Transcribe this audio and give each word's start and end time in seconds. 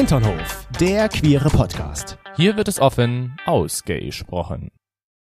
Hinternhof, 0.00 0.66
der 0.80 1.10
queere 1.10 1.50
Podcast. 1.50 2.16
Hier 2.34 2.56
wird 2.56 2.68
es 2.68 2.80
offen 2.80 3.36
ausgesprochen. 3.44 4.70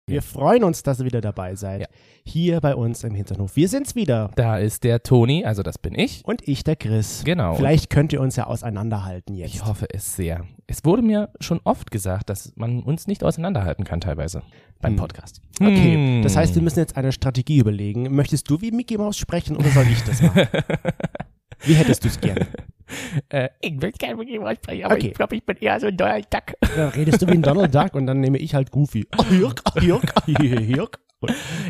Wir 0.06 0.22
freuen 0.22 0.64
uns, 0.64 0.82
dass 0.82 1.00
ihr 1.00 1.04
wieder 1.04 1.20
dabei 1.20 1.54
seid. 1.54 1.82
Ja. 1.82 1.86
Hier 2.24 2.62
bei 2.62 2.74
uns 2.74 3.04
im 3.04 3.14
Hinternhof. 3.14 3.56
Wir 3.56 3.68
sind's 3.68 3.94
wieder. 3.94 4.30
Da 4.36 4.56
ist 4.56 4.82
der 4.84 5.02
Toni, 5.02 5.44
also 5.44 5.62
das 5.62 5.76
bin 5.76 5.94
ich. 5.94 6.24
Und 6.24 6.48
ich, 6.48 6.64
der 6.64 6.76
Chris. 6.76 7.24
Genau. 7.26 7.56
Vielleicht 7.56 7.90
könnt 7.90 8.14
ihr 8.14 8.22
uns 8.22 8.36
ja 8.36 8.46
auseinanderhalten 8.46 9.34
jetzt. 9.34 9.54
Ich 9.54 9.66
hoffe 9.66 9.86
es 9.92 10.16
sehr. 10.16 10.46
Es 10.66 10.82
wurde 10.86 11.02
mir 11.02 11.28
schon 11.40 11.60
oft 11.64 11.90
gesagt, 11.90 12.30
dass 12.30 12.54
man 12.56 12.82
uns 12.82 13.06
nicht 13.06 13.22
auseinanderhalten 13.22 13.84
kann 13.84 14.00
teilweise 14.00 14.40
beim 14.80 14.92
Hm. 14.92 14.98
Podcast. 14.98 15.42
Okay, 15.60 15.94
Hm. 16.16 16.22
das 16.22 16.38
heißt, 16.38 16.54
wir 16.54 16.62
müssen 16.62 16.78
jetzt 16.78 16.96
eine 16.96 17.12
Strategie 17.12 17.58
überlegen. 17.58 18.14
Möchtest 18.16 18.48
du 18.48 18.62
wie 18.62 18.70
Mickey 18.70 18.96
Mouse 18.96 19.18
sprechen 19.18 19.56
oder 19.58 19.68
soll 19.68 19.84
ich 19.88 20.02
das 20.04 20.22
machen? 20.22 20.48
wie 21.64 21.74
hättest 21.74 22.02
du 22.04 22.08
es 22.08 22.18
gerne? 22.18 22.46
Äh, 23.28 23.48
ich 23.60 23.80
will 23.80 23.92
gerne 23.92 24.16
mit 24.16 24.28
jemandem 24.28 24.56
sprechen, 24.62 24.84
aber 24.84 24.94
Okay. 24.94 25.08
ich 25.08 25.14
glaube, 25.14 25.36
ich 25.36 25.44
bin 25.44 25.56
eher 25.58 25.80
so 25.80 25.86
ein 25.86 25.96
Donald 25.96 26.26
Duck. 26.32 26.54
Dann 26.76 26.88
redest 26.90 27.22
du 27.22 27.26
wie 27.26 27.32
ein 27.32 27.42
Donald 27.42 27.74
Duck 27.74 27.94
und 27.94 28.06
dann 28.06 28.20
nehme 28.20 28.38
ich 28.38 28.54
halt 28.54 28.70
Goofy. 28.70 29.06
Hirk, 29.28 29.62
Hirk, 29.80 30.12
Hirk. 30.26 30.98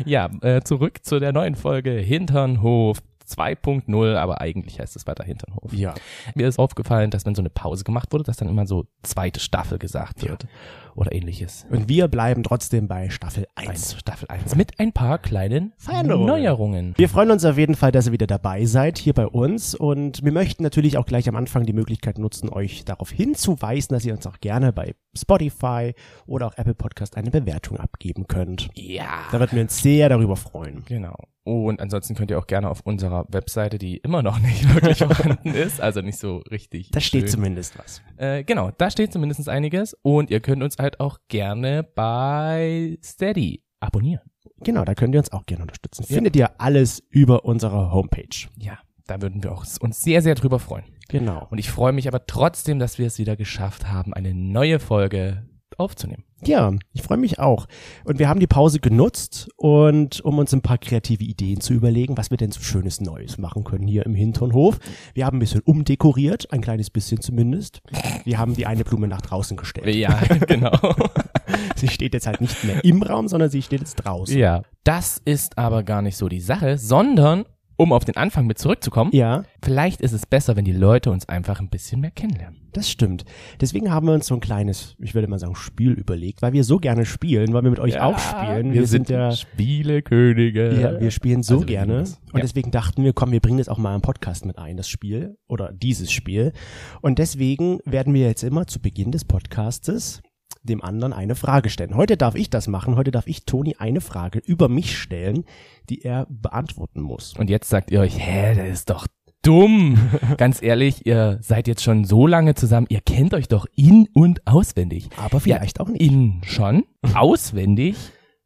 Ja, 0.05 0.29
äh, 0.41 0.61
zurück 0.61 0.99
zu 1.03 1.19
der 1.19 1.31
neuen 1.31 1.55
Folge 1.55 1.91
Hinternhof 1.91 2.97
2.0, 3.27 4.15
aber 4.15 4.41
eigentlich 4.41 4.79
heißt 4.79 4.95
es 4.95 5.07
weiter 5.07 5.23
Hinternhof. 5.23 5.73
Ja. 5.73 5.93
Mir 6.35 6.47
ist 6.47 6.59
aufgefallen, 6.59 7.11
dass 7.11 7.25
wenn 7.25 7.35
so 7.35 7.41
eine 7.41 7.49
Pause 7.49 7.83
gemacht 7.83 8.13
wurde, 8.13 8.23
dass 8.23 8.37
dann 8.37 8.49
immer 8.49 8.65
so 8.65 8.85
zweite 9.03 9.39
Staffel 9.39 9.77
gesagt 9.77 10.23
wird 10.27 10.47
oder 10.95 11.11
ähnliches. 11.11 11.65
Und 11.69 11.89
wir 11.89 12.07
bleiben 12.07 12.43
trotzdem 12.43 12.87
bei 12.87 13.09
Staffel 13.09 13.45
1. 13.55 13.69
Eins, 13.69 13.95
Staffel 13.99 14.29
1 14.29 14.55
mit 14.55 14.79
ein 14.79 14.93
paar 14.93 15.17
kleinen 15.17 15.73
Veränderungen. 15.77 16.27
Neuerungen. 16.27 16.93
Wir 16.97 17.09
freuen 17.09 17.31
uns 17.31 17.43
auf 17.43 17.57
jeden 17.57 17.75
Fall, 17.75 17.91
dass 17.91 18.07
ihr 18.07 18.13
wieder 18.13 18.27
dabei 18.27 18.65
seid 18.65 18.97
hier 18.97 19.13
bei 19.13 19.27
uns 19.27 19.75
und 19.75 20.23
wir 20.23 20.31
möchten 20.31 20.63
natürlich 20.63 20.97
auch 20.97 21.05
gleich 21.05 21.27
am 21.27 21.35
Anfang 21.35 21.65
die 21.65 21.73
Möglichkeit 21.73 22.17
nutzen, 22.17 22.49
euch 22.49 22.85
darauf 22.85 23.11
hinzuweisen, 23.11 23.93
dass 23.93 24.05
ihr 24.05 24.13
uns 24.13 24.25
auch 24.25 24.39
gerne 24.39 24.71
bei 24.71 24.95
Spotify 25.17 25.93
oder 26.25 26.47
auch 26.47 26.57
Apple 26.57 26.75
Podcast 26.75 27.17
eine 27.17 27.31
Bewertung 27.31 27.77
abgeben 27.77 28.27
könnt. 28.27 28.69
Ja. 28.73 29.25
Da 29.31 29.39
würden 29.39 29.55
wir 29.55 29.61
uns 29.63 29.81
sehr 29.81 30.09
darüber 30.09 30.37
freuen. 30.37 30.83
Genau. 30.85 31.15
Und 31.45 31.79
ansonsten 31.79 32.15
könnt 32.15 32.31
ihr 32.31 32.39
auch 32.39 32.47
gerne 32.47 32.69
auf 32.71 32.81
unserer 32.81 33.27
Webseite, 33.29 33.77
die 33.77 33.97
immer 33.97 34.23
noch 34.23 34.39
nicht 34.41 34.73
wirklich 34.73 34.97
vorhanden 34.97 35.49
ist, 35.49 35.79
also 35.79 36.01
nicht 36.01 36.17
so 36.17 36.37
richtig. 36.49 36.89
Da 36.89 36.99
steht 36.99 37.21
schön. 37.21 37.29
zumindest 37.29 37.77
was. 37.77 38.01
Äh, 38.17 38.43
genau, 38.43 38.71
da 38.77 38.89
steht 38.89 39.13
zumindest 39.13 39.47
einiges. 39.47 39.95
Und 40.01 40.31
ihr 40.31 40.39
könnt 40.39 40.63
uns 40.63 40.77
halt 40.79 40.99
auch 40.99 41.19
gerne 41.27 41.83
bei 41.83 42.97
Steady 43.03 43.63
abonnieren. 43.79 44.23
Genau, 44.63 44.83
da 44.85 44.95
könnt 44.95 45.13
ihr 45.13 45.19
uns 45.19 45.31
auch 45.31 45.45
gerne 45.45 45.61
unterstützen. 45.61 46.03
Ja. 46.09 46.15
Findet 46.15 46.35
ihr 46.35 46.59
alles 46.59 47.03
über 47.11 47.45
unsere 47.45 47.91
Homepage. 47.91 48.47
Ja, 48.57 48.79
da 49.05 49.21
würden 49.21 49.43
wir 49.43 49.51
auch 49.51 49.65
uns 49.81 50.01
sehr, 50.01 50.23
sehr 50.23 50.33
drüber 50.33 50.57
freuen. 50.57 50.85
Genau. 51.09 51.45
Und 51.51 51.59
ich 51.59 51.69
freue 51.69 51.93
mich 51.93 52.07
aber 52.07 52.25
trotzdem, 52.25 52.79
dass 52.79 52.97
wir 52.97 53.05
es 53.05 53.19
wieder 53.19 53.35
geschafft 53.35 53.87
haben, 53.87 54.15
eine 54.15 54.33
neue 54.33 54.79
Folge 54.79 55.47
aufzunehmen. 55.77 56.23
Ja, 56.43 56.73
ich 56.93 57.01
freue 57.01 57.17
mich 57.17 57.39
auch. 57.39 57.65
Und 58.03 58.19
wir 58.19 58.29
haben 58.29 58.39
die 58.39 58.47
Pause 58.47 58.79
genutzt 58.79 59.49
und 59.57 60.21
um 60.21 60.37
uns 60.37 60.53
ein 60.53 60.61
paar 60.61 60.77
kreative 60.77 61.23
Ideen 61.23 61.61
zu 61.61 61.73
überlegen, 61.73 62.17
was 62.17 62.29
wir 62.29 62.37
denn 62.37 62.51
so 62.51 62.61
schönes 62.61 63.01
Neues 63.01 63.37
machen 63.37 63.63
können 63.63 63.87
hier 63.87 64.05
im 64.05 64.13
Hinternhof. 64.13 64.79
Wir 65.13 65.25
haben 65.25 65.37
ein 65.37 65.39
bisschen 65.39 65.61
umdekoriert, 65.61 66.51
ein 66.51 66.61
kleines 66.61 66.89
bisschen 66.89 67.21
zumindest. 67.21 67.81
Wir 68.25 68.37
haben 68.37 68.53
die 68.53 68.65
eine 68.65 68.83
Blume 68.83 69.07
nach 69.07 69.21
draußen 69.21 69.57
gestellt. 69.57 69.95
Ja, 69.95 70.19
genau. 70.47 70.77
Sie 71.75 71.87
steht 71.87 72.13
jetzt 72.13 72.27
halt 72.27 72.41
nicht 72.41 72.63
mehr 72.63 72.83
im 72.83 73.01
Raum, 73.01 73.27
sondern 73.27 73.49
sie 73.49 73.61
steht 73.61 73.79
jetzt 73.81 73.95
draußen. 73.95 74.37
ja. 74.37 74.61
Das 74.83 75.19
ist 75.25 75.57
aber 75.57 75.81
gar 75.81 76.03
nicht 76.03 76.15
so 76.15 76.29
die 76.29 76.39
Sache, 76.39 76.77
sondern 76.77 77.45
um 77.77 77.91
auf 77.93 78.05
den 78.05 78.17
Anfang 78.17 78.45
mit 78.47 78.57
zurückzukommen, 78.57 79.11
Ja, 79.13 79.43
vielleicht 79.63 80.01
ist 80.01 80.11
es 80.13 80.25
besser, 80.25 80.55
wenn 80.55 80.65
die 80.65 80.71
Leute 80.73 81.11
uns 81.11 81.27
einfach 81.29 81.59
ein 81.59 81.69
bisschen 81.69 82.01
mehr 82.01 82.11
kennenlernen. 82.11 82.61
das 82.73 82.89
stimmt. 82.89 83.25
Deswegen 83.61 83.91
haben 83.91 84.07
wir 84.07 84.13
uns 84.13 84.27
so 84.27 84.33
ein 84.35 84.39
kleines, 84.41 84.95
ich 84.99 85.13
würde 85.15 85.27
mal 85.27 85.39
sagen, 85.39 85.55
Spiel 85.55 85.91
überlegt, 85.93 86.41
weil 86.41 86.53
wir 86.53 86.63
so 86.63 86.77
gerne 86.77 87.05
spielen, 87.05 87.53
weil 87.53 87.63
wir 87.63 87.69
mit 87.71 87.79
euch 87.79 87.99
auch 88.01 88.17
spielen. 88.19 88.73
Wir, 88.73 88.85
sind 88.87 89.09
ja 89.09 89.31
Spielekönige. 89.31 90.79
Ja, 90.79 90.99
wir 90.99 91.11
spielen 91.11 91.43
so 91.43 91.55
Also 91.55 91.67
wir 91.67 91.75
gerne. 91.77 91.99
Und 91.99 92.35
Ja. 92.35 92.41
deswegen 92.41 92.71
dachten 92.71 93.03
wir, 93.03 93.13
komm, 93.13 93.31
wir 93.31 93.39
bringen 93.39 93.57
das 93.59 93.69
auch 93.69 93.77
mal 93.77 93.95
im 93.95 94.01
Podcast 94.01 94.45
mit 94.45 94.57
ein, 94.57 94.77
das 94.77 94.89
Spiel 94.89 95.37
oder 95.47 95.71
dieses 95.71 96.11
Spiel. 96.11 96.53
Und 97.01 97.19
deswegen 97.19 97.79
werden 97.85 98.13
wir 98.13 98.27
jetzt 98.27 98.43
immer 98.43 98.67
zu 98.67 98.79
Beginn 98.81 99.11
des 99.11 99.25
Podcastes 99.25 100.21
dem 100.65 100.83
anderen 100.83 101.13
eine 101.13 101.35
Frage 101.35 101.69
stellen. 101.69 101.95
Heute 101.95 102.17
darf 102.17 102.35
ich 102.35 102.49
das 102.49 102.67
machen. 102.67 102.95
Heute 102.95 103.11
darf 103.11 103.27
ich 103.27 103.45
Toni 103.45 103.75
eine 103.79 104.01
Frage 104.01 104.39
über 104.39 104.69
mich 104.69 104.97
stellen, 104.97 105.45
die 105.89 106.01
er 106.03 106.27
beantworten 106.29 107.01
muss. 107.01 107.33
Und 107.37 107.49
jetzt 107.49 107.69
sagt 107.69 107.91
ihr 107.91 108.01
euch, 108.01 108.17
hä, 108.19 108.55
der 108.55 108.67
ist 108.67 108.89
doch 108.89 109.07
dumm. 109.41 109.97
Ganz 110.37 110.61
ehrlich, 110.61 111.05
ihr 111.05 111.37
seid 111.41 111.67
jetzt 111.67 111.83
schon 111.83 112.05
so 112.05 112.27
lange 112.27 112.55
zusammen, 112.55 112.87
ihr 112.89 113.01
kennt 113.01 113.33
euch 113.33 113.47
doch 113.47 113.65
in- 113.75 114.09
und 114.13 114.45
auswendig. 114.47 115.09
Aber 115.17 115.39
vielleicht 115.39 115.79
auch 115.79 115.87
nicht. 115.87 116.01
In 116.01 116.41
schon, 116.43 116.83
auswendig 117.13 117.95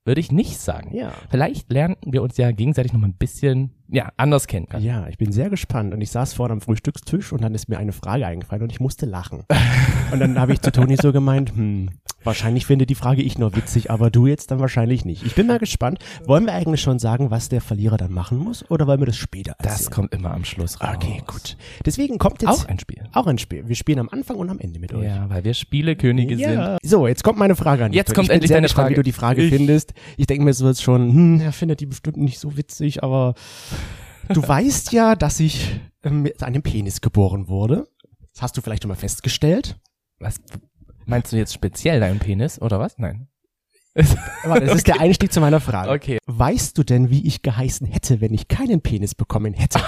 würde 0.10 0.20
ich 0.22 0.32
nicht 0.32 0.60
sagen. 0.60 0.94
Ja. 0.96 1.12
Vielleicht 1.30 1.72
lernen 1.72 1.96
wir 2.04 2.24
uns 2.24 2.36
ja 2.38 2.52
gegenseitig 2.52 2.92
noch 2.94 3.00
mal 3.00 3.08
ein 3.08 3.14
bisschen, 3.14 3.70
ja, 3.88 4.12
anders 4.18 4.48
kennen. 4.48 4.68
Ja, 4.80 5.08
ich 5.08 5.18
bin 5.20 5.32
sehr 5.32 5.50
gespannt. 5.52 5.94
Und 5.94 6.02
ich 6.02 6.10
saß 6.10 6.34
vorne 6.34 6.54
am 6.54 6.62
Frühstückstisch 6.62 7.32
und 7.32 7.44
dann 7.44 7.54
ist 7.54 7.70
mir 7.70 7.78
eine 7.78 7.92
Frage 7.92 8.26
eingefallen 8.26 8.64
und 8.64 8.72
ich 8.72 8.80
musste 8.80 9.06
lachen. 9.06 9.44
Und 10.12 10.20
dann 10.22 10.40
habe 10.40 10.54
ich 10.54 10.62
zu 10.62 10.72
Toni 10.72 10.96
so 11.00 11.14
gemeint, 11.14 11.52
hm, 11.56 11.92
wahrscheinlich 12.24 12.66
finde 12.66 12.88
die 12.88 12.96
Frage 12.96 13.22
ich 13.22 13.38
nur 13.38 13.56
witzig, 13.56 13.92
aber 13.92 14.10
du 14.10 14.26
jetzt 14.26 14.50
dann 14.50 14.60
wahrscheinlich 14.60 15.06
nicht. 15.06 15.24
Ich 15.24 15.36
bin 15.36 15.46
mal 15.46 15.60
gespannt. 15.60 16.00
Wollen 16.26 16.46
wir 16.48 16.54
eigentlich 16.54 16.82
schon 16.82 16.98
sagen, 16.98 17.30
was 17.30 17.48
der 17.50 17.62
Verlierer 17.62 17.98
dann 17.98 18.12
machen 18.12 18.40
muss 18.40 18.68
oder 18.72 18.88
wollen 18.88 19.00
wir 19.02 19.06
das 19.06 19.18
später 19.18 19.52
erzählen? 19.60 19.76
Das 19.78 19.92
kommt 19.92 20.12
immer 20.16 20.32
am 20.34 20.46
Schluss 20.46 20.82
raus. 20.82 20.96
Okay, 20.96 21.22
gut. 21.28 21.58
Deswegen 21.86 22.18
kommt 22.18 22.42
jetzt 22.42 22.50
Auch 22.50 22.66
ein 22.66 22.80
Spiel. 22.80 23.04
auch 23.14 23.28
ein 23.28 23.38
Spiel. 23.38 23.68
Wir 23.68 23.76
spielen 23.76 24.00
am 24.00 24.10
Anfang 24.10 24.38
und 24.38 24.50
am 24.50 24.58
Ende 24.58 24.80
mit 24.80 24.92
euch. 24.96 25.04
Ja, 25.06 25.30
weil 25.30 25.44
wir 25.44 25.54
Spielekönige 25.54 26.38
sind. 26.38 26.54
Ja. 26.56 26.78
So, 26.82 27.06
jetzt 27.06 27.24
kommt 27.24 27.38
meine 27.38 27.56
Frage 27.56 27.86
an 27.86 27.92
dich. 27.92 27.98
Jetzt 27.98 28.16
kommt 28.16 28.32
endlich 28.32 28.50
deine 28.50 28.64
gespannt, 28.66 28.86
Frage. 28.88 28.92
wie 28.94 28.96
du 28.96 29.04
die 29.04 29.12
Frage 29.12 29.44
Ich- 29.44 29.54
findest. 29.54 29.94
Ich 30.18 30.28
denke 30.28 30.44
mir 30.44 30.54
so 30.54 30.68
jetzt 30.68 30.82
schon, 30.82 31.14
hm, 31.14 31.42
er 31.42 31.52
findet 31.52 31.80
die 31.80 31.86
bestimmt 31.86 32.18
nicht 32.18 32.40
so 32.40 32.58
witzig, 32.58 33.04
aber 33.04 33.34
du 34.28 34.46
weißt 34.46 34.92
ja, 34.92 35.16
dass 35.16 35.40
ich 35.40 35.80
ähm, 36.04 36.22
mit 36.22 36.44
einem 36.44 36.62
Penis 36.62 37.02
geboren 37.02 37.48
wurde. 37.48 37.88
Das 38.34 38.42
hast 38.42 38.58
du 38.58 38.62
vielleicht 38.62 38.84
schon 38.84 38.90
mal 38.90 38.96
festgestellt. 38.96 39.80
Was 40.20 40.36
meinst 41.06 41.32
du 41.32 41.38
jetzt 41.38 41.54
speziell 41.54 42.00
deinen 42.00 42.20
Penis 42.20 42.62
oder 42.62 42.80
was? 42.80 42.98
Nein. 42.98 43.28
Aber 44.44 44.60
das 44.60 44.76
ist 44.76 44.88
der 44.88 45.02
Einstieg 45.02 45.34
zu 45.34 45.42
meiner 45.42 45.60
Frage. 45.60 45.92
Okay. 45.92 46.20
Weißt 46.26 46.78
du 46.78 46.84
denn, 46.84 47.10
wie 47.10 47.26
ich 47.26 47.42
geheißen 47.42 47.88
hätte, 47.88 48.22
wenn 48.22 48.34
ich 48.34 48.48
keinen 48.48 48.82
Penis 48.82 49.16
bekommen 49.16 49.54
hätte? 49.54 49.80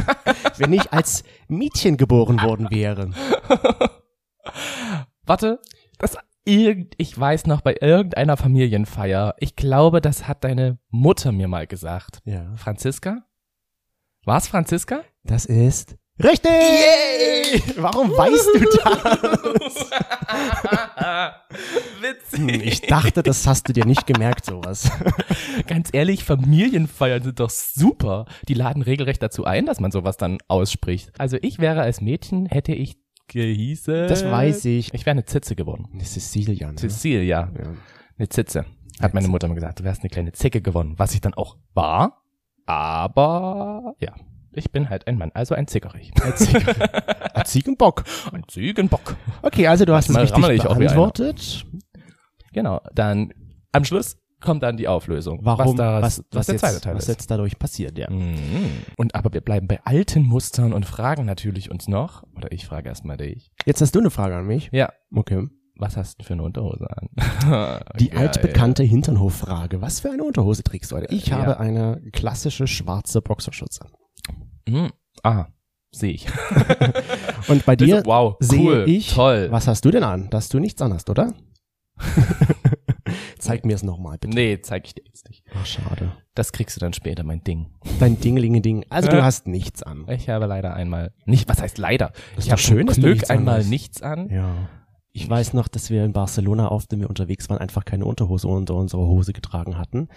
wenn 0.58 0.72
ich 0.72 0.92
als 0.92 1.22
Mädchen 1.48 1.96
geboren 1.96 2.42
worden 2.42 2.70
wäre? 2.70 3.10
Warte, 5.24 5.60
das 5.98 6.16
irgend, 6.44 6.94
ich 6.98 7.18
weiß 7.18 7.46
noch 7.46 7.60
bei 7.60 7.76
irgendeiner 7.80 8.36
Familienfeier. 8.36 9.34
Ich 9.38 9.56
glaube, 9.56 10.00
das 10.00 10.28
hat 10.28 10.44
deine 10.44 10.78
Mutter 10.90 11.32
mir 11.32 11.48
mal 11.48 11.66
gesagt. 11.66 12.20
Ja. 12.24 12.52
Franziska? 12.56 13.24
War's 14.24 14.48
Franziska? 14.48 15.02
Das 15.22 15.44
ist 15.46 15.96
richtig. 16.22 16.50
Warum 17.76 18.10
weißt 18.10 18.48
du 18.54 18.60
das? 19.58 19.86
Witzig. 22.00 22.38
Hm, 22.38 22.48
Ich 22.48 22.82
dachte, 22.82 23.22
das 23.22 23.46
hast 23.46 23.68
du 23.68 23.72
dir 23.72 23.84
nicht 23.86 24.06
gemerkt, 24.06 24.44
sowas. 24.46 24.90
Ganz 25.66 25.88
ehrlich, 25.92 26.24
Familienfeiern 26.24 27.22
sind 27.22 27.40
doch 27.40 27.50
super. 27.50 28.26
Die 28.48 28.54
laden 28.54 28.82
regelrecht 28.82 29.22
dazu 29.22 29.44
ein, 29.44 29.66
dass 29.66 29.80
man 29.80 29.90
sowas 29.90 30.16
dann 30.16 30.38
ausspricht. 30.48 31.10
Also 31.18 31.36
ich 31.42 31.58
wäre 31.58 31.82
als 31.82 32.00
Mädchen, 32.00 32.46
hätte 32.46 32.72
ich 32.72 32.96
gehießen. 33.28 34.08
Das 34.08 34.24
weiß 34.24 34.64
ich. 34.66 34.92
Ich 34.94 35.06
wäre 35.06 35.12
eine 35.12 35.24
Zitze 35.24 35.54
geworden. 35.56 35.88
Cecilia. 36.00 36.68
Ne? 36.70 36.76
Cecilia. 36.76 37.50
Ja. 37.56 37.72
Eine 38.18 38.28
Zitze. 38.28 38.64
Hat 39.00 39.12
meine 39.14 39.28
Mutter 39.28 39.48
mir 39.48 39.54
gesagt, 39.54 39.80
du 39.80 39.84
wärst 39.84 40.02
eine 40.02 40.10
kleine 40.10 40.32
Zicke 40.32 40.60
gewonnen. 40.62 40.94
Was 40.98 41.14
ich 41.14 41.20
dann 41.20 41.34
auch 41.34 41.56
war. 41.74 42.22
Aber 42.66 43.94
ja, 44.00 44.14
ich 44.52 44.70
bin 44.70 44.88
halt 44.88 45.06
ein 45.06 45.18
Mann, 45.18 45.30
also 45.34 45.54
ein 45.54 45.66
Zickerich. 45.66 46.12
Ein 46.22 46.32
Ziegen- 46.36 46.64
ein 47.34 47.44
Ziegenbock. 47.44 48.04
Ein 48.32 48.44
Ziegenbock. 48.48 49.16
Okay, 49.42 49.66
also 49.66 49.84
du 49.84 49.94
hast 49.94 50.08
es 50.08 50.14
Manchmal 50.14 50.50
richtig 50.52 50.70
rammel 50.70 50.86
ich 50.86 50.92
beantwortet. 50.92 51.66
Genau. 52.52 52.80
Dann 52.94 53.34
am 53.72 53.84
Schluss 53.84 54.16
kommt 54.44 54.62
dann 54.62 54.76
die 54.76 54.86
Auflösung. 54.86 55.40
Warum? 55.42 55.66
Was, 55.66 55.74
da, 55.76 56.02
was, 56.02 56.18
was, 56.18 56.24
was, 56.32 56.46
der 56.46 56.54
jetzt, 56.54 56.60
zweite 56.60 56.80
Teil 56.80 56.94
was 56.94 57.02
ist. 57.04 57.08
jetzt 57.08 57.30
dadurch 57.30 57.58
passiert, 57.58 57.98
ja. 57.98 58.08
Mhm. 58.10 58.36
Und 58.96 59.14
aber 59.16 59.32
wir 59.32 59.40
bleiben 59.40 59.66
bei 59.66 59.80
alten 59.84 60.22
Mustern 60.22 60.72
und 60.72 60.86
fragen 60.86 61.24
natürlich 61.24 61.70
uns 61.70 61.88
noch, 61.88 62.22
oder 62.36 62.52
ich 62.52 62.66
frage 62.66 62.88
erstmal 62.88 63.16
dich. 63.16 63.50
Jetzt 63.66 63.80
hast 63.80 63.94
du 63.96 63.98
eine 64.00 64.10
Frage 64.10 64.36
an 64.36 64.46
mich. 64.46 64.68
Ja, 64.72 64.92
Okay. 65.12 65.48
was 65.76 65.96
hast 65.96 66.20
du 66.20 66.24
für 66.24 66.34
eine 66.34 66.42
Unterhose 66.44 66.86
an? 66.88 67.08
Die 67.98 68.10
Geil. 68.10 68.18
altbekannte 68.28 68.84
Hinternhoffrage. 68.84 69.80
Was 69.80 69.98
für 70.00 70.10
eine 70.12 70.22
Unterhose 70.22 70.62
trägst 70.62 70.92
du 70.92 70.96
heute? 70.96 71.12
Ich 71.12 71.26
Ja. 71.26 71.38
habe 71.38 71.58
eine 71.58 72.00
klassische 72.12 72.66
schwarze 72.68 73.20
Boxershorts 73.22 73.80
an. 73.80 73.90
Mhm. 74.68 74.90
Ah, 75.22 75.46
sehe 75.90 76.12
ich. 76.12 76.26
Und 77.48 77.64
bei 77.66 77.76
dir 77.76 78.02
wow, 78.04 78.36
sehe 78.40 78.60
cool, 78.60 78.84
ich, 78.88 79.14
toll. 79.14 79.48
was 79.50 79.66
hast 79.68 79.84
du 79.84 79.90
denn 79.90 80.04
an? 80.04 80.28
Dass 80.30 80.48
du 80.48 80.58
nichts 80.60 80.80
anhast, 80.82 81.08
oder? 81.10 81.32
Zeig 83.44 83.64
mir 83.64 83.74
es 83.74 83.82
nochmal, 83.82 84.18
bitte. 84.18 84.34
Nee, 84.34 84.60
zeig 84.60 84.86
ich 84.86 84.94
dir 84.94 85.04
jetzt 85.06 85.28
nicht. 85.28 85.44
Ach, 85.54 85.66
schade. 85.66 86.12
Das 86.34 86.52
kriegst 86.52 86.76
du 86.76 86.80
dann 86.80 86.92
später, 86.92 87.22
mein 87.24 87.44
Ding. 87.44 87.66
Dein 88.00 88.18
Dingelinge-Ding. 88.18 88.86
Also 88.90 89.08
du 89.08 89.22
hast 89.22 89.46
nichts 89.46 89.82
an. 89.82 90.06
Ich 90.08 90.28
habe 90.28 90.46
leider 90.46 90.74
einmal 90.74 91.12
nicht, 91.26 91.48
was 91.48 91.60
heißt 91.60 91.78
leider? 91.78 92.12
ist 92.36 92.46
ich 92.46 92.50
habe 92.50 92.60
schön, 92.60 92.86
Glück 92.86 93.14
nichts 93.14 93.30
einmal 93.30 93.56
anhast. 93.56 93.70
nichts 93.70 94.02
an. 94.02 94.30
Ja. 94.30 94.68
Ich 95.12 95.30
weiß 95.30 95.52
noch, 95.52 95.68
dass 95.68 95.90
wir 95.90 96.04
in 96.04 96.12
Barcelona 96.12 96.72
oft, 96.72 96.90
wenn 96.90 96.98
wir 97.00 97.08
unterwegs 97.08 97.48
waren, 97.48 97.58
einfach 97.58 97.84
keine 97.84 98.04
Unterhose 98.04 98.48
unter 98.48 98.74
unserer 98.74 99.06
Hose 99.06 99.32
getragen 99.32 99.78
hatten. 99.78 100.08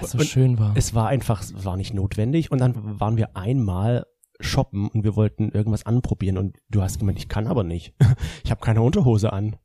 Was 0.00 0.12
so 0.12 0.18
Und 0.18 0.26
schön 0.26 0.58
war. 0.60 0.72
Es 0.76 0.94
war 0.94 1.08
einfach, 1.08 1.42
es 1.42 1.64
war 1.64 1.76
nicht 1.76 1.94
notwendig. 1.94 2.52
Und 2.52 2.60
dann 2.60 3.00
waren 3.00 3.16
wir 3.16 3.36
einmal 3.36 4.06
shoppen 4.40 4.88
und 4.88 5.04
wir 5.04 5.16
wollten 5.16 5.50
irgendwas 5.50 5.86
anprobieren 5.86 6.38
und 6.38 6.56
du 6.70 6.82
hast 6.82 6.98
gemeint, 6.98 7.18
ich 7.18 7.28
kann 7.28 7.46
aber 7.46 7.64
nicht. 7.64 7.94
Ich 8.44 8.50
habe 8.50 8.60
keine 8.60 8.82
Unterhose 8.82 9.32
an. 9.32 9.56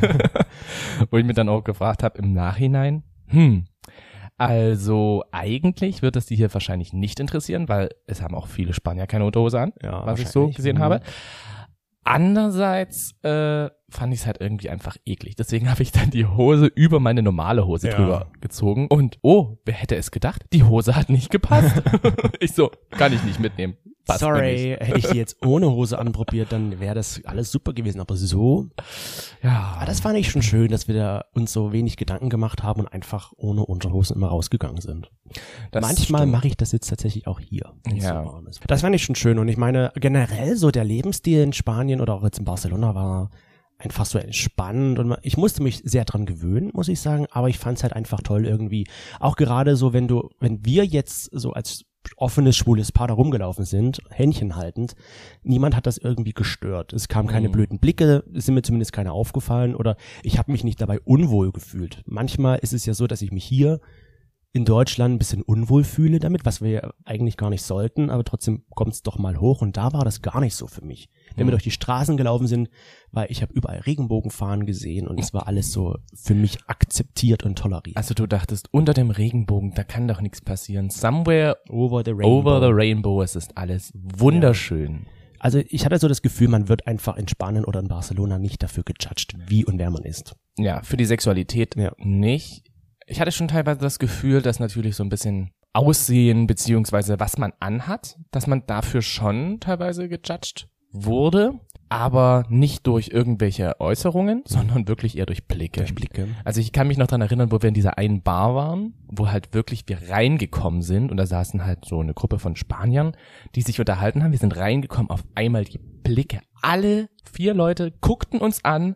Wo 1.10 1.18
ich 1.18 1.24
mir 1.24 1.34
dann 1.34 1.48
auch 1.48 1.62
gefragt 1.64 2.02
habe 2.02 2.18
im 2.18 2.32
Nachhinein, 2.32 3.02
hm, 3.26 3.66
also 4.38 5.24
eigentlich 5.30 6.00
wird 6.00 6.16
es 6.16 6.24
die 6.26 6.36
hier 6.36 6.52
wahrscheinlich 6.54 6.92
nicht 6.94 7.20
interessieren, 7.20 7.68
weil 7.68 7.90
es 8.06 8.22
haben 8.22 8.34
auch 8.34 8.46
viele 8.46 8.72
Spanier 8.72 9.06
keine 9.06 9.26
Unterhose 9.26 9.60
an, 9.60 9.72
Ja, 9.82 10.06
was 10.06 10.20
ich 10.20 10.28
so 10.28 10.48
gesehen 10.48 10.76
Mhm. 10.78 10.82
habe. 10.82 11.00
Andererseits 12.02 13.12
äh, 13.22 13.68
fand 13.90 14.14
ich 14.14 14.20
es 14.20 14.26
halt 14.26 14.40
irgendwie 14.40 14.70
einfach 14.70 14.96
eklig. 15.04 15.36
Deswegen 15.36 15.70
habe 15.70 15.82
ich 15.82 15.92
dann 15.92 16.10
die 16.10 16.24
Hose 16.24 16.66
über 16.66 16.98
meine 16.98 17.22
normale 17.22 17.66
Hose 17.66 17.88
Ja. 17.88 17.96
drüber 17.96 18.26
gezogen. 18.40 18.86
Und 18.88 19.18
oh, 19.20 19.58
wer 19.66 19.74
hätte 19.74 19.96
es 19.96 20.10
gedacht? 20.10 20.44
Die 20.54 20.62
Hose 20.64 20.96
hat 20.96 21.10
nicht 21.10 21.30
gepasst. 21.30 21.82
ich 22.40 22.52
so, 22.52 22.70
kann 22.90 23.12
ich 23.12 23.22
nicht 23.24 23.38
mitnehmen. 23.38 23.76
Passt 24.10 24.20
Sorry, 24.20 24.76
hätte 24.78 24.98
ich 24.98 25.06
die 25.06 25.16
jetzt 25.16 25.44
ohne 25.44 25.70
Hose 25.70 25.98
anprobiert, 25.98 26.52
dann 26.52 26.80
wäre 26.80 26.94
das 26.94 27.20
alles 27.24 27.50
super 27.50 27.72
gewesen. 27.72 28.00
Aber 28.00 28.16
so. 28.16 28.66
Ja, 29.42 29.74
aber 29.76 29.86
das 29.86 30.00
fand 30.00 30.18
ich 30.18 30.30
schon 30.30 30.42
schön, 30.42 30.68
dass 30.68 30.88
wir 30.88 30.94
da 30.94 31.24
uns 31.32 31.52
so 31.52 31.72
wenig 31.72 31.96
Gedanken 31.96 32.28
gemacht 32.28 32.62
haben 32.62 32.80
und 32.80 32.88
einfach 32.88 33.32
ohne 33.36 33.64
Unterhosen 33.64 34.16
immer 34.16 34.28
rausgegangen 34.28 34.80
sind. 34.80 35.10
das 35.70 35.82
Manchmal 35.82 36.26
mache 36.26 36.48
ich 36.48 36.56
das 36.56 36.72
jetzt 36.72 36.88
tatsächlich 36.88 37.26
auch 37.26 37.40
hier. 37.40 37.72
Ja. 37.92 38.24
So. 38.24 38.42
Das 38.66 38.80
fand 38.82 38.94
ich 38.94 39.04
schon 39.04 39.14
schön. 39.14 39.38
Und 39.38 39.48
ich 39.48 39.56
meine, 39.56 39.92
generell 39.94 40.56
so 40.56 40.70
der 40.70 40.84
Lebensstil 40.84 41.42
in 41.42 41.52
Spanien 41.52 42.00
oder 42.00 42.14
auch 42.14 42.24
jetzt 42.24 42.38
in 42.38 42.44
Barcelona 42.44 42.94
war 42.94 43.30
einfach 43.80 44.04
so 44.04 44.18
entspannt 44.18 44.98
und 44.98 45.16
ich 45.22 45.36
musste 45.36 45.62
mich 45.62 45.82
sehr 45.84 46.04
dran 46.04 46.26
gewöhnen, 46.26 46.70
muss 46.74 46.88
ich 46.88 47.00
sagen, 47.00 47.26
aber 47.30 47.48
ich 47.48 47.58
fand 47.58 47.78
es 47.78 47.82
halt 47.82 47.94
einfach 47.94 48.20
toll 48.20 48.46
irgendwie. 48.46 48.86
Auch 49.18 49.36
gerade 49.36 49.76
so, 49.76 49.92
wenn 49.92 50.06
du, 50.06 50.28
wenn 50.38 50.64
wir 50.64 50.84
jetzt 50.84 51.30
so 51.32 51.52
als 51.52 51.84
offenes, 52.16 52.56
schwules 52.56 52.92
Paar 52.92 53.08
da 53.08 53.14
rumgelaufen 53.14 53.64
sind, 53.64 54.00
Händchen 54.10 54.56
haltend, 54.56 54.94
niemand 55.42 55.76
hat 55.76 55.86
das 55.86 55.98
irgendwie 55.98 56.32
gestört. 56.32 56.92
Es 56.92 57.08
kamen 57.08 57.28
keine 57.28 57.48
Mhm. 57.48 57.52
blöden 57.52 57.78
Blicke, 57.78 58.24
es 58.34 58.46
sind 58.46 58.54
mir 58.54 58.62
zumindest 58.62 58.92
keine 58.92 59.12
aufgefallen 59.12 59.74
oder 59.74 59.96
ich 60.22 60.38
habe 60.38 60.52
mich 60.52 60.64
nicht 60.64 60.80
dabei 60.80 61.00
unwohl 61.00 61.52
gefühlt. 61.52 62.02
Manchmal 62.06 62.58
ist 62.58 62.72
es 62.72 62.84
ja 62.86 62.94
so, 62.94 63.06
dass 63.06 63.22
ich 63.22 63.32
mich 63.32 63.44
hier 63.44 63.80
in 64.52 64.64
Deutschland 64.64 65.14
ein 65.14 65.18
bisschen 65.18 65.42
unwohl 65.42 65.84
fühle 65.84 66.18
damit, 66.18 66.44
was 66.44 66.60
wir 66.60 66.70
ja 66.70 66.90
eigentlich 67.04 67.36
gar 67.36 67.50
nicht 67.50 67.62
sollten, 67.62 68.10
aber 68.10 68.24
trotzdem 68.24 68.64
kommt 68.70 68.94
es 68.94 69.02
doch 69.02 69.16
mal 69.16 69.40
hoch 69.40 69.62
und 69.62 69.76
da 69.76 69.92
war 69.92 70.04
das 70.04 70.22
gar 70.22 70.40
nicht 70.40 70.56
so 70.56 70.66
für 70.66 70.84
mich. 70.84 71.08
Wenn 71.36 71.46
wir 71.46 71.52
Hm. 71.52 71.58
durch 71.58 71.62
die 71.62 71.70
Straßen 71.70 72.16
gelaufen 72.16 72.48
sind, 72.48 72.68
weil 73.12 73.30
ich 73.30 73.42
habe 73.42 73.52
überall 73.54 73.78
Regenbogenfahnen 73.78 74.66
gesehen 74.66 75.06
und 75.06 75.20
es 75.20 75.32
war 75.32 75.46
alles 75.46 75.70
so 75.70 75.96
für 76.14 76.34
mich 76.34 76.58
akzeptiert 76.66 77.44
und 77.44 77.56
toleriert. 77.58 77.96
Also 77.96 78.12
du 78.14 78.26
dachtest, 78.26 78.68
unter 78.72 78.92
dem 78.92 79.10
Regenbogen, 79.10 79.72
da 79.74 79.84
kann 79.84 80.08
doch 80.08 80.20
nichts 80.20 80.40
passieren. 80.40 80.90
Somewhere 80.90 81.56
over 81.68 82.02
the 82.04 82.10
rainbow. 82.10 82.38
over 82.40 82.60
the 82.60 82.72
rainbow, 82.72 83.22
es 83.22 83.36
ist 83.36 83.56
alles 83.56 83.92
wunderschön. 83.94 85.06
also 85.38 85.60
ich 85.68 85.84
hatte 85.84 85.98
so 85.98 86.08
das 86.08 86.22
Gefühl, 86.22 86.48
man 86.48 86.68
wird 86.68 86.86
einfach 86.86 87.16
in 87.16 87.28
Spanien 87.28 87.64
oder 87.64 87.80
in 87.80 87.88
Barcelona 87.88 88.38
nicht 88.38 88.62
dafür 88.62 88.82
gejudged, 88.84 89.36
wie 89.48 89.64
und 89.64 89.78
wer 89.78 89.90
man 89.90 90.02
ist. 90.02 90.34
Ja, 90.58 90.82
für 90.82 90.96
die 90.96 91.04
Sexualität 91.06 91.76
Ja. 91.76 91.92
nicht. 91.98 92.69
Ich 93.10 93.20
hatte 93.20 93.32
schon 93.32 93.48
teilweise 93.48 93.80
das 93.80 93.98
Gefühl, 93.98 94.40
dass 94.40 94.60
natürlich 94.60 94.94
so 94.94 95.02
ein 95.02 95.08
bisschen 95.08 95.50
Aussehen 95.72 96.46
beziehungsweise 96.46 97.18
was 97.18 97.38
man 97.38 97.52
anhat, 97.58 98.16
dass 98.30 98.46
man 98.46 98.64
dafür 98.66 99.02
schon 99.02 99.58
teilweise 99.58 100.08
gejudged 100.08 100.68
wurde, 100.92 101.58
aber 101.88 102.44
nicht 102.48 102.86
durch 102.86 103.08
irgendwelche 103.08 103.80
Äußerungen, 103.80 104.42
sondern 104.46 104.86
wirklich 104.86 105.18
eher 105.18 105.26
durch 105.26 105.48
Blicke. 105.48 105.80
Durch 105.80 105.94
Blicke. 105.94 106.28
Also 106.44 106.60
ich 106.60 106.70
kann 106.70 106.86
mich 106.86 106.98
noch 106.98 107.08
dran 107.08 107.20
erinnern, 107.20 107.50
wo 107.50 107.60
wir 107.60 107.68
in 107.68 107.74
dieser 107.74 107.98
einen 107.98 108.22
Bar 108.22 108.54
waren, 108.54 108.94
wo 109.08 109.28
halt 109.28 109.54
wirklich 109.54 109.82
wir 109.88 110.08
reingekommen 110.08 110.82
sind 110.82 111.10
und 111.10 111.16
da 111.16 111.26
saßen 111.26 111.64
halt 111.64 111.84
so 111.84 111.98
eine 111.98 112.14
Gruppe 112.14 112.38
von 112.38 112.54
Spaniern, 112.54 113.16
die 113.56 113.62
sich 113.62 113.80
unterhalten 113.80 114.22
haben. 114.22 114.30
Wir 114.30 114.38
sind 114.38 114.56
reingekommen, 114.56 115.10
auf 115.10 115.24
einmal 115.34 115.64
die 115.64 115.78
Blicke. 115.78 116.42
Alle 116.62 117.08
vier 117.24 117.54
Leute 117.54 117.92
guckten 118.00 118.40
uns 118.40 118.64
an, 118.64 118.94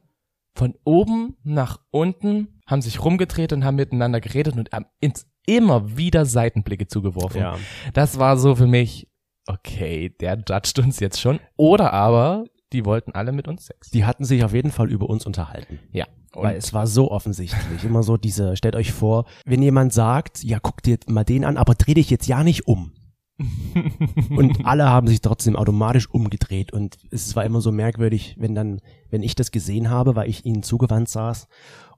von 0.56 0.75
oben 0.84 1.37
nach 1.43 1.81
unten, 1.90 2.54
haben 2.66 2.82
sich 2.82 3.05
rumgedreht 3.05 3.52
und 3.52 3.64
haben 3.64 3.76
miteinander 3.76 4.20
geredet 4.20 4.56
und 4.56 4.72
haben 4.72 4.87
ins 5.00 5.26
immer 5.46 5.96
wieder 5.96 6.25
Seitenblicke 6.25 6.87
zugeworfen. 6.87 7.40
Ja. 7.40 7.58
Das 7.93 8.19
war 8.19 8.37
so 8.37 8.55
für 8.55 8.66
mich, 8.66 9.08
okay, 9.46 10.14
der 10.20 10.37
judgt 10.49 10.78
uns 10.78 11.00
jetzt 11.00 11.20
schon. 11.20 11.40
Oder 11.56 11.93
aber, 11.93 12.44
die 12.72 12.84
wollten 12.84 13.12
alle 13.12 13.32
mit 13.32 13.46
uns 13.46 13.66
Sex. 13.66 13.90
Die 13.90 14.05
hatten 14.05 14.25
sich 14.25 14.44
auf 14.44 14.55
jeden 14.55 14.70
Fall 14.70 14.90
über 14.90 15.08
uns 15.08 15.26
unterhalten. 15.26 15.78
ja. 15.93 16.06
Weil 16.37 16.56
es 16.56 16.72
war 16.72 16.88
so 16.88 17.12
offensichtlich. 17.12 17.84
Immer 17.84 18.02
so 18.02 18.16
diese, 18.16 18.56
stellt 18.56 18.75
euch 18.75 18.93
vor, 18.93 19.25
wenn 19.44 19.62
jemand 19.62 19.93
sagt, 19.93 20.43
ja, 20.43 20.58
guck 20.60 20.82
dir 20.82 20.99
mal 21.06 21.22
den 21.22 21.44
an, 21.44 21.56
aber 21.56 21.76
dreh 21.76 21.94
dich 21.94 22.10
jetzt 22.10 22.26
ja 22.26 22.43
nicht 22.43 22.67
um. 22.67 22.93
Und 24.31 24.64
alle 24.64 24.88
haben 24.88 25.08
sich 25.08 25.20
trotzdem 25.20 25.56
automatisch 25.56 26.08
umgedreht 26.08 26.72
und 26.72 26.96
es 27.10 27.34
war 27.34 27.44
immer 27.44 27.60
so 27.60 27.72
merkwürdig, 27.72 28.37
wenn 28.38 28.55
dann, 28.55 28.81
wenn 29.10 29.25
ich 29.25 29.34
das 29.34 29.50
gesehen 29.50 29.90
habe, 29.90 30.14
weil 30.14 30.28
ich 30.28 30.44
ihnen 30.44 30.62
zugewandt 30.62 31.08
saß 31.08 31.49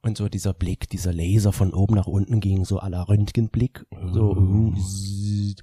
und 0.02 0.16
so 0.16 0.28
dieser 0.28 0.52
Blick, 0.54 0.88
dieser 0.88 1.12
Laser 1.12 1.52
von 1.52 1.72
oben 1.72 1.94
nach 1.94 2.06
unten 2.06 2.40
ging, 2.40 2.64
so 2.64 2.78
la 2.81 3.02
Röntgenblick, 3.02 3.84
so, 4.12 4.72
zzz. 4.76 5.62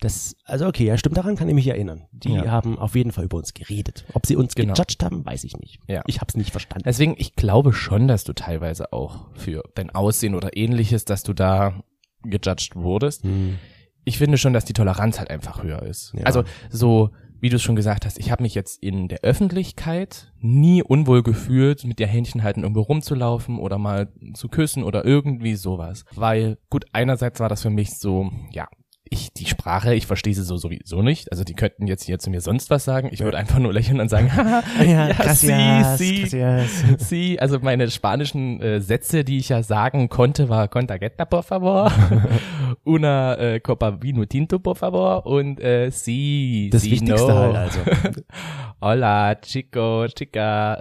das, 0.00 0.36
also 0.44 0.66
okay, 0.66 0.84
ja, 0.86 0.98
stimmt, 0.98 1.16
daran 1.16 1.36
kann 1.36 1.48
ich 1.48 1.54
mich 1.54 1.66
erinnern. 1.68 2.06
Die 2.12 2.32
Ja. 2.32 2.46
haben 2.50 2.78
auf 2.78 2.94
jeden 2.96 3.12
Fall 3.12 3.24
über 3.24 3.36
uns 3.36 3.54
geredet. 3.54 4.04
Ob 4.14 4.26
sie 4.26 4.36
uns 4.36 4.54
Genau. 4.54 4.74
gejudged 4.74 5.02
haben, 5.02 5.24
weiß 5.24 5.44
ich 5.44 5.56
nicht. 5.56 5.78
Ja. 5.88 6.02
Ich 6.06 6.20
hab's 6.20 6.36
nicht 6.36 6.50
verstanden. 6.50 6.84
Deswegen, 6.86 7.14
ich 7.18 7.36
glaube 7.36 7.72
schon, 7.72 8.08
dass 8.08 8.24
du 8.24 8.32
teilweise 8.32 8.92
auch 8.92 9.28
für 9.34 9.62
dein 9.74 9.90
Aussehen 9.90 10.34
oder 10.34 10.56
ähnliches, 10.56 11.04
dass 11.04 11.22
du 11.22 11.32
da 11.32 11.82
gejudged 12.22 12.74
wurdest. 12.76 13.22
Hm. 13.24 13.58
Ich 14.04 14.18
finde 14.18 14.36
schon, 14.36 14.52
dass 14.52 14.64
die 14.66 14.72
Toleranz 14.74 15.18
halt 15.18 15.30
einfach 15.30 15.62
höher 15.62 15.82
ist. 15.82 16.12
Ja. 16.14 16.24
Also 16.24 16.44
so, 16.70 17.10
wie 17.44 17.50
du 17.50 17.56
es 17.56 17.62
schon 17.62 17.76
gesagt 17.76 18.06
hast, 18.06 18.18
ich 18.18 18.30
habe 18.30 18.42
mich 18.42 18.54
jetzt 18.54 18.82
in 18.82 19.06
der 19.06 19.20
Öffentlichkeit 19.20 20.32
nie 20.40 20.82
unwohl 20.82 21.22
gefühlt, 21.22 21.84
mit 21.84 21.98
der 21.98 22.06
Händchen 22.06 22.42
halten 22.42 22.62
irgendwo 22.62 22.80
rumzulaufen 22.80 23.58
oder 23.58 23.76
mal 23.76 24.10
zu 24.32 24.48
küssen 24.48 24.82
oder 24.82 25.04
irgendwie 25.04 25.54
sowas. 25.54 26.06
Weil, 26.14 26.56
gut, 26.70 26.86
einerseits 26.92 27.40
war 27.40 27.50
das 27.50 27.60
für 27.60 27.68
mich 27.68 27.98
so, 27.98 28.30
ja, 28.50 28.66
ich, 29.10 29.32
die 29.34 29.44
Sprache, 29.46 29.94
ich 29.94 30.06
verstehe 30.06 30.34
sie 30.34 30.42
so 30.42 30.56
sowieso 30.56 31.02
nicht. 31.02 31.30
Also 31.30 31.44
die 31.44 31.52
könnten 31.54 31.86
jetzt 31.86 32.04
hier 32.04 32.18
zu 32.18 32.30
mir 32.30 32.40
sonst 32.40 32.70
was 32.70 32.84
sagen. 32.84 33.08
Ich 33.12 33.20
würde 33.20 33.36
einfach 33.36 33.58
nur 33.58 33.72
lächeln 33.72 34.00
und 34.00 34.08
sagen, 34.08 34.30
Ja, 34.78 34.84
ja, 34.84 35.08
gracias, 35.12 35.98
sí. 35.98 36.22
gracias. 36.30 37.08
Sí, 37.08 37.38
also 37.38 37.58
meine 37.60 37.90
spanischen 37.90 38.60
äh, 38.62 38.80
Sätze, 38.80 39.22
die 39.24 39.36
ich 39.38 39.50
ja 39.50 39.62
sagen 39.62 40.08
konnte, 40.08 40.48
war 40.48 40.68
Contagetta, 40.68 41.26
por 41.26 41.42
favor. 41.42 41.92
Una 42.84 43.38
äh, 43.38 43.60
copa 43.60 44.02
vino 44.02 44.24
tinto, 44.24 44.58
por 44.58 44.76
favor. 44.76 45.26
Und 45.26 45.60
äh, 45.60 45.90
sí, 45.90 46.70
Das 46.72 46.82
sí, 46.82 46.90
Wichtigste 46.92 47.28
no. 47.28 47.38
halt 47.38 47.56
also. 47.56 47.80
Hola, 48.80 49.34
chico, 49.36 50.06
chica. 50.08 50.78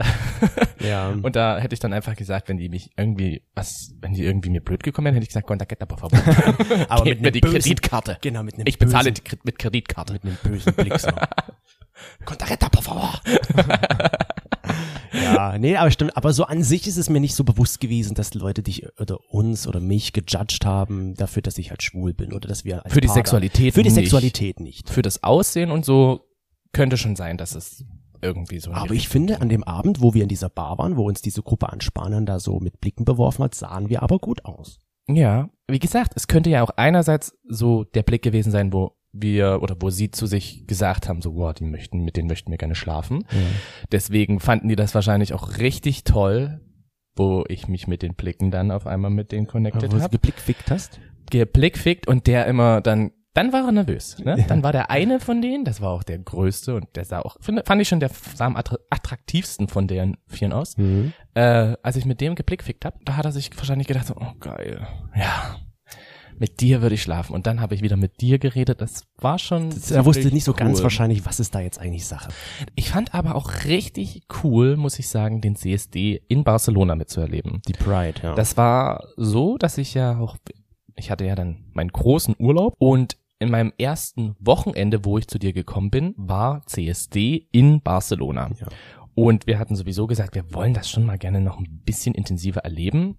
Ja. 0.79 1.09
Und 1.21 1.35
da 1.35 1.59
hätte 1.59 1.73
ich 1.73 1.79
dann 1.79 1.93
einfach 1.93 2.15
gesagt, 2.15 2.49
wenn 2.49 2.57
die 2.57 2.67
mich 2.67 2.89
irgendwie, 2.97 3.43
was, 3.55 3.93
wenn 4.01 4.13
die 4.13 4.23
irgendwie 4.23 4.49
mir 4.49 4.61
blöd 4.61 4.83
gekommen 4.83 5.05
wären, 5.05 5.13
hätte 5.15 5.23
ich 5.23 5.29
gesagt, 5.29 5.47
Contagetta, 5.47 5.85
por 5.85 5.99
favor. 5.99 6.19
Aber 6.89 7.03
Gebt 7.05 7.21
mit 7.21 7.21
mir 7.21 7.31
die 7.31 7.39
bösen- 7.41 7.61
Kreditkarte. 7.61 8.12
Genau, 8.21 8.43
mit 8.43 8.55
einem 8.55 8.65
Ich 8.67 8.77
bezahle 8.79 9.11
bösen, 9.11 9.25
die, 9.31 9.37
mit 9.43 9.59
Kreditkarte. 9.59 10.13
mit 10.13 10.23
einem 10.25 10.37
bösen 10.43 10.73
Blick 10.73 10.97
so. 10.99 11.09
Contaretta, 12.25 12.69
por 12.69 12.81
favor. 12.83 13.13
ja, 15.13 15.57
nee, 15.57 15.75
aber 15.77 15.91
stimmt. 15.91 16.17
Aber 16.17 16.33
so 16.33 16.45
an 16.45 16.63
sich 16.63 16.87
ist 16.87 16.97
es 16.97 17.09
mir 17.09 17.19
nicht 17.19 17.35
so 17.35 17.43
bewusst 17.43 17.79
gewesen, 17.79 18.15
dass 18.15 18.33
Leute 18.33 18.63
dich 18.63 18.85
oder 18.99 19.19
uns 19.31 19.67
oder 19.67 19.79
mich 19.79 20.13
gejudged 20.13 20.65
haben 20.65 21.15
dafür, 21.15 21.41
dass 21.41 21.57
ich 21.57 21.69
halt 21.69 21.83
schwul 21.83 22.13
bin 22.13 22.33
oder 22.33 22.47
dass 22.47 22.65
wir 22.65 22.83
als 22.83 22.93
Für 22.93 23.01
die 23.01 23.07
da- 23.07 23.13
Sexualität 23.13 23.73
Für 23.73 23.83
die 23.83 23.89
nicht. 23.89 23.95
Sexualität 23.95 24.59
nicht. 24.59 24.89
Für 24.89 25.01
das 25.01 25.23
Aussehen 25.23 25.71
und 25.71 25.85
so 25.85 26.21
könnte 26.71 26.97
schon 26.97 27.15
sein, 27.15 27.37
dass 27.37 27.55
es 27.55 27.85
irgendwie 28.21 28.59
so 28.59 28.71
Aber 28.71 28.93
ich 28.93 29.09
finde, 29.09 29.41
an 29.41 29.49
dem 29.49 29.63
Abend, 29.63 30.01
wo 30.01 30.13
wir 30.13 30.23
in 30.23 30.29
dieser 30.29 30.49
Bar 30.49 30.77
waren, 30.77 30.95
wo 30.97 31.05
uns 31.07 31.21
diese 31.21 31.43
Gruppe 31.43 31.69
an 31.71 31.81
Spaniern 31.81 32.25
da 32.25 32.39
so 32.39 32.59
mit 32.59 32.79
Blicken 32.79 33.05
beworfen 33.05 33.43
hat, 33.43 33.53
sahen 33.53 33.89
wir 33.89 34.01
aber 34.01 34.17
gut 34.19 34.45
aus. 34.45 34.79
Ja, 35.07 35.49
wie 35.67 35.79
gesagt, 35.79 36.13
es 36.15 36.27
könnte 36.27 36.49
ja 36.49 36.63
auch 36.63 36.71
einerseits 36.71 37.37
so 37.47 37.83
der 37.83 38.03
Blick 38.03 38.21
gewesen 38.21 38.51
sein, 38.51 38.71
wo 38.73 38.95
wir 39.11 39.61
oder 39.61 39.75
wo 39.79 39.89
sie 39.89 40.11
zu 40.11 40.25
sich 40.25 40.65
gesagt 40.65 41.07
haben, 41.07 41.21
so, 41.21 41.35
wow, 41.35 41.53
die 41.53 41.65
möchten, 41.65 42.03
mit 42.03 42.17
denen 42.17 42.27
möchten 42.27 42.51
wir 42.51 42.57
gerne 42.57 42.75
schlafen. 42.75 43.25
Deswegen 43.91 44.39
fanden 44.39 44.69
die 44.69 44.75
das 44.75 44.95
wahrscheinlich 44.95 45.33
auch 45.33 45.57
richtig 45.59 46.03
toll, 46.03 46.61
wo 47.15 47.43
ich 47.47 47.67
mich 47.67 47.87
mit 47.87 48.01
den 48.01 48.15
Blicken 48.15 48.49
dann 48.49 48.71
auf 48.71 48.87
einmal 48.87 49.11
mit 49.11 49.31
denen 49.31 49.45
connected 49.45 49.91
Wo 49.91 49.97
du 49.97 50.01
habe. 50.01 50.11
geblickfickt 50.11 50.71
hast. 50.71 50.99
Geblickfickt 51.29 52.07
und 52.07 52.25
der 52.27 52.47
immer 52.47 52.81
dann 52.81 53.11
dann 53.33 53.51
war 53.51 53.65
er 53.65 53.71
nervös. 53.71 54.17
Ne? 54.19 54.45
Dann 54.47 54.61
war 54.61 54.71
der 54.71 54.91
eine 54.91 55.19
von 55.19 55.41
denen, 55.41 55.65
das 55.65 55.81
war 55.81 55.91
auch 55.91 56.03
der 56.03 56.19
größte 56.19 56.75
und 56.75 56.95
der 56.95 57.05
sah 57.05 57.19
auch, 57.19 57.37
find, 57.41 57.65
fand 57.65 57.81
ich 57.81 57.87
schon, 57.87 57.99
der 57.99 58.11
sah 58.35 58.45
am 58.45 58.55
attraktivsten 58.55 59.67
von 59.67 59.87
den 59.87 60.17
Vieren 60.27 60.53
aus. 60.53 60.77
Mhm. 60.77 61.13
Äh, 61.33 61.75
als 61.81 61.95
ich 61.95 62.05
mit 62.05 62.21
dem 62.21 62.35
geblickfickt 62.35 62.85
hab, 62.85 63.03
da 63.05 63.17
hat 63.17 63.25
er 63.25 63.31
sich 63.31 63.49
wahrscheinlich 63.57 63.87
gedacht, 63.87 64.07
so, 64.07 64.15
oh 64.15 64.33
geil, 64.39 64.87
ja, 65.15 65.57
mit 66.37 66.61
dir 66.61 66.81
würde 66.81 66.95
ich 66.95 67.01
schlafen. 67.01 67.33
Und 67.33 67.47
dann 67.47 67.61
habe 67.61 67.75
ich 67.75 67.81
wieder 67.81 67.97
mit 67.97 68.21
dir 68.21 68.39
geredet. 68.39 68.81
Das 68.81 69.05
war 69.17 69.39
schon. 69.39 69.69
er 69.91 70.05
wusste 70.05 70.27
nicht 70.29 70.43
so 70.43 70.51
cool. 70.51 70.57
ganz 70.57 70.83
wahrscheinlich, 70.83 71.25
was 71.25 71.39
ist 71.39 71.55
da 71.55 71.59
jetzt 71.59 71.79
eigentlich 71.79 72.05
Sache. 72.05 72.31
Ich 72.75 72.89
fand 72.89 73.13
aber 73.13 73.35
auch 73.35 73.65
richtig 73.65 74.23
cool, 74.43 74.75
muss 74.75 74.99
ich 74.99 75.07
sagen, 75.07 75.41
den 75.41 75.55
CSD 75.55 76.21
in 76.27 76.43
Barcelona 76.43 76.95
mitzuerleben. 76.95 77.61
Die 77.67 77.73
Pride, 77.73 78.21
ja. 78.21 78.35
Das 78.35 78.57
war 78.57 79.05
so, 79.15 79.57
dass 79.57 79.77
ich 79.77 79.93
ja 79.93 80.17
auch, 80.19 80.37
ich 80.95 81.11
hatte 81.11 81.25
ja 81.25 81.35
dann 81.35 81.65
meinen 81.73 81.91
großen 81.91 82.35
Urlaub 82.37 82.75
und 82.77 83.17
in 83.43 83.51
meinem 83.51 83.73
ersten 83.77 84.35
Wochenende, 84.39 85.05
wo 85.05 85.17
ich 85.17 85.27
zu 85.27 85.37
dir 85.37 85.53
gekommen 85.53 85.91
bin, 85.91 86.13
war 86.17 86.65
CSD 86.65 87.47
in 87.51 87.81
Barcelona. 87.81 88.49
Ja. 88.59 88.67
Und 89.15 89.45
wir 89.45 89.59
hatten 89.59 89.75
sowieso 89.75 90.07
gesagt, 90.07 90.33
wir 90.35 90.53
wollen 90.53 90.73
das 90.73 90.89
schon 90.89 91.05
mal 91.05 91.17
gerne 91.17 91.41
noch 91.41 91.59
ein 91.59 91.81
bisschen 91.85 92.15
intensiver 92.15 92.61
erleben. 92.61 93.17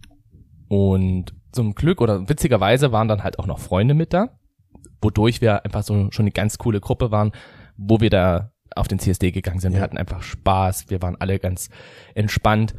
Und 0.68 1.34
zum 1.52 1.74
Glück 1.74 2.00
oder 2.00 2.28
witzigerweise 2.28 2.90
waren 2.90 3.06
dann 3.06 3.22
halt 3.22 3.38
auch 3.38 3.46
noch 3.46 3.60
Freunde 3.60 3.94
mit 3.94 4.12
da, 4.12 4.38
wodurch 5.00 5.40
wir 5.40 5.64
einfach 5.64 5.84
so 5.84 6.10
schon 6.10 6.24
eine 6.24 6.32
ganz 6.32 6.58
coole 6.58 6.80
Gruppe 6.80 7.10
waren, 7.10 7.30
wo 7.76 8.00
wir 8.00 8.10
da 8.10 8.52
auf 8.74 8.88
den 8.88 8.98
CSD 8.98 9.30
gegangen 9.30 9.60
sind. 9.60 9.72
Ja. 9.72 9.78
Wir 9.78 9.82
hatten 9.84 9.98
einfach 9.98 10.22
Spaß, 10.22 10.90
wir 10.90 11.00
waren 11.00 11.16
alle 11.20 11.38
ganz 11.38 11.68
entspannt. 12.14 12.74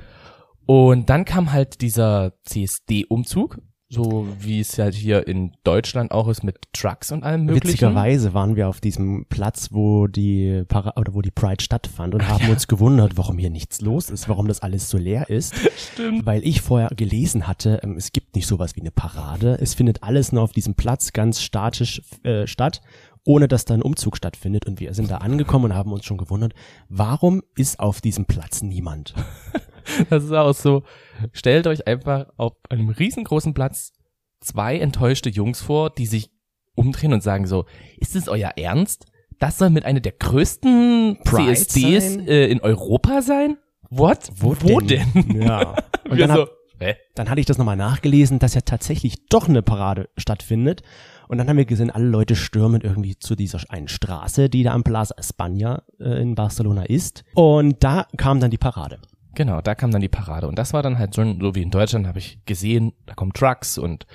Und 0.65 1.09
dann 1.09 1.25
kam 1.25 1.53
halt 1.53 1.81
dieser 1.81 2.33
CSD-Umzug 2.43 3.59
so 3.95 4.27
wie 4.39 4.59
es 4.59 4.77
halt 4.77 4.93
hier 4.93 5.27
in 5.27 5.53
Deutschland 5.63 6.11
auch 6.11 6.27
ist 6.27 6.43
mit 6.43 6.57
Trucks 6.73 7.11
und 7.11 7.23
allem 7.23 7.45
möglichen. 7.45 7.67
Witzigerweise 7.67 8.33
waren 8.33 8.55
wir 8.55 8.67
auf 8.67 8.81
diesem 8.81 9.25
Platz, 9.27 9.69
wo 9.71 10.07
die 10.07 10.63
Para 10.67 10.93
oder 10.97 11.13
wo 11.13 11.21
die 11.21 11.31
Pride 11.31 11.63
stattfand 11.63 12.13
und 12.13 12.21
Ach, 12.21 12.29
haben 12.29 12.45
ja. 12.45 12.51
uns 12.51 12.67
gewundert, 12.67 13.17
warum 13.17 13.37
hier 13.37 13.49
nichts 13.49 13.81
los 13.81 14.09
ist, 14.09 14.29
warum 14.29 14.47
das 14.47 14.61
alles 14.61 14.89
so 14.89 14.97
leer 14.97 15.29
ist. 15.29 15.55
Stimmt. 15.93 16.25
Weil 16.25 16.45
ich 16.45 16.61
vorher 16.61 16.89
gelesen 16.95 17.47
hatte, 17.47 17.79
ähm, 17.83 17.95
es 17.97 18.11
gibt 18.11 18.35
nicht 18.35 18.47
sowas 18.47 18.75
wie 18.75 18.81
eine 18.81 18.91
Parade. 18.91 19.57
Es 19.59 19.73
findet 19.73 20.03
alles 20.03 20.31
nur 20.31 20.43
auf 20.43 20.51
diesem 20.51 20.75
Platz 20.75 21.13
ganz 21.13 21.41
statisch 21.41 22.01
äh, 22.23 22.47
statt 22.47 22.81
ohne 23.27 23.47
dass 23.47 23.65
da 23.65 23.73
ein 23.73 23.81
Umzug 23.81 24.15
stattfindet. 24.17 24.67
Und 24.67 24.79
wir 24.79 24.93
sind 24.93 25.09
da 25.09 25.17
angekommen 25.17 25.65
und 25.65 25.73
haben 25.73 25.91
uns 25.91 26.05
schon 26.05 26.17
gewundert, 26.17 26.53
warum 26.89 27.41
ist 27.55 27.79
auf 27.79 27.99
diesem 27.99 28.25
Platz 28.25 28.61
niemand? 28.61 29.15
Das 30.09 30.23
ist 30.23 30.31
auch 30.31 30.53
so. 30.53 30.83
Stellt 31.31 31.67
euch 31.67 31.87
einfach 31.87 32.27
auf 32.37 32.53
einem 32.69 32.89
riesengroßen 32.89 33.53
Platz 33.53 33.93
zwei 34.41 34.77
enttäuschte 34.77 35.29
Jungs 35.29 35.61
vor, 35.61 35.89
die 35.89 36.05
sich 36.05 36.29
umdrehen 36.75 37.13
und 37.13 37.23
sagen 37.23 37.47
so, 37.47 37.65
ist 37.97 38.15
es 38.15 38.27
euer 38.27 38.51
Ernst? 38.57 39.05
Das 39.39 39.57
soll 39.57 39.69
mit 39.69 39.85
einer 39.85 39.99
der 39.99 40.13
größten 40.13 41.19
Pride 41.23 41.55
CSDs 41.55 42.17
äh, 42.27 42.47
in 42.47 42.61
Europa 42.61 43.21
sein? 43.21 43.57
What? 43.89 44.29
Wo, 44.35 44.55
Wo 44.61 44.79
denn? 44.79 45.11
denn? 45.13 45.41
Ja. 45.41 45.75
Und 46.09 46.19
dann, 46.19 46.31
so, 46.31 46.41
hab, 46.79 46.97
dann 47.15 47.29
hatte 47.29 47.39
ich 47.39 47.45
das 47.45 47.57
nochmal 47.57 47.75
nachgelesen, 47.75 48.39
dass 48.39 48.53
ja 48.53 48.61
tatsächlich 48.61 49.27
doch 49.27 49.47
eine 49.47 49.61
Parade 49.61 50.09
stattfindet. 50.17 50.83
Und 51.27 51.37
dann 51.37 51.49
haben 51.49 51.57
wir 51.57 51.65
gesehen, 51.65 51.89
alle 51.89 52.05
Leute 52.05 52.35
stürmen 52.35 52.81
irgendwie 52.81 53.17
zu 53.17 53.35
dieser 53.35 53.59
einen 53.69 53.87
Straße, 53.87 54.49
die 54.49 54.63
da 54.63 54.73
am 54.73 54.83
Plaza 54.83 55.15
España 55.15 55.81
äh, 55.99 56.21
in 56.21 56.35
Barcelona 56.35 56.83
ist. 56.83 57.23
Und 57.33 57.83
da 57.83 58.07
kam 58.17 58.39
dann 58.39 58.51
die 58.51 58.57
Parade. 58.57 58.99
Genau, 59.35 59.61
da 59.61 59.75
kam 59.75 59.91
dann 59.91 60.01
die 60.01 60.09
Parade. 60.09 60.47
Und 60.47 60.57
das 60.57 60.73
war 60.73 60.81
dann 60.81 60.97
halt 60.97 61.15
schon 61.15 61.39
so 61.39 61.55
wie 61.55 61.61
in 61.61 61.71
Deutschland, 61.71 62.07
habe 62.07 62.19
ich 62.19 62.43
gesehen, 62.45 62.93
da 63.05 63.13
kommen 63.13 63.33
Trucks 63.33 63.77
und 63.77 64.07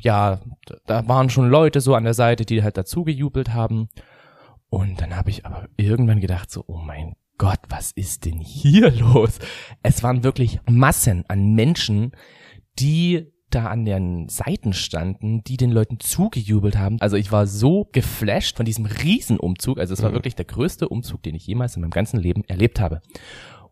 ja, 0.00 0.40
da 0.86 1.08
waren 1.08 1.30
schon 1.30 1.48
Leute 1.48 1.80
so 1.80 1.94
an 1.94 2.04
der 2.04 2.14
Seite, 2.14 2.44
die 2.44 2.62
halt 2.62 2.76
dazu 2.76 3.04
gejubelt 3.04 3.54
haben. 3.54 3.88
Und 4.68 5.00
dann 5.00 5.16
habe 5.16 5.30
ich 5.30 5.46
aber 5.46 5.68
irgendwann 5.76 6.20
gedacht 6.20 6.50
so, 6.50 6.64
oh 6.66 6.78
mein 6.78 7.14
Gott, 7.38 7.60
was 7.68 7.92
ist 7.92 8.24
denn 8.24 8.38
hier 8.38 8.90
los? 8.98 9.38
Es 9.82 10.02
waren 10.02 10.24
wirklich 10.24 10.60
Massen 10.68 11.24
an 11.28 11.54
Menschen, 11.54 12.12
die 12.78 13.32
da 13.50 13.66
an 13.66 13.84
den 13.84 14.28
Seiten 14.28 14.72
standen, 14.72 15.44
die 15.44 15.56
den 15.56 15.70
Leuten 15.70 16.00
zugejubelt 16.00 16.76
haben. 16.76 17.00
Also 17.00 17.16
ich 17.16 17.30
war 17.30 17.46
so 17.46 17.88
geflasht 17.92 18.56
von 18.56 18.66
diesem 18.66 18.86
Riesenumzug. 18.86 19.78
Also 19.78 19.94
es 19.94 20.02
war 20.02 20.10
mhm. 20.10 20.14
wirklich 20.14 20.34
der 20.34 20.46
größte 20.46 20.88
Umzug, 20.88 21.22
den 21.22 21.34
ich 21.34 21.46
jemals 21.46 21.76
in 21.76 21.82
meinem 21.82 21.90
ganzen 21.90 22.18
Leben 22.18 22.42
erlebt 22.44 22.80
habe. 22.80 23.02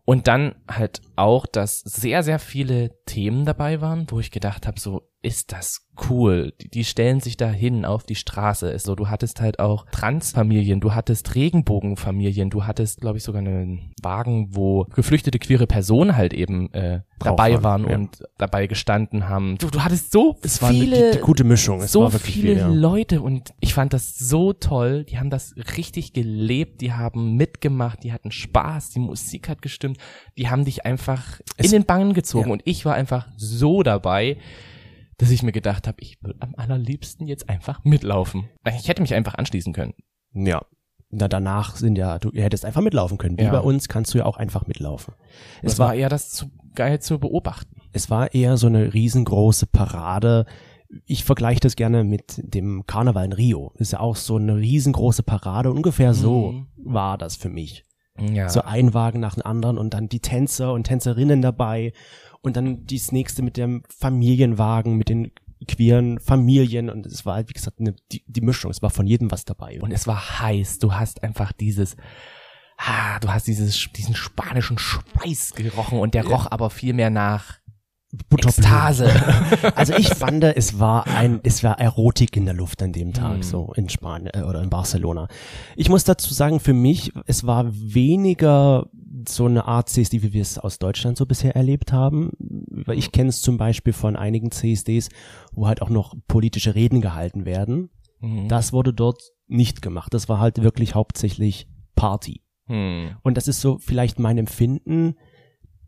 Und 0.05 0.27
dann 0.27 0.53
halt 0.69 1.01
auch, 1.15 1.47
dass 1.47 1.79
sehr, 1.79 2.21
sehr 2.21 2.37
viele 2.37 3.03
Themen 3.05 3.43
dabei 3.45 3.81
waren, 3.81 4.05
wo 4.09 4.19
ich 4.19 4.29
gedacht 4.29 4.67
habe, 4.67 4.79
so 4.79 5.09
ist 5.25 5.51
das 5.51 5.87
cool. 6.09 6.53
Die, 6.61 6.69
die 6.69 6.85
stellen 6.85 7.19
sich 7.19 7.35
da 7.35 7.49
hin 7.49 7.83
auf 7.83 8.03
die 8.03 8.15
Straße. 8.15 8.77
So, 8.77 8.95
du 8.95 9.09
hattest 9.09 9.41
halt 9.41 9.59
auch 9.59 9.85
Transfamilien, 9.91 10.79
du 10.81 10.93
hattest 10.93 11.33
Regenbogenfamilien, 11.33 12.51
du 12.51 12.65
hattest, 12.65 13.01
glaube 13.01 13.17
ich, 13.17 13.23
sogar 13.23 13.39
einen 13.39 13.93
Wagen, 14.03 14.49
wo 14.51 14.83
geflüchtete 14.93 15.39
queere 15.39 15.65
Personen 15.65 16.15
halt 16.15 16.33
eben 16.33 16.71
äh, 16.73 17.01
dabei 17.19 17.63
waren 17.63 17.89
ja. 17.89 17.95
und 17.95 18.23
dabei 18.37 18.67
gestanden 18.67 19.27
haben. 19.27 19.57
Du, 19.57 19.69
du 19.69 19.83
hattest 19.83 20.11
so 20.11 20.37
es 20.43 20.59
viele, 20.59 20.91
war 20.91 20.97
eine, 20.97 21.11
die, 21.11 21.17
die 21.17 21.23
gute 21.23 21.43
Mischung. 21.43 21.81
Es 21.81 21.91
so 21.91 22.07
viele 22.09 22.19
viel, 22.19 22.57
ja. 22.57 22.67
Leute 22.67 23.21
und 23.21 23.53
ich 23.59 23.73
fand 23.73 23.93
das 23.93 24.19
so 24.19 24.53
toll. 24.53 25.05
Die 25.05 25.17
haben 25.17 25.31
das 25.31 25.55
richtig 25.75 26.13
gelebt, 26.13 26.81
die 26.81 26.93
haben 26.93 27.35
mitgemacht, 27.35 28.03
die 28.03 28.13
hatten 28.13 28.29
Spaß, 28.31 28.91
die 28.91 28.99
Musik 28.99 29.49
hat 29.49 29.63
gestimmt, 29.63 29.97
die 30.37 30.49
haben 30.49 30.65
dich 30.65 30.85
einfach 30.85 31.39
es, 31.57 31.65
in 31.65 31.71
den 31.71 31.85
Bangen 31.85 32.13
gezogen 32.13 32.49
ja. 32.49 32.53
und 32.53 32.61
ich 32.65 32.85
war 32.85 32.93
einfach 32.93 33.27
so 33.37 33.81
dabei 33.81 34.37
dass 35.17 35.29
ich 35.29 35.43
mir 35.43 35.51
gedacht 35.51 35.87
habe, 35.87 35.97
ich 36.01 36.21
würde 36.21 36.41
am 36.41 36.55
allerliebsten 36.55 37.27
jetzt 37.27 37.49
einfach 37.49 37.83
mitlaufen. 37.83 38.49
Ich 38.77 38.87
hätte 38.87 39.01
mich 39.01 39.13
einfach 39.13 39.35
anschließen 39.35 39.73
können. 39.73 39.93
Ja. 40.33 40.65
Na, 41.09 41.27
danach 41.27 41.75
sind 41.75 41.97
ja, 41.97 42.19
du 42.19 42.31
hättest 42.31 42.65
einfach 42.65 42.81
mitlaufen 42.81 43.17
können. 43.17 43.37
Wie 43.37 43.43
ja. 43.43 43.51
bei 43.51 43.59
uns 43.59 43.87
kannst 43.87 44.13
du 44.13 44.17
ja 44.17 44.25
auch 44.25 44.37
einfach 44.37 44.67
mitlaufen. 44.67 45.13
Es 45.61 45.73
das 45.73 45.79
war, 45.79 45.93
eher 45.93 46.09
das 46.09 46.29
zu 46.31 46.51
geil 46.73 46.99
zu 46.99 47.19
beobachten. 47.19 47.81
Es 47.93 48.09
war 48.09 48.33
eher 48.33 48.57
so 48.57 48.67
eine 48.67 48.93
riesengroße 48.93 49.67
Parade. 49.67 50.45
Ich 51.05 51.23
vergleiche 51.23 51.61
das 51.61 51.75
gerne 51.75 52.03
mit 52.03 52.41
dem 52.43 52.85
Karneval 52.85 53.25
in 53.25 53.33
Rio. 53.33 53.71
Ist 53.77 53.93
ja 53.93 54.01
auch 54.01 54.17
so 54.17 54.35
eine 54.35 54.57
riesengroße 54.57 55.23
Parade. 55.23 55.71
Ungefähr 55.71 56.13
so 56.13 56.51
mhm. 56.51 56.67
war 56.75 57.17
das 57.17 57.37
für 57.37 57.49
mich. 57.49 57.85
Ja. 58.19 58.49
So 58.49 58.61
ein 58.61 58.93
Wagen 58.93 59.19
nach 59.19 59.35
dem 59.35 59.45
anderen 59.45 59.77
und 59.77 59.93
dann 59.93 60.07
die 60.07 60.21
Tänzer 60.21 60.73
und 60.73 60.85
Tänzerinnen 60.85 61.41
dabei 61.41 61.93
und 62.45 62.55
dann 62.55 62.85
dies 62.85 63.11
nächste 63.11 63.41
mit 63.41 63.57
dem 63.57 63.83
Familienwagen, 63.89 64.95
mit 64.95 65.09
den 65.09 65.31
queeren 65.67 66.19
Familien 66.19 66.89
und 66.89 67.05
es 67.05 67.25
war 67.25 67.35
halt, 67.35 67.49
wie 67.49 67.53
gesagt, 67.53 67.79
eine, 67.79 67.95
die, 68.11 68.23
die 68.27 68.41
Mischung. 68.41 68.69
Es 68.69 68.81
war 68.81 68.89
von 68.89 69.07
jedem 69.07 69.31
was 69.31 69.45
dabei. 69.45 69.81
Und 69.81 69.91
es 69.91 70.05
war 70.05 70.41
heiß. 70.41 70.79
Du 70.79 70.93
hast 70.93 71.23
einfach 71.23 71.51
dieses, 71.53 71.95
ah, 72.77 73.19
du 73.19 73.29
hast 73.29 73.47
dieses, 73.47 73.89
diesen 73.95 74.15
spanischen 74.15 74.77
Schweiß 74.77 75.53
gerochen 75.55 75.99
und 75.99 76.13
der 76.13 76.25
roch 76.25 76.51
aber 76.51 76.69
viel 76.69 76.93
mehr 76.93 77.09
nach 77.09 77.59
Ekstase. 78.31 79.09
also 79.75 79.93
ich 79.93 80.09
fand, 80.09 80.43
es 80.43 80.79
war 80.79 81.07
ein, 81.07 81.39
es 81.43 81.63
war 81.63 81.79
Erotik 81.79 82.35
in 82.37 82.45
der 82.45 82.53
Luft 82.53 82.81
an 82.81 82.91
dem 82.91 83.13
Tag, 83.13 83.39
mm. 83.39 83.43
so 83.43 83.73
in 83.75 83.89
Spanien 83.89 84.29
äh, 84.33 84.43
oder 84.43 84.61
in 84.61 84.69
Barcelona. 84.69 85.27
Ich 85.75 85.89
muss 85.89 86.03
dazu 86.03 86.33
sagen, 86.33 86.59
für 86.59 86.73
mich, 86.73 87.11
es 87.25 87.45
war 87.45 87.65
weniger 87.71 88.87
so 89.27 89.45
eine 89.45 89.65
Art 89.65 89.89
CSD, 89.89 90.21
wie 90.23 90.33
wir 90.33 90.41
es 90.41 90.57
aus 90.57 90.79
Deutschland 90.79 91.17
so 91.17 91.25
bisher 91.25 91.55
erlebt 91.55 91.91
haben. 91.93 92.31
Weil 92.39 92.97
ich 92.97 93.11
kenne 93.11 93.29
es 93.29 93.41
zum 93.41 93.57
Beispiel 93.57 93.93
von 93.93 94.15
einigen 94.15 94.51
CSDs, 94.51 95.09
wo 95.53 95.67
halt 95.67 95.81
auch 95.81 95.89
noch 95.89 96.15
politische 96.27 96.75
Reden 96.75 97.01
gehalten 97.01 97.45
werden. 97.45 97.89
Mhm. 98.19 98.47
Das 98.47 98.73
wurde 98.73 98.93
dort 98.93 99.21
nicht 99.47 99.81
gemacht. 99.81 100.13
Das 100.13 100.29
war 100.29 100.39
halt 100.39 100.61
wirklich 100.61 100.95
hauptsächlich 100.95 101.67
Party. 101.95 102.41
Mhm. 102.67 103.15
Und 103.23 103.37
das 103.37 103.47
ist 103.47 103.61
so 103.61 103.77
vielleicht 103.79 104.19
mein 104.19 104.37
Empfinden, 104.37 105.15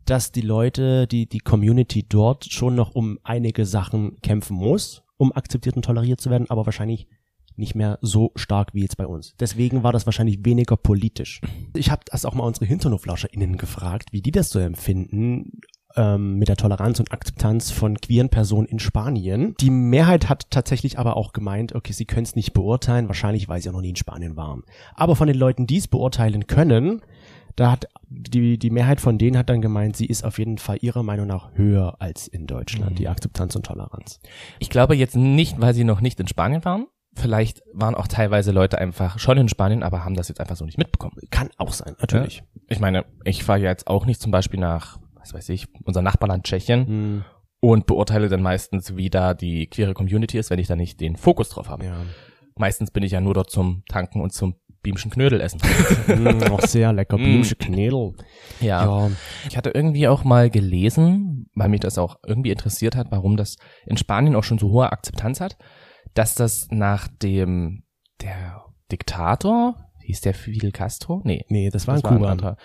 dass 0.08 0.32
die 0.32 0.40
Leute, 0.40 1.06
die, 1.06 1.28
die 1.28 1.40
Community 1.40 2.04
dort 2.08 2.46
schon 2.46 2.74
noch 2.74 2.94
um 2.94 3.18
einige 3.24 3.66
Sachen 3.66 4.16
kämpfen 4.22 4.56
muss, 4.56 5.02
um 5.16 5.32
akzeptiert 5.32 5.76
und 5.76 5.84
toleriert 5.84 6.20
zu 6.20 6.30
werden, 6.30 6.48
aber 6.48 6.64
wahrscheinlich 6.66 7.08
nicht 7.56 7.74
mehr 7.74 7.98
so 8.00 8.30
stark 8.36 8.72
wie 8.72 8.82
jetzt 8.82 8.96
bei 8.96 9.06
uns. 9.06 9.34
Deswegen 9.40 9.82
war 9.82 9.92
das 9.92 10.06
wahrscheinlich 10.06 10.44
weniger 10.44 10.76
politisch. 10.76 11.40
Ich 11.74 11.90
habe 11.90 12.02
das 12.06 12.24
auch 12.24 12.34
mal 12.34 12.44
unsere 12.44 12.66
HinternoflauscherInnen 12.66 13.56
gefragt, 13.56 14.12
wie 14.12 14.22
die 14.22 14.30
das 14.30 14.50
so 14.50 14.60
empfinden, 14.60 15.60
ähm, 15.96 16.36
mit 16.36 16.48
der 16.48 16.56
Toleranz 16.56 17.00
und 17.00 17.12
Akzeptanz 17.12 17.70
von 17.70 17.96
queeren 17.96 18.28
Personen 18.28 18.68
in 18.68 18.78
Spanien. 18.78 19.54
Die 19.60 19.70
Mehrheit 19.70 20.28
hat 20.28 20.50
tatsächlich 20.50 20.98
aber 20.98 21.16
auch 21.16 21.32
gemeint, 21.32 21.74
okay, 21.74 21.92
sie 21.92 22.04
können 22.04 22.24
es 22.24 22.36
nicht 22.36 22.52
beurteilen, 22.52 23.08
wahrscheinlich 23.08 23.48
weil 23.48 23.60
sie 23.60 23.68
auch 23.68 23.74
noch 23.74 23.80
nie 23.80 23.90
in 23.90 23.96
Spanien 23.96 24.36
waren. 24.36 24.62
Aber 24.94 25.16
von 25.16 25.26
den 25.26 25.36
Leuten, 25.36 25.66
die 25.66 25.78
es 25.78 25.88
beurteilen 25.88 26.46
können, 26.46 27.02
da 27.58 27.72
hat 27.72 27.88
die, 28.08 28.56
die 28.56 28.70
Mehrheit 28.70 29.00
von 29.00 29.18
denen 29.18 29.36
hat 29.36 29.50
dann 29.50 29.60
gemeint, 29.60 29.96
sie 29.96 30.06
ist 30.06 30.24
auf 30.24 30.38
jeden 30.38 30.58
Fall 30.58 30.78
ihrer 30.80 31.02
Meinung 31.02 31.26
nach 31.26 31.50
höher 31.54 31.96
als 31.98 32.28
in 32.28 32.46
Deutschland, 32.46 32.92
mhm. 32.92 32.94
die 32.94 33.08
Akzeptanz 33.08 33.56
und 33.56 33.66
Toleranz. 33.66 34.20
Ich 34.60 34.70
glaube 34.70 34.94
jetzt 34.94 35.16
nicht, 35.16 35.60
weil 35.60 35.74
sie 35.74 35.82
noch 35.82 36.00
nicht 36.00 36.20
in 36.20 36.28
Spanien 36.28 36.64
waren, 36.64 36.86
vielleicht 37.14 37.62
waren 37.72 37.96
auch 37.96 38.06
teilweise 38.06 38.52
Leute 38.52 38.78
einfach 38.78 39.18
schon 39.18 39.38
in 39.38 39.48
Spanien, 39.48 39.82
aber 39.82 40.04
haben 40.04 40.14
das 40.14 40.28
jetzt 40.28 40.40
einfach 40.40 40.54
so 40.54 40.64
nicht 40.64 40.78
mitbekommen. 40.78 41.16
Kann 41.30 41.50
auch 41.56 41.72
sein, 41.72 41.96
natürlich. 42.00 42.36
Ja? 42.36 42.60
Ich 42.68 42.78
meine, 42.78 43.04
ich 43.24 43.42
fahre 43.42 43.58
jetzt 43.58 43.88
auch 43.88 44.06
nicht 44.06 44.20
zum 44.20 44.30
Beispiel 44.30 44.60
nach, 44.60 45.00
was 45.14 45.34
weiß 45.34 45.48
ich, 45.48 45.66
unser 45.84 46.00
Nachbarland 46.00 46.44
Tschechien 46.44 46.86
hm. 46.86 47.24
und 47.58 47.86
beurteile 47.86 48.28
dann 48.28 48.40
meistens, 48.40 48.96
wie 48.96 49.10
da 49.10 49.34
die 49.34 49.66
queere 49.66 49.94
Community 49.94 50.38
ist, 50.38 50.50
wenn 50.50 50.60
ich 50.60 50.68
da 50.68 50.76
nicht 50.76 51.00
den 51.00 51.16
Fokus 51.16 51.48
drauf 51.48 51.68
habe. 51.68 51.84
Ja. 51.84 51.96
meistens 52.54 52.92
bin 52.92 53.02
ich 53.02 53.12
ja 53.12 53.20
nur 53.20 53.34
dort 53.34 53.50
zum 53.50 53.82
Tanken 53.88 54.20
und 54.20 54.32
zum 54.32 54.54
Biemschen 54.88 55.10
Knödel 55.10 55.42
essen. 55.42 55.60
mm, 56.06 56.50
auch 56.50 56.62
sehr 56.62 56.94
lecker. 56.94 57.18
Mm. 57.18 57.22
Blümsche 57.22 57.56
Knädel. 57.56 58.14
Ja. 58.60 59.10
Ich 59.46 59.58
hatte 59.58 59.70
irgendwie 59.70 60.08
auch 60.08 60.24
mal 60.24 60.48
gelesen, 60.48 61.50
weil 61.54 61.68
mich 61.68 61.80
das 61.80 61.98
auch 61.98 62.16
irgendwie 62.26 62.50
interessiert 62.50 62.96
hat, 62.96 63.08
warum 63.10 63.36
das 63.36 63.56
in 63.84 63.98
Spanien 63.98 64.34
auch 64.34 64.44
schon 64.44 64.58
so 64.58 64.70
hohe 64.70 64.90
Akzeptanz 64.90 65.42
hat, 65.42 65.58
dass 66.14 66.34
das 66.34 66.68
nach 66.70 67.06
dem, 67.08 67.84
der 68.22 68.64
Diktator, 68.90 69.76
hieß 70.04 70.22
der 70.22 70.32
Fidel 70.32 70.72
Castro? 70.72 71.20
Nee. 71.24 71.44
Nee, 71.48 71.68
das 71.68 71.86
war 71.86 71.96
das 71.96 72.04
ein 72.04 72.16
Kuba. 72.16 72.56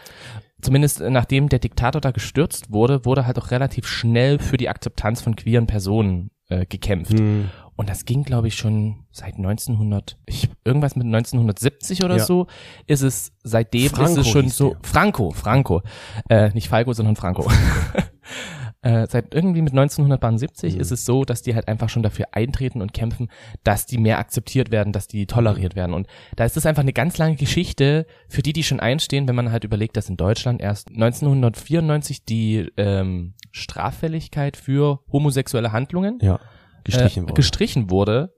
Zumindest 0.61 1.01
äh, 1.01 1.09
nachdem 1.09 1.49
der 1.49 1.59
Diktator 1.59 1.99
da 1.99 2.11
gestürzt 2.11 2.71
wurde, 2.71 3.03
wurde 3.03 3.27
halt 3.27 3.37
auch 3.37 3.51
relativ 3.51 3.85
schnell 3.85 4.39
für 4.39 4.55
die 4.55 4.69
Akzeptanz 4.69 5.21
von 5.21 5.35
queeren 5.35 5.67
Personen 5.67 6.31
äh, 6.47 6.65
gekämpft. 6.65 7.19
Hm. 7.19 7.49
Und 7.75 7.89
das 7.89 8.05
ging, 8.05 8.23
glaube 8.23 8.47
ich, 8.47 8.55
schon 8.55 9.05
seit 9.11 9.35
1900, 9.35 10.17
ich, 10.27 10.49
irgendwas 10.63 10.95
mit 10.95 11.05
1970 11.07 12.03
oder 12.03 12.17
Ja. 12.17 12.23
so, 12.25 12.47
ist 12.85 13.01
es, 13.01 13.31
seitdem 13.43 13.89
Franco 13.89 14.11
ist 14.11 14.17
es 14.19 14.27
schon 14.27 14.49
so, 14.49 14.69
der. 14.69 14.77
Franco, 14.83 15.31
Franco, 15.31 15.81
äh, 16.29 16.49
nicht 16.53 16.69
Falco, 16.69 16.93
sondern 16.93 17.15
Franco. 17.15 17.49
äh, 18.83 19.07
seit 19.09 19.33
irgendwie 19.33 19.61
mit 19.61 19.73
1970 19.73 20.75
Mhm. 20.75 20.81
ist 20.81 20.91
es 20.91 21.05
so, 21.05 21.23
dass 21.25 21.41
die 21.41 21.55
halt 21.55 21.67
einfach 21.67 21.89
schon 21.89 22.03
dafür 22.03 22.27
eintreten 22.33 22.81
und 22.81 22.93
kämpfen, 22.93 23.29
dass 23.63 23.85
die 23.85 23.97
mehr 23.97 24.19
akzeptiert 24.19 24.71
werden, 24.71 24.93
dass 24.93 25.07
die 25.07 25.25
toleriert 25.25 25.75
werden. 25.75 25.93
Und 25.93 26.07
da 26.35 26.45
ist 26.45 26.57
es 26.57 26.65
einfach 26.65 26.83
eine 26.83 26.93
ganz 26.93 27.17
lange 27.17 27.37
Geschichte 27.37 28.05
für 28.27 28.41
die, 28.43 28.53
die 28.53 28.63
schon 28.63 28.79
einstehen, 28.81 29.27
wenn 29.27 29.35
man 29.35 29.51
halt 29.51 29.63
überlegt, 29.63 29.97
dass 29.97 30.09
in 30.09 30.17
Deutschland 30.17 30.61
erst 30.61 30.89
1994 30.89 32.25
die 32.25 32.69
ähm, 32.77 33.33
Straffälligkeit 33.51 34.57
für 34.57 34.99
homosexuelle 35.11 35.71
Handlungen 35.71 36.19
Ja, 36.21 36.39
gestrichen 36.83 37.23
äh, 37.23 37.27
worden. 37.27 37.35
gestrichen 37.35 37.89
wurde, 37.89 38.33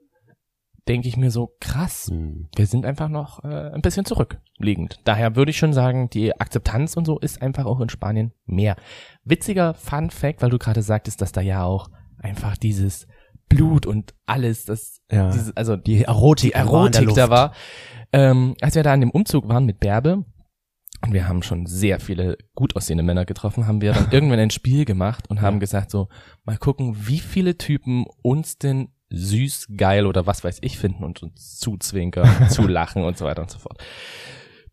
denke 0.88 1.08
ich 1.08 1.16
mir 1.16 1.30
so 1.30 1.54
krass. 1.60 2.08
Hm. 2.10 2.48
Wir 2.54 2.66
sind 2.66 2.86
einfach 2.86 3.08
noch 3.08 3.42
äh, 3.44 3.70
ein 3.74 3.82
bisschen 3.82 4.04
zurückliegend. 4.04 5.00
Daher 5.04 5.34
würde 5.36 5.50
ich 5.50 5.58
schon 5.58 5.72
sagen, 5.72 6.08
die 6.10 6.38
Akzeptanz 6.38 6.96
und 6.96 7.04
so 7.06 7.18
ist 7.18 7.42
einfach 7.42 7.64
auch 7.66 7.80
in 7.80 7.88
Spanien 7.88 8.32
mehr. 8.44 8.76
Witziger 9.24 9.74
Fun 9.74 10.10
Fact, 10.10 10.42
weil 10.42 10.50
du 10.50 10.58
gerade 10.58 10.82
sagtest, 10.82 11.20
dass 11.20 11.32
da 11.32 11.40
ja 11.40 11.64
auch 11.64 11.88
einfach 12.18 12.56
dieses 12.56 13.06
Blut 13.48 13.86
und 13.86 14.14
alles, 14.26 14.64
das, 14.64 15.00
Ja. 15.10 15.30
dieses, 15.30 15.56
also 15.56 15.76
Die 15.76 16.04
Erotik, 16.04 16.52
die 16.52 16.54
Erotik 16.58 17.14
da 17.14 17.30
war. 17.30 17.52
Ähm, 18.12 18.54
als 18.60 18.74
wir 18.74 18.82
da 18.82 18.92
an 18.92 19.00
dem 19.00 19.10
Umzug 19.10 19.48
waren 19.48 19.64
mit 19.66 19.80
Bärbe, 19.80 20.24
und 21.02 21.12
wir 21.12 21.28
haben 21.28 21.42
schon 21.42 21.66
sehr 21.66 22.00
viele 22.00 22.36
gut 22.54 22.74
aussehende 22.76 23.02
Männer 23.04 23.24
getroffen, 23.24 23.66
haben 23.66 23.80
wir 23.80 23.92
dann 23.92 24.10
irgendwann 24.10 24.38
ein 24.38 24.50
Spiel 24.50 24.84
gemacht 24.84 25.28
und 25.28 25.40
haben 25.42 25.60
gesagt 25.60 25.90
so, 25.90 26.08
mal 26.44 26.56
gucken, 26.58 26.96
wie 27.06 27.18
viele 27.20 27.58
Typen 27.58 28.06
uns 28.22 28.58
denn 28.58 28.88
süß, 29.10 29.68
geil 29.76 30.06
oder 30.06 30.26
was 30.26 30.42
weiß 30.42 30.58
ich 30.62 30.78
finden 30.78 31.04
und 31.04 31.22
uns 31.22 31.58
zuzwinkern, 31.58 32.48
zulachen 32.50 33.04
und 33.04 33.16
so 33.16 33.24
weiter 33.24 33.42
und 33.42 33.50
so 33.50 33.58
fort. 33.58 33.82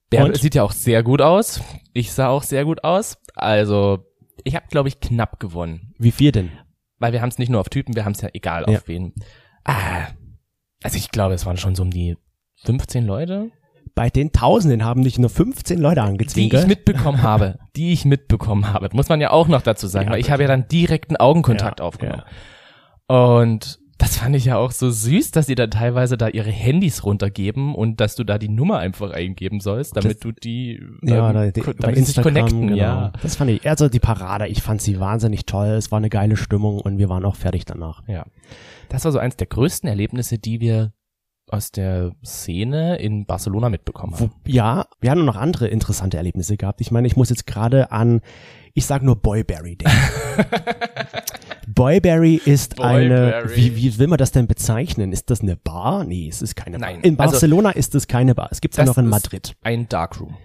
Bärbe 0.10 0.30
Und? 0.30 0.38
sieht 0.38 0.56
ja 0.56 0.64
auch 0.64 0.72
sehr 0.72 1.04
gut 1.04 1.22
aus. 1.22 1.62
Ich 1.94 2.12
sah 2.12 2.30
auch 2.30 2.44
sehr 2.44 2.66
gut 2.66 2.84
aus. 2.84 3.18
Also, 3.36 4.06
ich 4.44 4.56
habe, 4.56 4.66
glaube 4.70 4.90
ich, 4.90 5.00
knapp 5.00 5.40
gewonnen. 5.40 5.94
Wie 6.00 6.12
viel 6.12 6.32
denn? 6.32 6.52
Weil 7.00 7.14
wir 7.14 7.22
haben 7.22 7.30
es 7.30 7.38
nicht 7.38 7.50
nur 7.50 7.62
auf 7.62 7.70
Typen, 7.70 7.96
wir 7.96 8.06
haben 8.06 8.14
es 8.14 8.22
ja 8.22 8.30
egal 8.34 8.66
Ja. 8.68 8.78
auf 8.78 8.88
wen. 8.88 9.14
Ah, 9.66 10.08
also 10.84 10.98
ich 10.98 11.12
glaube, 11.12 11.34
es 11.36 11.46
waren 11.46 11.58
schon 11.58 11.76
so 11.76 11.84
um 11.84 11.92
die 11.92 12.18
15 12.64 13.06
Leute, 13.06 13.52
Bei 13.96 14.10
den 14.10 14.32
Tausenden 14.32 14.84
haben 14.84 15.04
dich 15.04 15.20
nur 15.20 15.30
15 15.30 15.80
Leute 15.80 16.02
die 16.02 16.08
angezwinkert. 16.08 16.62
ich 16.62 16.68
mitbekommen 16.68 17.22
habe. 17.22 17.60
Die 17.76 17.94
ich 17.94 18.06
mitbekommen 18.06 18.72
habe. 18.74 18.90
Muss 18.94 19.10
man 19.10 19.22
ja 19.22 19.30
auch 19.32 19.48
noch 19.48 19.62
dazu 19.62 19.88
sagen, 19.88 20.06
Ja, 20.08 20.14
weil 20.14 20.20
ich 20.20 20.32
habe 20.32 20.44
ja 20.44 20.48
dann 20.48 20.68
direkten 20.68 21.16
Augenkontakt 21.16 21.80
Ja, 21.80 21.86
aufgenommen. 21.86 22.24
Und 23.08 23.80
das 24.00 24.18
fand 24.18 24.36
ich 24.36 24.46
ja 24.46 24.58
auch 24.58 24.72
so 24.72 24.90
süß, 24.90 25.32
dass 25.32 25.46
sie 25.46 25.56
dann 25.56 25.72
teilweise 25.72 26.18
da 26.18 26.28
ihre 26.28 26.50
Handys 26.52 27.04
runtergeben 27.06 27.74
und 27.76 28.02
dass 28.02 28.16
du 28.16 28.24
da 28.24 28.38
die 28.38 28.50
Nummer 28.50 28.80
einfach 28.80 29.12
eingeben 29.12 29.60
sollst, 29.60 29.96
damit 29.96 30.12
Das- 30.16 30.20
du 30.20 30.32
die, 30.32 30.82
Ja, 31.04 31.30
ähm, 31.30 31.34
da, 31.36 31.52
die, 31.52 31.62
damit 31.62 31.96
sie 31.98 32.04
sich 32.06 32.18
Instagram, 32.18 32.24
connecten, 32.34 32.68
genau. 32.70 32.78
ja. 32.78 33.14
Das 33.22 33.36
fand 33.36 33.52
ich, 33.52 33.68
also 33.70 33.90
die 33.90 34.00
Parade, 34.00 34.48
ich 34.48 34.62
fand 34.62 34.82
sie 34.82 35.00
wahnsinnig 35.00 35.46
toll. 35.46 35.68
Es 35.70 35.92
war 35.92 35.98
eine 35.98 36.10
geile 36.10 36.36
Stimmung 36.36 36.80
und 36.82 36.98
wir 36.98 37.10
waren 37.10 37.24
auch 37.26 37.36
fertig 37.36 37.66
danach. 37.66 38.02
Ja. 38.08 38.26
Das 38.90 39.06
war 39.06 39.12
so 39.12 39.20
eins 39.20 39.38
der 39.38 39.48
größten 39.48 39.88
Erlebnisse, 39.88 40.38
die 40.40 40.60
wir 40.60 40.92
aus 41.50 41.72
der 41.72 42.12
Szene 42.26 42.98
in 42.98 43.26
Barcelona 43.26 43.70
mitbekommen 43.70 44.14
haben. 44.20 44.32
ja, 44.48 44.86
wir 45.02 45.12
haben 45.12 45.26
noch 45.26 45.36
andere 45.36 45.68
interessante 45.68 46.18
Erlebnisse 46.18 46.58
gehabt. 46.58 46.82
Ich 46.82 46.90
meine, 46.92 47.08
ich 47.08 47.16
muss 47.16 47.30
jetzt 47.30 47.46
gerade 47.46 47.92
an, 47.92 48.22
ich 48.74 48.86
sag 48.86 49.04
nur 49.04 49.18
Boyberry 49.18 49.76
denken. 49.76 49.96
Boyberry 51.68 52.36
ist 52.44 52.80
eine, 52.82 53.32
Boyberry. 53.44 53.56
wie, 53.56 53.76
wie 53.76 53.98
will 54.00 54.08
man 54.08 54.18
das 54.18 54.32
denn 54.32 54.48
bezeichnen? 54.48 55.12
Ist 55.12 55.30
das 55.30 55.42
eine 55.42 55.56
Bar? 55.56 56.04
Nee, 56.06 56.28
es 56.28 56.42
ist 56.42 56.56
keine 56.56 56.78
Nein, 56.80 56.98
Bar. 56.98 57.06
In 57.06 57.20
also- 57.20 57.32
Barcelona 57.34 57.72
ist 57.72 57.96
es 57.96 58.08
keine 58.08 58.36
Bar. 58.36 58.50
Es 58.52 58.62
gibt 58.62 58.78
es 58.78 58.86
noch 58.86 58.98
in 58.98 59.08
Madrid. 59.08 59.56
Ein 59.62 59.88
Darkroom. 59.90 60.36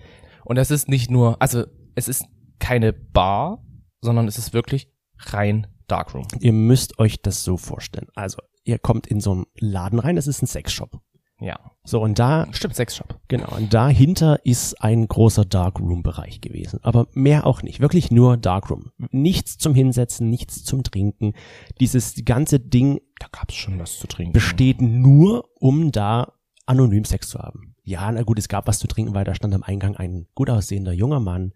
Und 0.44 0.57
das 0.57 0.70
ist 0.70 0.88
nicht 0.88 1.11
nur, 1.11 1.40
also 1.40 1.64
es 1.94 2.09
ist 2.09 2.25
keine 2.59 2.92
Bar, 2.92 3.62
sondern 4.01 4.29
es 4.29 4.38
ist 4.38 4.53
wirklich 4.53 4.88
rein 5.18 5.66
Darkroom. 5.88 6.27
Ihr 6.40 6.53
müsst 6.53 6.99
euch 6.99 7.22
das 7.22 7.44
so 7.44 7.57
vorstellen. 7.57 8.09
Also, 8.14 8.38
ihr 8.68 8.78
kommt 8.78 9.07
in 9.07 9.20
so 9.20 9.33
einen 9.33 9.46
Laden 9.59 9.98
rein, 9.98 10.16
das 10.16 10.26
ist 10.26 10.42
ein 10.42 10.46
Sexshop. 10.46 11.00
Ja. 11.40 11.59
So, 11.85 12.02
und 12.02 12.18
da 12.18 12.46
Stimmt, 12.50 12.74
Sexshop. 12.74 13.20
Genau, 13.28 13.57
und 13.57 13.72
dahinter 13.72 14.44
ist 14.44 14.83
ein 14.83 15.07
großer 15.07 15.44
Darkroom-Bereich 15.44 16.40
gewesen. 16.40 16.81
Aber 16.83 17.07
mehr 17.12 17.46
auch 17.46 17.62
nicht. 17.62 17.81
Wirklich 17.81 18.11
nur 18.11 18.37
Darkroom. 18.37 18.90
Nichts 19.11 19.57
zum 19.57 19.74
Hinsetzen, 19.74 20.28
nichts 20.28 20.64
zum 20.64 20.83
Trinken. 20.83 21.35
Dieses 21.81 22.16
ganze 22.24 22.59
Ding 22.59 23.00
Da 23.20 23.28
gab's 23.31 23.54
schon 23.54 23.78
was 23.78 23.98
zu 23.98 24.09
trinken. 24.09 24.33
besteht 24.33 24.81
nur, 24.81 25.48
um 25.61 25.92
da 25.92 26.33
anonym 26.66 27.04
Sex 27.04 27.28
zu 27.28 27.38
haben. 27.38 27.76
Ja, 27.85 28.11
na 28.11 28.22
gut, 28.22 28.38
es 28.38 28.48
gab 28.48 28.66
was 28.66 28.81
zu 28.81 28.88
trinken, 28.88 29.14
weil 29.14 29.24
da 29.24 29.35
stand 29.35 29.54
am 29.54 29.62
Eingang 29.62 29.96
ein 29.96 30.26
gut 30.35 30.50
aussehender 30.50 30.92
junger 30.92 31.20
Mann 31.20 31.52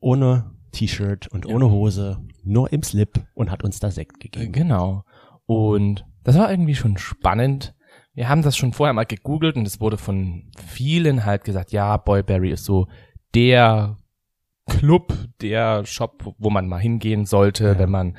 ohne 0.00 0.54
T-Shirt 0.70 1.28
und 1.28 1.44
ohne 1.44 1.70
Hose, 1.70 2.18
nur 2.44 2.72
im 2.72 2.82
Slip 2.82 3.26
und 3.34 3.50
hat 3.50 3.62
uns 3.62 3.78
da 3.80 3.90
Sekt 3.90 4.20
gegeben. 4.20 4.52
Genau. 4.52 5.04
Und 5.44 6.06
das 6.24 6.36
war 6.38 6.50
irgendwie 6.50 6.74
schon 6.74 6.98
spannend. 6.98 7.74
Wir 8.14 8.28
haben 8.28 8.42
das 8.42 8.56
schon 8.56 8.72
vorher 8.72 8.92
mal 8.92 9.04
gegoogelt 9.06 9.56
und 9.56 9.66
es 9.66 9.80
wurde 9.80 9.96
von 9.96 10.50
vielen 10.66 11.24
halt 11.24 11.44
gesagt, 11.44 11.72
ja, 11.72 11.96
Boyberry 11.96 12.50
ist 12.50 12.64
so 12.64 12.86
der 13.34 13.96
Club, 14.68 15.12
der 15.40 15.84
Shop, 15.86 16.34
wo 16.38 16.50
man 16.50 16.68
mal 16.68 16.78
hingehen 16.80 17.26
sollte, 17.26 17.64
Ja. 17.64 17.78
wenn 17.78 17.90
man 17.90 18.16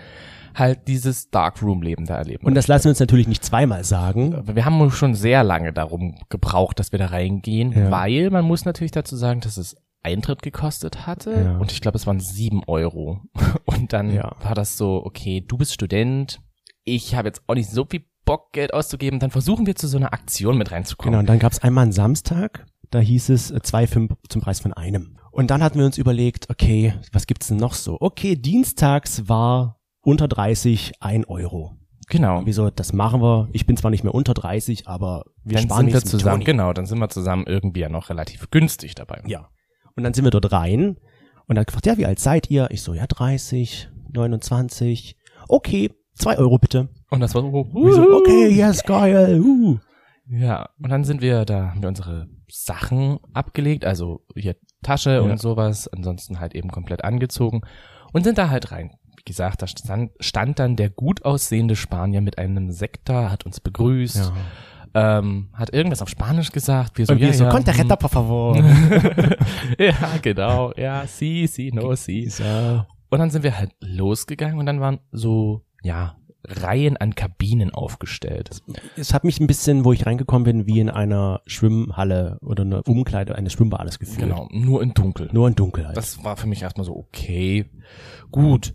halt 0.56 0.88
dieses 0.88 1.30
Darkroom-Leben 1.32 2.06
da 2.06 2.18
erleben 2.18 2.46
Und 2.46 2.54
das 2.56 2.68
lassen 2.68 2.86
wir 2.86 2.90
uns 2.90 3.00
natürlich 3.00 3.28
nicht 3.28 3.44
zweimal 3.44 3.84
sagen. 3.84 4.36
Wir 4.56 4.66
haben 4.66 4.92
schon 4.92 5.16
sehr 5.16 5.44
lange 5.44 5.74
darum 5.74 6.16
gebraucht, 6.30 6.78
dass 6.80 6.92
wir 6.92 7.00
da 7.00 7.08
reingehen, 7.08 7.72
Ja. 7.72 7.90
weil 7.92 8.30
man 8.30 8.46
muss 8.46 8.66
natürlich 8.66 8.92
dazu 8.92 9.16
sagen, 9.16 9.40
dass 9.40 9.58
es 9.58 9.76
Eintritt 10.04 10.42
gekostet 10.42 11.08
hatte 11.08 11.32
Ja. 11.34 11.58
und 11.58 11.72
ich 11.72 11.82
glaube, 11.82 11.98
es 11.98 12.06
waren 12.06 12.20
sieben 12.20 12.62
Euro. 12.68 13.22
Und 13.66 13.94
dann 13.94 14.14
Ja. 14.14 14.36
war 14.44 14.54
das 14.54 14.78
so, 14.78 15.04
okay, 15.06 15.42
du 15.48 15.58
bist 15.58 15.74
Student, 15.74 16.40
ich 16.84 17.16
habe 17.16 17.30
jetzt 17.30 17.42
auch 17.48 17.56
nicht 17.56 17.70
so 17.70 17.86
viel 17.90 18.06
Bock, 18.26 18.54
Geld 18.54 18.74
auszugeben, 18.74 19.20
dann 19.20 19.32
versuchen 19.32 19.66
wir 19.66 19.76
zu 19.76 19.88
so 19.88 19.98
einer 19.98 20.14
Aktion 20.14 20.58
mit 20.58 20.72
reinzukommen. 20.72 21.12
Genau, 21.12 21.20
und 21.20 21.28
dann 21.28 21.40
gab's 21.40 21.60
einmal 21.60 21.84
einen 21.84 21.92
Samstag, 21.92 22.66
da 22.90 23.00
hieß 23.00 23.30
es 23.30 23.52
äh, 23.52 23.62
zwei 23.62 23.88
fünf 23.88 24.14
zum 24.30 24.42
Preis 24.42 24.60
von 24.60 24.74
einem. 24.74 25.18
Und 25.32 25.50
dann 25.50 25.64
hatten 25.64 25.80
wir 25.80 25.86
uns 25.86 25.98
überlegt, 25.98 26.50
okay, 26.50 26.94
was 27.12 27.28
gibt's 27.28 27.48
denn 27.48 27.58
noch 27.58 27.74
so? 27.74 27.98
Okay, 28.00 28.36
dienstags 28.36 29.28
war 29.28 29.82
unter 30.02 30.28
30 30.28 30.94
ein 31.02 31.26
Euro. 31.26 31.76
Genau. 32.10 32.42
Wieso, 32.46 32.70
das 32.70 32.94
machen 32.94 33.22
wir. 33.22 33.50
Ich 33.52 33.66
bin 33.66 33.76
zwar 33.78 33.90
nicht 33.90 34.04
mehr 34.04 34.14
unter 34.14 34.34
30, 34.34 34.88
aber 34.88 35.24
wir 35.44 35.56
dann 35.56 35.64
sparen 35.64 35.86
sind 35.86 35.94
wir 35.94 36.04
zusammen, 36.04 36.42
Toni. 36.42 36.44
genau, 36.46 36.74
dann 36.74 36.86
sind 36.86 37.00
wir 37.00 37.10
zusammen 37.10 37.46
irgendwie 37.48 37.80
ja 37.80 37.90
noch 37.90 38.10
relativ 38.10 38.52
günstig 38.52 38.94
dabei. 38.94 39.24
Ja. 39.26 39.50
Und 39.96 40.04
dann 40.04 40.14
sind 40.14 40.24
wir 40.24 40.32
dort 40.32 40.52
rein 40.52 40.98
und 41.48 41.56
dann 41.56 41.66
gefragt, 41.66 41.86
ja, 41.86 41.98
wie 41.98 42.06
alt 42.06 42.20
seid 42.20 42.50
ihr? 42.52 42.70
Ich 42.72 42.82
so, 42.84 42.94
ja, 42.94 43.08
30, 43.08 43.90
29. 44.12 45.18
Okay, 45.48 45.90
zwei 46.16 46.38
Euro 46.38 46.58
bitte. 46.58 46.90
Und 47.10 47.20
das 47.20 47.36
war 47.36 47.42
so, 47.42 47.68
so, 47.74 48.18
okay, 48.18 48.48
yes, 48.50 48.84
geil. 48.84 49.40
Uh. 49.40 49.78
Ja, 50.30 50.70
und 50.82 50.90
dann 50.90 51.04
sind 51.04 51.22
wir, 51.22 51.46
da 51.46 51.72
haben 51.72 51.82
wir 51.82 51.90
unsere 51.90 52.28
Sachen 52.50 53.20
abgelegt, 53.34 53.86
also 53.86 54.22
hier 54.36 54.56
Tasche 54.84 55.12
Ja. 55.12 55.22
und 55.22 55.40
sowas, 55.40 55.88
ansonsten 55.88 56.40
halt 56.40 56.56
eben 56.56 56.70
komplett 56.70 57.04
angezogen 57.04 57.62
und 58.12 58.24
sind 58.24 58.38
da 58.38 58.50
halt 58.50 58.72
rein. 58.72 58.92
Wie 59.18 59.24
gesagt, 59.24 59.62
da 59.62 59.68
stand, 59.68 60.12
stand 60.20 60.60
dann 60.60 60.76
der 60.76 60.90
gut 60.90 61.26
aussehende 61.26 61.76
Spanier 61.76 62.22
mit 62.22 62.38
einem 62.38 62.72
Sekt 62.72 63.10
da, 63.10 63.32
hat 63.32 63.46
uns 63.46 63.60
begrüßt, 63.60 64.32
ähm, 64.94 65.50
hat 65.54 65.74
irgendwas 65.74 66.02
auf 66.02 66.10
Spanisch 66.10 66.52
gesagt. 66.52 66.98
Wir 66.98 67.06
so, 67.06 67.14
Und 67.14 67.20
wir 67.20 67.28
ja, 67.28 67.34
so, 67.34 67.46
ja, 67.46 67.50
conte 67.50 67.76
hm. 67.76 67.88
por 67.88 68.10
favor. 68.10 68.56
ja, 69.78 69.96
genau, 70.22 70.74
ja, 70.76 71.08
si, 71.08 71.48
si, 71.48 71.72
no, 71.74 71.96
si. 71.96 72.30
So. 72.30 72.44
Und 73.10 73.20
dann 73.20 73.30
sind 73.30 73.44
wir 73.44 73.58
halt 73.58 73.72
losgegangen 73.80 74.60
und 74.60 74.66
dann 74.66 74.80
waren 74.80 75.00
so, 75.12 75.64
ja, 75.84 76.16
Reihen 76.46 76.98
an 76.98 77.16
Kabinen 77.16 77.74
aufgestellt. 77.74 78.62
Es 78.98 79.14
hat 79.14 79.24
mich 79.24 79.40
ein 79.40 79.48
bisschen, 79.48 79.86
wo 79.86 79.94
ich 79.94 80.06
reingekommen 80.06 80.44
bin, 80.44 80.68
wie 80.68 80.80
in 80.80 80.90
einer 80.90 81.42
Schwimmhalle 81.46 82.38
oder 82.42 82.64
eine 82.64 82.84
Umkleide 82.84 83.36
eines 83.36 83.54
Schwimmbades 83.54 83.98
gefühlt. 83.98 84.20
Genau, 84.20 84.50
nur 84.52 84.82
in 84.82 84.94
Dunkel. 84.94 85.30
Nur 85.32 85.48
in 85.48 85.56
Dunkelheit. 85.56 85.96
Das 85.96 86.24
war 86.24 86.36
für 86.36 86.48
mich 86.48 86.62
erstmal 86.62 86.86
so, 86.86 86.96
okay, 86.96 87.70
gut. 88.32 88.74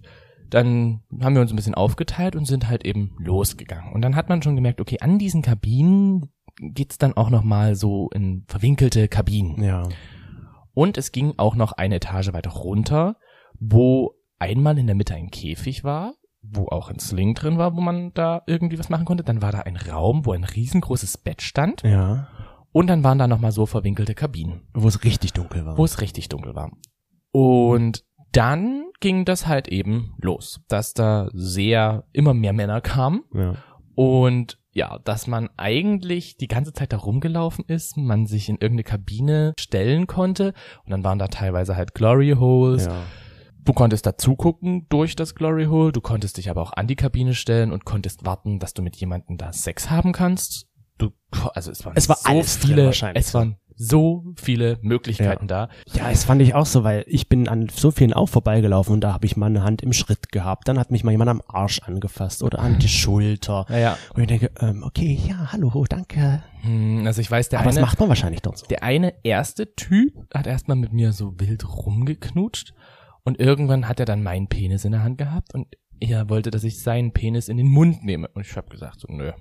Dann 0.48 1.02
haben 1.20 1.34
wir 1.34 1.42
uns 1.42 1.52
ein 1.52 1.56
bisschen 1.56 1.74
aufgeteilt 1.74 2.34
und 2.34 2.46
sind 2.46 2.68
halt 2.68 2.86
eben 2.86 3.14
losgegangen. 3.18 3.92
Und 3.92 4.00
dann 4.00 4.16
hat 4.16 4.30
man 4.30 4.40
schon 4.40 4.56
gemerkt, 4.56 4.80
okay, 4.80 4.96
an 5.00 5.18
diesen 5.18 5.42
Kabinen 5.42 6.30
geht's 6.56 6.96
dann 6.96 7.14
auch 7.14 7.28
noch 7.28 7.44
mal 7.44 7.74
so 7.74 8.08
in 8.14 8.44
verwinkelte 8.48 9.08
Kabinen. 9.08 9.62
Ja. 9.62 9.88
Und 10.72 10.96
es 10.96 11.12
ging 11.12 11.34
auch 11.36 11.54
noch 11.54 11.72
eine 11.72 11.96
Etage 11.96 12.32
weiter 12.32 12.50
runter, 12.50 13.16
wo 13.60 14.14
einmal 14.38 14.78
in 14.78 14.86
der 14.86 14.96
Mitte 14.96 15.14
ein 15.14 15.30
Käfig 15.30 15.84
war, 15.84 16.14
wo 16.50 16.66
auch 16.68 16.90
ein 16.90 16.98
Sling 16.98 17.34
drin 17.34 17.58
war, 17.58 17.76
wo 17.76 17.80
man 17.80 18.12
da 18.14 18.42
irgendwie 18.46 18.78
was 18.78 18.88
machen 18.88 19.04
konnte. 19.04 19.24
Dann 19.24 19.42
war 19.42 19.52
da 19.52 19.60
ein 19.60 19.76
Raum, 19.76 20.24
wo 20.26 20.32
ein 20.32 20.44
riesengroßes 20.44 21.18
Bett 21.18 21.42
stand. 21.42 21.82
Ja. 21.82 22.28
Und 22.72 22.86
dann 22.88 23.02
waren 23.04 23.18
da 23.18 23.26
nochmal 23.26 23.52
so 23.52 23.66
verwinkelte 23.66 24.14
Kabinen, 24.14 24.62
Wo 24.74 24.88
es 24.88 25.02
richtig 25.04 25.32
dunkel 25.32 25.64
war. 25.64 25.78
wo 25.78 25.84
es 25.84 26.00
richtig 26.00 26.28
dunkel 26.28 26.54
war. 26.54 26.70
Und 27.32 28.04
dann 28.32 28.84
ging 29.00 29.24
das 29.24 29.46
halt 29.46 29.68
eben 29.68 30.14
los, 30.20 30.60
dass 30.68 30.92
da 30.92 31.28
sehr 31.32 32.04
immer 32.12 32.34
mehr 32.34 32.52
Männer 32.52 32.80
kamen 32.80 33.24
ja. 33.32 33.54
und 33.94 34.58
ja, 34.72 34.98
dass 35.04 35.26
man 35.26 35.48
eigentlich 35.56 36.36
die 36.36 36.46
ganze 36.46 36.72
Zeit 36.72 36.92
da 36.92 36.98
rumgelaufen 36.98 37.64
ist, 37.66 37.96
man 37.96 38.26
sich 38.26 38.48
in 38.48 38.56
irgendeine 38.56 38.84
Kabine 38.84 39.54
stellen 39.58 40.06
konnte 40.06 40.52
und 40.84 40.90
dann 40.90 41.02
waren 41.04 41.18
da 41.18 41.28
teilweise 41.28 41.74
halt 41.74 41.94
Glory 41.94 42.36
Holes. 42.38 42.86
ja. 42.86 43.02
Du 43.68 43.74
konntest 43.74 44.06
da 44.06 44.16
zugucken 44.16 44.86
durch 44.88 45.14
das 45.14 45.34
Glory 45.34 45.66
Hole, 45.66 45.92
du 45.92 46.00
konntest 46.00 46.38
dich 46.38 46.48
aber 46.48 46.62
auch 46.62 46.72
an 46.72 46.86
die 46.86 46.96
Kabine 46.96 47.34
stellen 47.34 47.70
und 47.70 47.84
konntest 47.84 48.24
warten, 48.24 48.60
dass 48.60 48.72
du 48.72 48.80
mit 48.80 48.96
jemandem 48.96 49.36
da 49.36 49.52
Sex 49.52 49.90
haben 49.90 50.12
kannst. 50.12 50.68
Du, 50.96 51.10
also 51.52 51.70
es 51.70 51.84
waren 51.84 51.92
Es 51.94 52.08
war 52.08 52.16
so 52.16 52.42
viele, 52.42 52.90
es 53.12 53.34
waren 53.34 53.56
so 53.76 54.24
viele 54.36 54.78
Möglichkeiten 54.80 55.48
da. 55.48 55.68
Ja, 55.92 56.08
das 56.08 56.24
fand 56.24 56.40
ich 56.40 56.54
auch 56.54 56.64
so, 56.64 56.82
weil 56.82 57.04
ich 57.08 57.28
bin 57.28 57.46
an 57.46 57.68
so 57.70 57.90
vielen 57.90 58.14
auch 58.14 58.30
vorbeigelaufen 58.30 58.94
und 58.94 59.02
da 59.02 59.12
habe 59.12 59.26
ich 59.26 59.36
mal 59.36 59.46
eine 59.46 59.62
Hand 59.62 59.82
im 59.82 59.92
Schritt 59.92 60.32
gehabt. 60.32 60.66
Dann 60.66 60.78
hat 60.78 60.90
mich 60.90 61.04
mal 61.04 61.10
jemand 61.10 61.28
am 61.28 61.42
Arsch 61.46 61.82
angefasst 61.82 62.42
oder 62.42 62.60
an 62.60 62.78
die 62.78 62.88
Schulter. 62.88 63.66
Naja, 63.68 63.98
Und 64.14 64.22
ich 64.22 64.28
denke, 64.28 64.50
ähm, 64.60 64.82
okay, 64.82 65.20
ja, 65.28 65.52
hallo, 65.52 65.84
danke. 65.86 66.42
hm, 66.62 67.06
also 67.06 67.20
ich 67.20 67.30
weiß, 67.30 67.50
der 67.50 67.58
Aber 67.58 67.68
das 67.68 67.76
eine, 67.76 67.84
macht 67.84 68.00
man 68.00 68.08
wahrscheinlich 68.08 68.40
dort 68.40 68.56
so. 68.56 68.66
der 68.66 68.82
eine 68.82 69.12
erste 69.24 69.74
Typ 69.74 70.14
hat 70.32 70.46
erstmal 70.46 70.78
mit 70.78 70.94
mir 70.94 71.12
so 71.12 71.38
wild 71.38 71.68
rumgeknutscht 71.68 72.72
und 73.28 73.38
irgendwann 73.38 73.86
hat 73.86 74.00
er 74.00 74.06
dann 74.06 74.22
meinen 74.22 74.48
Penis 74.48 74.86
in 74.86 74.92
der 74.92 75.02
Hand 75.02 75.18
gehabt 75.18 75.52
und 75.52 75.66
er 76.00 76.30
wollte, 76.30 76.50
dass 76.50 76.64
ich 76.64 76.80
seinen 76.80 77.12
Penis 77.12 77.50
in 77.50 77.58
den 77.58 77.66
Mund 77.66 78.02
nehme. 78.02 78.28
Und 78.28 78.46
ich 78.46 78.56
habe 78.56 78.70
gesagt, 78.70 79.00
so, 79.00 79.12
nö, 79.12 79.32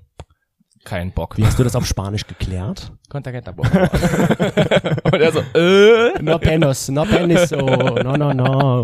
kein 0.88 1.12
Bock. 1.12 1.38
Wie 1.38 1.46
hast 1.46 1.60
du 1.60 1.64
das 1.66 1.76
auf 1.76 1.86
Spanisch 1.86 2.26
geklärt? 2.28 2.94
Favor. 3.12 3.66
Und 5.04 5.14
er 5.22 5.32
so, 5.32 5.40
äh. 5.58 6.22
No 6.22 6.38
penis, 6.40 6.90
no 6.90 7.04
penis, 7.06 7.52
oh, 7.54 7.66
no, 8.04 8.16
no, 8.18 8.34
no. 8.34 8.84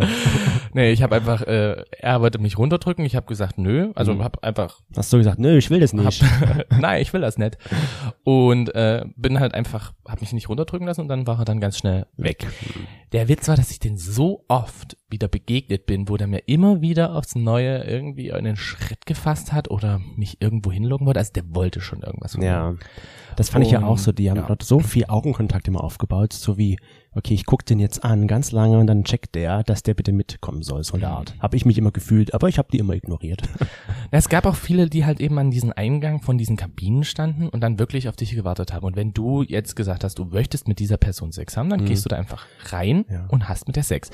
Nee, 0.74 0.92
ich 0.92 1.02
habe 1.04 1.16
einfach, 1.16 1.42
äh, 1.42 1.84
er 2.00 2.22
wollte 2.22 2.40
mich 2.40 2.58
runterdrücken, 2.58 3.06
ich 3.06 3.16
habe 3.16 3.26
gesagt, 3.26 3.58
nö. 3.58 3.92
Also 3.96 4.14
Mhm. 4.14 4.24
hab 4.24 4.44
einfach, 4.44 4.80
Hast 4.96 5.12
du 5.14 5.18
gesagt, 5.18 5.40
nö, 5.40 5.58
ich 5.58 5.70
will 5.70 5.80
das 5.80 5.94
nicht. 5.94 6.24
nein, 6.80 7.02
ich 7.02 7.14
will 7.14 7.22
das 7.22 7.38
nicht. 7.38 7.58
Und 8.24 8.74
äh, 8.76 9.04
bin 9.16 9.40
halt 9.40 9.54
einfach, 9.54 9.94
hab 10.08 10.22
mich 10.22 10.34
nicht 10.34 10.50
runterdrücken 10.50 10.88
lassen 10.88 11.02
und 11.02 11.08
dann 11.10 11.28
war 11.28 11.40
er 11.40 11.46
dann 11.46 11.60
ganz 11.62 11.78
schnell 11.78 12.06
weg. 12.18 12.48
Der 13.12 13.28
Witz 13.28 13.48
war, 13.48 13.56
dass 13.56 13.72
ich 13.72 13.80
den 13.80 13.98
so 13.98 14.46
oft 14.48 14.98
wieder 15.14 15.30
begegnet 15.30 15.86
bin, 15.86 16.10
wo 16.10 16.18
der 16.18 16.28
mir 16.28 16.40
immer 16.48 16.82
wieder 16.82 17.16
aufs 17.16 17.36
Neue 17.36 17.84
irgendwie 17.86 18.34
einen 18.34 18.58
Schritt 18.58 19.06
gefasst 19.06 19.54
hat 19.54 19.72
oder 19.72 20.02
mich 20.18 20.42
irgendwo 20.42 20.72
hinlocken 20.74 21.08
wollte. 21.08 21.20
Also 21.22 21.32
der 21.34 21.44
wollte 21.56 21.80
schon 21.80 22.02
irgendwas. 22.02 22.38
Ja. 22.42 22.76
Das 23.38 23.50
fand 23.50 23.66
ich 23.66 23.72
ja 23.72 23.82
auch 23.84 23.98
so, 23.98 24.12
die 24.12 24.30
haben 24.30 24.38
Ja. 24.38 24.46
dort 24.48 24.64
so 24.64 24.80
viel 24.80 25.06
Augenkontakt 25.08 25.68
immer 25.68 25.84
aufgebaut, 25.84 26.34
so 26.34 26.58
wie, 26.58 26.78
okay, 27.16 27.34
ich 27.34 27.46
guck 27.46 27.66
den 27.66 27.80
jetzt 27.80 28.04
an, 28.04 28.28
ganz 28.28 28.52
lange 28.52 28.78
und 28.78 28.86
dann 28.88 29.06
checkt 29.06 29.34
der, 29.36 29.64
dass 29.64 29.82
der 29.84 29.94
bitte 29.96 30.12
mitkommen 30.12 30.62
soll, 30.62 30.84
so 30.84 30.98
Mhm. 30.98 31.04
Art. 31.06 31.36
Habe 31.40 31.56
ich 31.56 31.66
mich 31.66 31.78
immer 31.78 31.92
gefühlt, 31.92 32.34
aber 32.34 32.48
ich 32.50 32.58
habe 32.60 32.68
die 32.72 32.78
immer 32.80 32.94
ignoriert. 32.94 33.42
Es 34.12 34.30
gab 34.30 34.46
auch 34.46 34.56
viele, 34.56 34.90
die 34.90 35.06
halt 35.06 35.20
eben 35.20 35.40
an 35.40 35.50
diesen 35.50 35.72
Eingang 35.74 36.22
von 36.22 36.38
diesen 36.38 36.56
Kabinen 36.58 37.04
standen 37.04 37.50
und 37.50 37.62
dann 37.62 37.80
wirklich 37.80 38.08
auf 38.10 38.16
dich 38.16 38.36
gewartet 38.36 38.72
haben. 38.74 38.86
Und 38.86 38.96
wenn 38.96 39.14
du 39.14 39.42
jetzt 39.42 39.76
gesagt 39.76 40.04
hast, 40.04 40.20
du 40.20 40.26
möchtest 40.26 40.68
mit 40.68 40.78
dieser 40.80 40.98
Person 40.98 41.32
Sex 41.32 41.58
haben, 41.58 41.70
dann 41.70 41.82
Mhm. 41.82 41.86
gehst 41.86 42.06
du 42.06 42.10
da 42.10 42.18
einfach 42.18 42.46
rein 42.72 43.06
Ja. 43.10 43.26
und 43.30 43.50
hast 43.50 43.66
mit 43.68 43.76
der 43.76 43.84
Sex. 43.84 44.12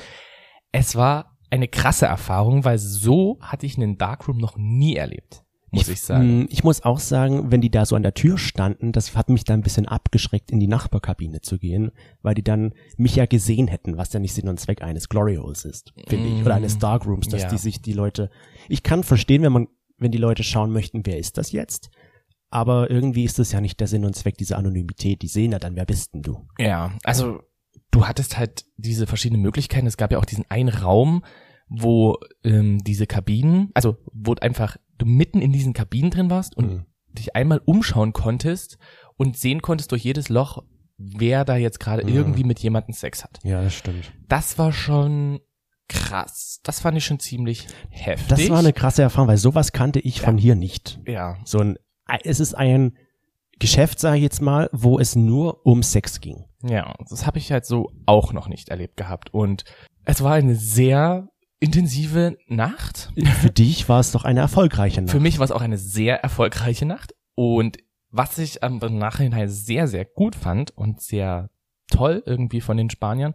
Es 0.71 0.95
war 0.95 1.37
eine 1.49 1.67
krasse 1.67 2.05
Erfahrung, 2.05 2.63
weil 2.65 2.77
so 2.77 3.37
hatte 3.41 3.65
ich 3.65 3.77
einen 3.77 3.97
Darkroom 3.97 4.37
noch 4.37 4.55
nie 4.57 4.95
erlebt, 4.95 5.43
muss 5.71 5.87
ich, 5.87 6.01
sagen. 6.01 6.41
Mm, 6.41 6.47
Ich 6.51 6.63
muss 6.63 6.83
auch 6.83 6.99
sagen, 6.99 7.51
wenn 7.51 7.61
die 7.61 7.71
da 7.71 7.85
so 7.87 7.95
an 7.95 8.03
der 8.03 8.13
Tür 8.13 8.37
standen, 8.37 8.91
das 8.91 9.15
hat 9.15 9.29
mich 9.29 9.45
dann 9.45 9.59
ein 9.61 9.63
bisschen 9.63 9.87
abgeschreckt, 9.87 10.51
in 10.51 10.59
die 10.59 10.67
Nachbarkabine 10.67 11.41
zu 11.41 11.57
gehen, 11.57 11.91
weil 12.21 12.35
die 12.35 12.43
dann 12.43 12.73
mich 12.97 13.15
ja 13.15 13.25
gesehen 13.25 13.67
hätten, 13.67 13.97
was 13.97 14.13
ja 14.13 14.19
nicht 14.19 14.33
Sinn 14.35 14.47
und 14.47 14.59
Zweck 14.59 14.83
eines 14.83 15.09
Glory 15.09 15.37
Holes 15.37 15.65
ist, 15.65 15.91
finde 16.07 16.27
ich, 16.29 16.41
oder 16.45 16.53
eines 16.55 16.77
Darkrooms, 16.77 17.29
dass 17.29 17.43
Ja. 17.43 17.49
die 17.49 17.57
sich 17.57 17.81
die 17.81 17.93
Leute, 17.93 18.29
ich 18.67 18.83
kann 18.83 19.03
verstehen, 19.03 19.41
wenn 19.41 19.51
man, 19.53 19.67
wenn 19.97 20.11
die 20.11 20.17
Leute 20.19 20.43
schauen 20.43 20.71
möchten, 20.71 21.03
wer 21.05 21.17
ist 21.17 21.37
das 21.39 21.51
jetzt? 21.51 21.89
Aber 22.51 22.89
irgendwie 22.89 23.25
ist 23.25 23.37
das 23.37 23.51
ja 23.51 23.61
nicht 23.61 23.79
der 23.79 23.85
Sinn 23.87 24.05
und 24.05 24.15
Zweck 24.15 24.35
dieser 24.37 24.57
Anonymität. 24.57 25.21
Die 25.21 25.27
sehen 25.27 25.51
ja 25.51 25.59
dann, 25.59 25.75
wer 25.75 25.85
bist 25.85 26.15
denn 26.15 26.23
du? 26.23 26.47
Ja, 26.57 26.91
also 27.03 27.41
du 27.91 28.07
hattest 28.07 28.37
halt 28.37 28.65
diese 28.77 29.07
verschiedenen 29.07 29.41
Möglichkeiten. 29.41 29.87
Es 29.87 29.97
gab 29.97 30.11
ja 30.11 30.17
auch 30.19 30.25
diesen 30.25 30.45
einen 30.49 30.69
Raum, 30.69 31.23
wo 31.67 32.17
ähm, 32.43 32.79
diese 32.79 33.07
Kabinen, 33.07 33.69
also 33.73 33.97
wo 34.13 34.33
einfach 34.35 34.77
du 34.97 35.05
mitten 35.05 35.41
in 35.41 35.51
diesen 35.51 35.73
Kabinen 35.73 36.11
drin 36.11 36.29
warst 36.29 36.55
und 36.57 36.65
Mhm. 36.71 36.85
dich 37.13 37.35
einmal 37.35 37.61
umschauen 37.65 38.13
konntest 38.13 38.77
und 39.17 39.37
sehen 39.37 39.61
konntest 39.61 39.91
durch 39.91 40.03
jedes 40.03 40.29
Loch, 40.29 40.63
wer 40.97 41.45
da 41.45 41.55
jetzt 41.57 41.79
gerade 41.79 42.03
Mhm. 42.03 42.09
irgendwie 42.09 42.43
mit 42.43 42.59
jemandem 42.59 42.93
Sex 42.93 43.23
hat. 43.23 43.39
Ja, 43.43 43.61
das 43.61 43.73
stimmt. 43.75 44.11
Das 44.27 44.57
war 44.57 44.71
schon 44.71 45.39
krass. 45.87 46.59
Das 46.63 46.79
fand 46.79 46.97
ich 46.97 47.05
schon 47.05 47.19
ziemlich 47.19 47.67
heftig. 47.89 48.27
Das 48.29 48.49
war 48.49 48.59
eine 48.59 48.73
krasse 48.73 49.01
Erfahrung, 49.01 49.27
weil 49.27 49.37
sowas 49.37 49.71
kannte 49.71 49.99
ich 49.99 50.21
von 50.21 50.37
hier 50.37 50.55
nicht. 50.55 50.99
ja. 51.07 51.37
So 51.45 51.59
ein, 51.59 51.77
es 52.23 52.39
ist 52.39 52.53
ein 52.55 52.97
Geschäft, 53.59 53.99
sage 53.99 54.17
ich 54.17 54.23
jetzt 54.23 54.41
mal, 54.41 54.69
wo 54.71 54.99
es 54.99 55.15
nur 55.15 55.65
um 55.65 55.83
Sex 55.83 56.21
ging. 56.21 56.45
Ja, 56.63 56.93
das 57.09 57.25
habe 57.25 57.37
ich 57.37 57.51
halt 57.51 57.65
so 57.65 57.91
auch 58.05 58.33
noch 58.33 58.47
nicht 58.47 58.69
erlebt 58.69 58.97
gehabt 58.97 59.33
und 59.33 59.63
es 60.05 60.23
war 60.23 60.33
eine 60.33 60.55
sehr 60.55 61.29
intensive 61.59 62.37
Nacht. 62.47 63.11
Für 63.41 63.49
dich 63.49 63.89
war 63.89 63.99
es 63.99 64.11
doch 64.11 64.23
eine 64.23 64.39
erfolgreiche 64.39 65.01
Nacht. 65.01 65.11
Für 65.11 65.19
mich 65.19 65.39
war 65.39 65.45
es 65.45 65.51
auch 65.51 65.61
eine 65.61 65.77
sehr 65.77 66.23
erfolgreiche 66.23 66.85
Nacht. 66.85 67.13
Und 67.35 67.77
was 68.09 68.37
ich 68.37 68.63
am 68.63 68.77
Nachhinein 68.77 69.49
sehr, 69.49 69.87
sehr 69.87 70.05
gut 70.05 70.35
fand 70.35 70.71
und 70.71 71.01
sehr 71.01 71.49
toll 71.91 72.23
irgendwie 72.25 72.61
von 72.61 72.77
den 72.77 72.89
Spaniern, 72.89 73.33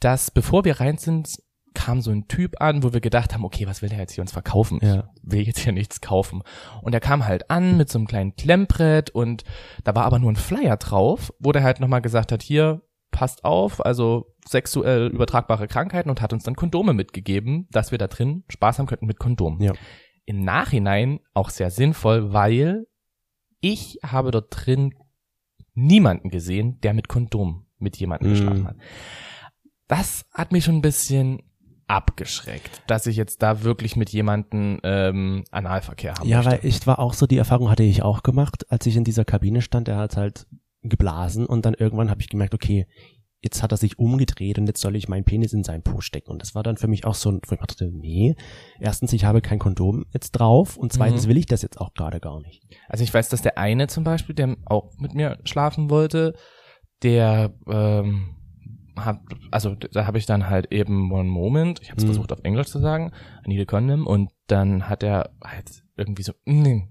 dass 0.00 0.30
bevor 0.30 0.64
wir 0.64 0.80
rein 0.80 0.98
sind, 0.98 1.42
kam 1.74 2.00
so 2.00 2.10
ein 2.10 2.28
Typ 2.28 2.60
an, 2.60 2.82
wo 2.82 2.92
wir 2.92 3.00
gedacht 3.00 3.34
haben, 3.34 3.44
okay, 3.44 3.66
was 3.66 3.82
will 3.82 3.88
der 3.88 3.98
jetzt 3.98 4.12
hier 4.12 4.22
uns 4.22 4.32
verkaufen? 4.32 4.78
Ja. 4.82 5.10
Ich 5.16 5.32
will 5.32 5.42
jetzt 5.42 5.58
hier 5.58 5.72
nichts 5.72 6.00
kaufen. 6.00 6.42
Und 6.82 6.94
er 6.94 7.00
kam 7.00 7.26
halt 7.26 7.50
an 7.50 7.76
mit 7.76 7.90
so 7.90 7.98
einem 7.98 8.06
kleinen 8.06 8.36
Klemmbrett 8.36 9.10
und 9.10 9.42
da 9.82 9.94
war 9.94 10.04
aber 10.04 10.18
nur 10.18 10.30
ein 10.32 10.36
Flyer 10.36 10.76
drauf, 10.76 11.32
wo 11.38 11.52
der 11.52 11.62
halt 11.62 11.80
nochmal 11.80 12.00
gesagt 12.02 12.32
hat, 12.32 12.42
hier, 12.42 12.82
passt 13.10 13.44
auf, 13.44 13.84
also 13.84 14.34
sexuell 14.44 15.06
übertragbare 15.06 15.68
Krankheiten 15.68 16.10
und 16.10 16.20
hat 16.20 16.32
uns 16.32 16.42
dann 16.44 16.56
Kondome 16.56 16.94
mitgegeben, 16.94 17.68
dass 17.70 17.90
wir 17.92 17.98
da 17.98 18.08
drin 18.08 18.42
Spaß 18.48 18.78
haben 18.80 18.86
könnten 18.86 19.06
mit 19.06 19.18
Kondom 19.20 19.60
Ja. 19.60 19.72
im 20.24 20.40
Nachhinein 20.42 21.20
auch 21.32 21.50
sehr 21.50 21.70
sinnvoll, 21.70 22.32
weil 22.32 22.86
ich 23.60 23.98
habe 24.02 24.32
dort 24.32 24.48
drin 24.50 24.94
niemanden 25.74 26.28
gesehen, 26.28 26.80
der 26.80 26.92
mit 26.92 27.08
Kondom 27.08 27.66
mit 27.78 27.96
jemandem 27.96 28.30
Mm. 28.30 28.32
geschlafen 28.34 28.66
hat. 28.66 28.76
Das 29.86 30.24
hat 30.32 30.52
mich 30.52 30.64
schon 30.64 30.76
ein 30.76 30.82
bisschen 30.82 31.40
abgeschreckt, 31.86 32.82
dass 32.86 33.06
ich 33.06 33.16
jetzt 33.16 33.42
da 33.42 33.62
wirklich 33.62 33.96
mit 33.96 34.10
jemandem 34.10 34.80
ähm, 34.82 35.44
Analverkehr 35.50 36.14
haben 36.14 36.28
Ja, 36.28 36.38
möchte. 36.38 36.50
weil 36.52 36.60
ich 36.62 36.86
war 36.86 36.98
auch 36.98 37.14
so, 37.14 37.26
die 37.26 37.38
Erfahrung 37.38 37.70
hatte 37.70 37.82
ich 37.82 38.02
auch 38.02 38.22
gemacht, 38.22 38.66
als 38.70 38.86
ich 38.86 38.96
in 38.96 39.04
dieser 39.04 39.24
Kabine 39.24 39.62
stand, 39.62 39.88
er 39.88 39.96
hat 39.96 40.16
halt 40.16 40.46
geblasen 40.82 41.46
und 41.46 41.64
dann 41.64 41.74
irgendwann 41.74 42.10
habe 42.10 42.20
ich 42.20 42.28
gemerkt, 42.28 42.54
okay, 42.54 42.86
jetzt 43.40 43.62
hat 43.62 43.72
er 43.72 43.76
sich 43.76 43.98
umgedreht 43.98 44.58
und 44.58 44.66
jetzt 44.66 44.80
soll 44.80 44.96
ich 44.96 45.06
meinen 45.08 45.24
Penis 45.24 45.52
in 45.52 45.64
seinen 45.64 45.82
Po 45.82 46.00
stecken. 46.00 46.30
Und 46.30 46.40
das 46.40 46.54
war 46.54 46.62
dann 46.62 46.78
für 46.78 46.88
mich 46.88 47.04
auch 47.04 47.14
so 47.14 47.30
ein, 47.30 47.40
wo 47.46 47.54
ich 47.54 47.60
dachte, 47.60 47.90
nee, 47.92 48.36
erstens, 48.80 49.12
ich 49.12 49.26
habe 49.26 49.42
kein 49.42 49.58
Kondom 49.58 50.06
jetzt 50.12 50.32
drauf 50.32 50.78
und 50.78 50.94
zweitens 50.94 51.24
Mhm. 51.26 51.28
will 51.30 51.36
ich 51.36 51.44
das 51.46 51.60
jetzt 51.60 51.78
auch 51.78 51.92
gerade 51.92 52.20
gar 52.20 52.40
nicht. 52.40 52.62
Also 52.88 53.04
ich 53.04 53.12
weiß, 53.12 53.28
dass 53.28 53.42
der 53.42 53.58
eine 53.58 53.86
zum 53.88 54.02
Beispiel, 54.02 54.34
der 54.34 54.56
auch 54.64 54.92
mit 54.98 55.12
mir 55.14 55.38
schlafen 55.44 55.90
wollte, 55.90 56.32
der 57.02 57.52
ähm, 57.68 58.34
hat, 58.96 59.20
also 59.50 59.74
da 59.74 60.06
habe 60.06 60.18
ich 60.18 60.26
dann 60.26 60.48
halt 60.48 60.72
eben 60.72 61.10
one 61.12 61.28
moment, 61.28 61.80
ich 61.82 61.90
habe 61.90 61.98
es 61.98 62.04
Mhm. 62.04 62.08
versucht 62.08 62.32
auf 62.32 62.40
Englisch 62.44 62.68
zu 62.68 62.78
sagen, 62.78 63.12
I 63.44 63.48
need 63.48 63.60
a 63.60 63.64
condom 63.64 64.06
und 64.06 64.30
dann 64.46 64.88
hat 64.88 65.02
er 65.02 65.30
halt 65.42 65.82
irgendwie 65.96 66.22
so, 66.22 66.32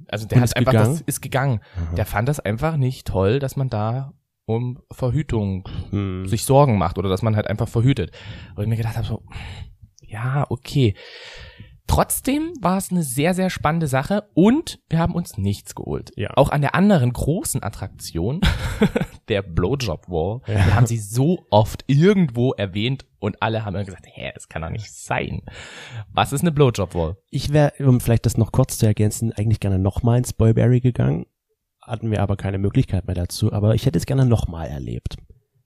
also 0.08 0.28
der 0.28 0.38
Und 0.38 0.42
hat 0.44 0.56
einfach, 0.58 0.72
gegangen? 0.72 0.92
das 0.94 1.02
ist 1.02 1.22
gegangen. 1.22 1.60
Aha. 1.76 1.96
Der 1.96 2.06
fand 2.06 2.28
das 2.30 2.40
einfach 2.40 2.78
nicht 2.78 3.08
toll, 3.08 3.40
dass 3.40 3.56
man 3.56 3.70
da 3.70 4.14
um 4.46 4.82
Verhütung 4.92 5.68
Hm. 5.92 6.26
sich 6.28 6.44
Sorgen 6.46 6.78
macht 6.78 6.98
oder 6.98 7.10
dass 7.10 7.22
man 7.22 7.36
halt 7.36 7.48
einfach 7.48 7.68
verhütet. 7.70 8.12
Wo 8.56 8.62
ich 8.62 8.68
mir 8.68 8.76
gedacht 8.78 8.98
habe, 8.98 9.08
so, 9.08 9.24
ja, 10.02 10.46
okay. 10.50 10.96
Trotzdem 11.88 12.54
war 12.62 12.78
es 12.78 12.92
eine 12.92 13.04
sehr, 13.04 13.34
sehr 13.34 13.50
spannende 13.50 13.88
Sache 13.88 14.24
und 14.34 14.80
wir 14.90 15.00
haben 15.00 15.14
uns 15.16 15.38
nichts 15.38 15.76
geholt. 15.76 16.12
Ja. 16.16 16.32
Auch 16.36 16.50
an 16.50 16.62
der 16.62 16.76
anderen 16.76 17.12
großen 17.12 17.62
Attraktion, 17.62 18.40
der 19.28 19.42
Blowjob 19.42 20.08
Wall, 20.08 20.42
Ja. 20.48 20.76
haben 20.76 20.86
sie 20.88 20.98
so 20.98 21.46
oft 21.50 21.84
irgendwo 21.88 22.54
erwähnt 22.54 23.06
und 23.20 23.42
alle 23.42 23.66
haben 23.66 23.76
immer 23.76 23.84
gesagt, 23.86 24.06
hä, 24.08 24.32
das 24.34 24.48
kann 24.50 24.62
doch 24.62 24.70
nicht 24.70 24.92
sein. 24.92 25.42
Was 26.12 26.34
ist 26.34 26.42
eine 26.42 26.52
Blowjob 26.52 26.96
Wall? 26.96 27.18
Ich 27.30 27.52
wäre, 27.54 27.74
um 27.80 28.00
vielleicht 28.00 28.26
das 28.26 28.38
noch 28.38 28.52
kurz 28.52 28.78
zu 28.78 28.86
ergänzen, 28.86 29.34
eigentlich 29.34 29.60
gerne 29.60 29.78
nochmal 29.80 30.18
ins 30.18 30.34
Boyberry 30.34 30.80
gegangen. 30.80 31.26
hatten 31.82 32.10
wir 32.12 32.22
aber 32.22 32.38
keine 32.38 32.60
Möglichkeit 32.60 33.06
mehr 33.08 33.16
dazu. 33.16 33.52
Aber 33.52 33.76
ich 33.76 33.86
hätte 33.86 33.98
es 34.00 34.06
gerne 34.06 34.26
nochmal 34.26 34.68
erlebt. 34.70 35.18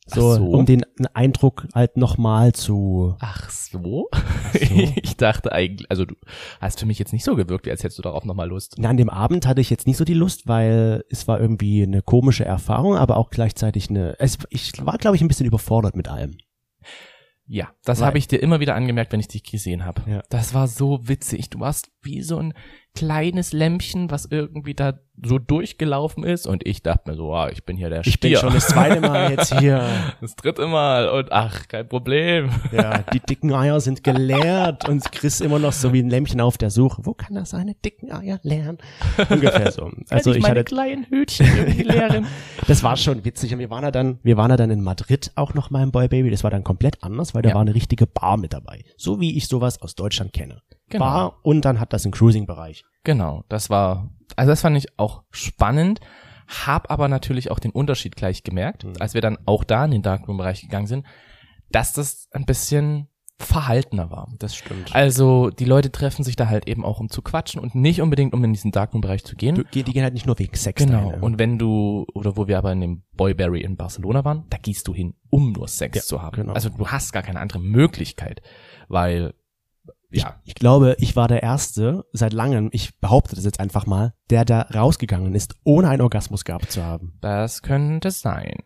So, 0.08 0.32
Ach 0.32 0.38
so. 0.38 0.50
um 0.52 0.65
den 0.65 0.86
Eindruck 1.13 1.67
halt 1.76 1.98
nochmal 1.98 2.54
zu. 2.54 3.15
Ach 3.20 3.50
so? 3.50 3.58
so. 3.72 4.10
ich 4.54 5.17
dachte 5.17 5.52
eigentlich, 5.52 5.89
also 5.89 6.06
du 6.06 6.15
hast 6.60 6.80
für 6.80 6.86
mich 6.86 7.00
jetzt 7.00 7.13
nicht 7.13 7.24
so 7.24 7.36
gewirkt, 7.36 7.67
als 7.67 7.84
hättest 7.84 8.00
du 8.00 8.04
darauf 8.04 8.26
nochmal 8.26 8.48
Lust. 8.48 8.76
Na, 8.78 8.89
an 8.89 8.98
dem 8.98 9.10
Abend 9.10 9.46
hatte 9.46 9.62
ich 9.62 9.70
jetzt 9.70 9.88
nicht 9.88 9.98
so 9.98 10.06
die 10.06 10.13
Lust, 10.13 10.48
weil 10.48 11.04
es 11.10 11.28
war 11.28 11.39
irgendwie 11.39 11.84
eine 11.84 12.02
komische 12.02 12.46
Erfahrung, 12.46 12.96
aber 12.96 13.17
auch 13.17 13.30
gleichzeitig 13.30 13.89
eine. 13.89 14.15
Es, 14.20 14.38
ich 14.50 14.74
war, 14.86 14.98
glaube 14.98 15.15
ich, 15.15 15.22
ein 15.22 15.28
bisschen 15.28 15.46
überfordert 15.46 15.96
mit 15.96 16.08
allem. 16.08 16.38
Ja, 17.50 17.70
das 17.86 18.02
habe 18.02 18.17
ich 18.17 18.28
dir 18.28 18.43
immer 18.43 18.60
wieder 18.60 18.76
angemerkt, 18.76 19.13
wenn 19.13 19.22
ich 19.22 19.30
dich 19.30 19.43
gesehen 19.43 19.86
habe. 19.86 20.02
Ja. 20.06 20.22
Das 20.30 20.54
war 20.54 20.67
so 20.67 21.08
witzig. 21.08 21.50
Du 21.50 21.62
warst 21.62 21.89
wie 22.08 22.22
so 22.24 22.38
ein 22.38 22.54
kleines 22.96 23.54
Lämpchen, 23.54 24.10
was 24.10 24.26
irgendwie 24.26 24.74
da 24.74 24.93
so 25.24 25.38
durchgelaufen 25.38 26.24
ist 26.24 26.48
und 26.48 26.65
ich 26.65 26.82
dachte 26.82 27.10
mir 27.12 27.15
so, 27.15 27.32
ah, 27.34 27.50
ich 27.50 27.63
bin 27.63 27.78
hier 27.78 27.89
der 27.89 28.00
Ich 28.00 28.20
bin 28.20 28.30
Stier. 28.32 28.39
schon 28.39 28.54
das 28.54 28.67
zweite 28.67 29.02
Mal 29.02 29.32
jetzt 29.32 29.58
hier. 29.60 29.84
das 30.22 30.36
dritte 30.36 30.65
Mal 30.65 31.08
und 31.10 31.32
ach, 31.32 31.67
kein 31.67 31.88
Problem. 31.88 32.50
Ja, 32.72 33.04
die 33.13 33.20
dicken 33.20 33.54
Eier 33.54 33.80
sind 33.82 34.04
geleert 34.04 34.89
und 34.89 35.12
Chris 35.12 35.41
immer 35.41 35.60
noch 35.60 35.74
so 35.74 35.93
wie 35.93 36.00
ein 36.02 36.10
Lämpchen 36.10 36.41
auf 36.41 36.58
der 36.58 36.72
Suche. 36.72 37.06
Wo 37.06 37.13
kann 37.13 37.36
er 37.36 37.46
seine 37.46 37.76
dicken 37.76 38.12
Eier 38.12 38.39
leeren? 38.41 38.80
Ungefähr 39.30 39.72
so. 39.72 39.91
Also 40.10 40.32
ich 40.32 40.38
ich 40.38 40.43
meine 40.43 40.60
hatte, 40.62 40.63
kleinen 40.74 41.06
Hütchen 41.06 41.46
irgendwie 41.58 41.84
leeren. 41.84 42.26
das 42.67 42.82
war 42.82 42.98
schon 42.98 43.24
witzig. 43.26 43.54
Und 43.54 43.60
wir 43.60 43.70
waren 43.70 43.84
ja 43.84 43.91
dann, 43.91 44.17
wir 44.24 44.38
waren 44.38 44.50
ja 44.50 44.58
dann 44.58 44.72
in 44.72 44.82
Madrid 44.82 45.32
auch 45.36 45.54
noch 45.54 45.70
mal 45.70 45.84
im 45.84 45.91
Boy 45.91 46.08
Baby. 46.08 46.32
Das 46.32 46.43
war 46.43 46.50
dann 46.52 46.63
komplett 46.63 47.04
anders, 47.04 47.36
weil 47.36 47.43
da 47.43 47.50
Ja. 47.50 47.56
war 47.56 47.62
eine 47.62 47.76
richtige 47.76 48.08
Bar 48.08 48.38
mit 48.38 48.54
dabei. 48.54 48.84
So 48.98 49.20
wie 49.20 49.38
ich 49.38 49.48
sowas 49.48 49.82
aus 49.84 49.93
Deutschland 49.96 50.34
kenne. 50.34 50.62
Genau. 50.89 51.06
Bar 51.06 51.39
und 51.43 51.65
dann 51.65 51.80
hat 51.80 51.93
das 51.93 52.06
einen 52.06 52.13
Cruising-Bereich. 52.13 52.84
Genau, 53.04 53.43
das 53.50 53.69
war, 53.69 54.10
also 54.36 54.52
das 54.52 54.62
fand 54.62 54.78
ich 54.78 54.97
auch 55.00 55.23
spannend, 55.32 56.00
hab 56.47 56.89
aber 56.91 57.08
natürlich 57.10 57.52
auch 57.52 57.60
den 57.60 57.71
Unterschied 57.71 58.15
gleich 58.15 58.43
gemerkt, 58.43 58.84
Mhm. 58.86 58.93
als 59.00 59.13
wir 59.13 59.21
dann 59.21 59.38
auch 59.45 59.63
da 59.63 59.84
in 59.86 59.91
den 59.91 60.02
Darkroom-Bereich 60.02 60.62
gegangen 60.62 60.88
sind, 60.88 61.06
dass 61.71 61.91
das 61.93 62.28
ein 62.32 62.45
bisschen 62.45 63.08
verhaltener 63.39 64.10
war. 64.10 64.30
Das 64.39 64.56
stimmt. 64.56 64.95
Also 64.95 65.52
die 65.52 65.65
Leute 65.65 65.91
treffen 65.91 66.23
sich 66.23 66.36
da 66.36 66.47
halt 66.47 66.67
eben 66.67 66.84
auch, 66.84 67.00
um 67.00 67.10
zu 67.10 67.21
quatschen 67.21 67.62
und 67.62 67.76
nicht 67.76 68.02
unbedingt, 68.02 68.34
um 68.34 68.43
in 68.43 68.52
diesen 68.52 68.71
Darkroom-Bereich 68.71 69.23
zu 69.26 69.36
gehen. 69.36 69.63
Die, 69.73 69.84
die 69.84 69.91
gehen 69.93 70.02
halt 70.04 70.15
nicht 70.15 70.26
nur 70.26 70.39
wegen 70.39 70.56
Sex 70.56 70.84
Genau. 70.84 71.10
dahin? 71.10 71.21
Und 71.23 71.38
wenn 71.38 71.60
du, 71.60 72.08
oder 72.15 72.36
wo 72.36 72.47
wir 72.47 72.58
aber 72.58 72.71
in 72.71 72.82
dem 72.82 73.04
Boyberry 73.15 73.62
in 73.62 73.76
Barcelona 73.78 74.26
waren, 74.26 74.45
da 74.50 74.58
gehst 74.58 74.88
du 74.88 74.93
hin, 74.95 75.13
um 75.30 75.52
nur 75.52 75.67
Sex 75.67 75.95
Ja, 75.97 76.02
zu 76.02 76.21
haben. 76.23 76.36
genau. 76.36 76.54
Also 76.54 76.69
du 76.69 76.88
hast 76.88 77.13
gar 77.13 77.21
keine 77.21 77.39
andere 77.39 77.60
Möglichkeit, 77.60 78.41
weil, 78.88 79.36
ja, 80.10 80.39
Ich 80.43 80.56
glaube, 80.56 80.96
ich 81.00 81.15
war 81.15 81.28
der 81.28 81.43
Erste 81.43 82.06
seit 82.13 82.34
langem, 82.34 82.70
ich 82.72 83.00
behaupte 83.00 83.36
das 83.36 83.46
jetzt 83.46 83.60
einfach 83.60 83.86
mal, 83.86 84.13
der 84.30 84.46
da 84.46 84.62
rausgegangen 84.62 85.36
ist, 85.36 85.56
ohne 85.63 85.89
einen 85.89 86.02
Orgasmus 86.02 86.46
gehabt 86.46 86.72
zu 86.72 86.84
haben. 86.84 87.17
das 87.22 87.62
könnte 87.62 88.12
sein. 88.12 88.58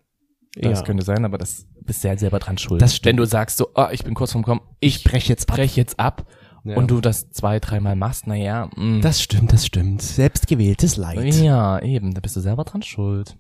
Das 0.56 0.80
Ja. 0.80 0.86
könnte 0.86 1.04
sein, 1.04 1.24
aber 1.26 1.38
das 1.38 1.66
bist 1.82 2.04
du 2.04 2.10
ja 2.10 2.18
selber 2.18 2.40
dran 2.40 2.58
schuld. 2.58 2.82
Das 2.82 2.96
stimmt. 2.96 3.12
Wenn 3.12 3.18
du 3.18 3.26
sagst 3.26 3.58
so, 3.58 3.70
oh, 3.76 3.88
ich 3.92 4.04
bin 4.04 4.14
kurz 4.14 4.34
vorm 4.34 4.44
Kommen, 4.44 4.62
ich 4.80 4.98
Ich 4.98 5.04
brech 5.06 5.28
jetzt 5.30 5.50
ab. 5.50 5.56
brech 5.56 5.76
jetzt 5.78 5.98
ab 6.00 6.26
Ja. 6.66 6.76
und 6.78 6.92
du 6.92 7.00
das 7.02 7.30
zwei, 7.32 7.60
dreimal 7.60 7.96
machst, 7.96 8.28
naja, 8.28 8.70
mm. 8.76 9.00
Das 9.02 9.22
stimmt, 9.22 9.52
das 9.54 9.66
stimmt. 9.66 10.02
Selbstgewähltes 10.02 10.98
Leid. 10.98 11.34
Ja, 11.36 11.80
eben, 11.80 12.14
da 12.14 12.20
bist 12.22 12.36
du 12.36 12.42
selber 12.42 12.66
dran 12.66 12.82
schuld. 12.84 13.38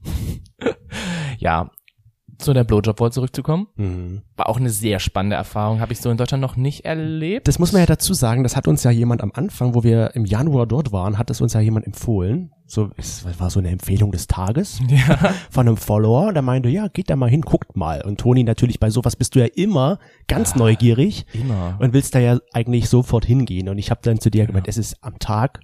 ja, 1.37 1.69
zu 2.41 2.53
der 2.53 2.63
Blowjob-Wall 2.63 3.11
zurückzukommen, 3.11 3.67
Mhm. 3.75 4.21
war 4.35 4.49
auch 4.49 4.57
eine 4.59 4.69
sehr 4.69 4.99
spannende 4.99 5.35
Erfahrung, 5.35 5.79
habe 5.79 5.93
ich 5.93 6.01
so 6.01 6.09
in 6.09 6.17
Deutschland 6.17 6.41
noch 6.41 6.55
nicht 6.55 6.85
erlebt. 6.85 7.47
Das 7.47 7.59
muss 7.59 7.71
man 7.71 7.81
ja 7.81 7.85
dazu 7.85 8.13
sagen, 8.13 8.43
das 8.43 8.55
hat 8.55 8.67
uns 8.67 8.83
ja 8.83 8.91
jemand 8.91 9.21
am 9.21 9.31
Anfang, 9.33 9.73
wo 9.75 9.83
wir 9.83 10.15
im 10.15 10.25
Januar 10.25 10.67
dort 10.67 10.91
waren, 10.91 11.17
hat 11.17 11.29
es 11.29 11.41
uns 11.41 11.53
ja 11.53 11.59
jemand 11.61 11.85
empfohlen. 11.85 12.51
So, 12.65 12.89
es 12.97 13.25
war 13.39 13.49
so 13.49 13.59
eine 13.59 13.69
Empfehlung 13.69 14.11
des 14.11 14.27
Tages 14.27 14.79
Ja, 14.87 15.33
von 15.49 15.67
einem 15.67 15.75
Follower, 15.77 16.31
der 16.31 16.41
meinte, 16.41 16.69
ja, 16.69 16.87
geht 16.87 17.09
da 17.09 17.15
mal 17.17 17.29
hin, 17.29 17.41
guckt 17.41 17.75
mal. 17.75 18.01
Und 18.05 18.19
Toni, 18.21 18.43
natürlich 18.45 18.79
bei 18.79 18.89
sowas 18.89 19.15
bist 19.17 19.35
du 19.35 19.39
ja 19.39 19.47
immer 19.55 19.99
ganz 20.27 20.55
neugierig 20.55 21.25
immer. 21.33 21.77
und 21.79 21.91
willst 21.93 22.15
da 22.15 22.19
ja 22.19 22.39
eigentlich 22.53 22.87
sofort 22.87 23.25
hingehen. 23.25 23.67
Und 23.67 23.77
ich 23.77 23.91
habe 23.91 23.99
dann 24.03 24.19
zu 24.21 24.31
dir 24.31 24.45
gemeint, 24.45 24.67
es 24.69 24.77
ist 24.77 24.95
am 25.03 25.19
Tag, 25.19 25.59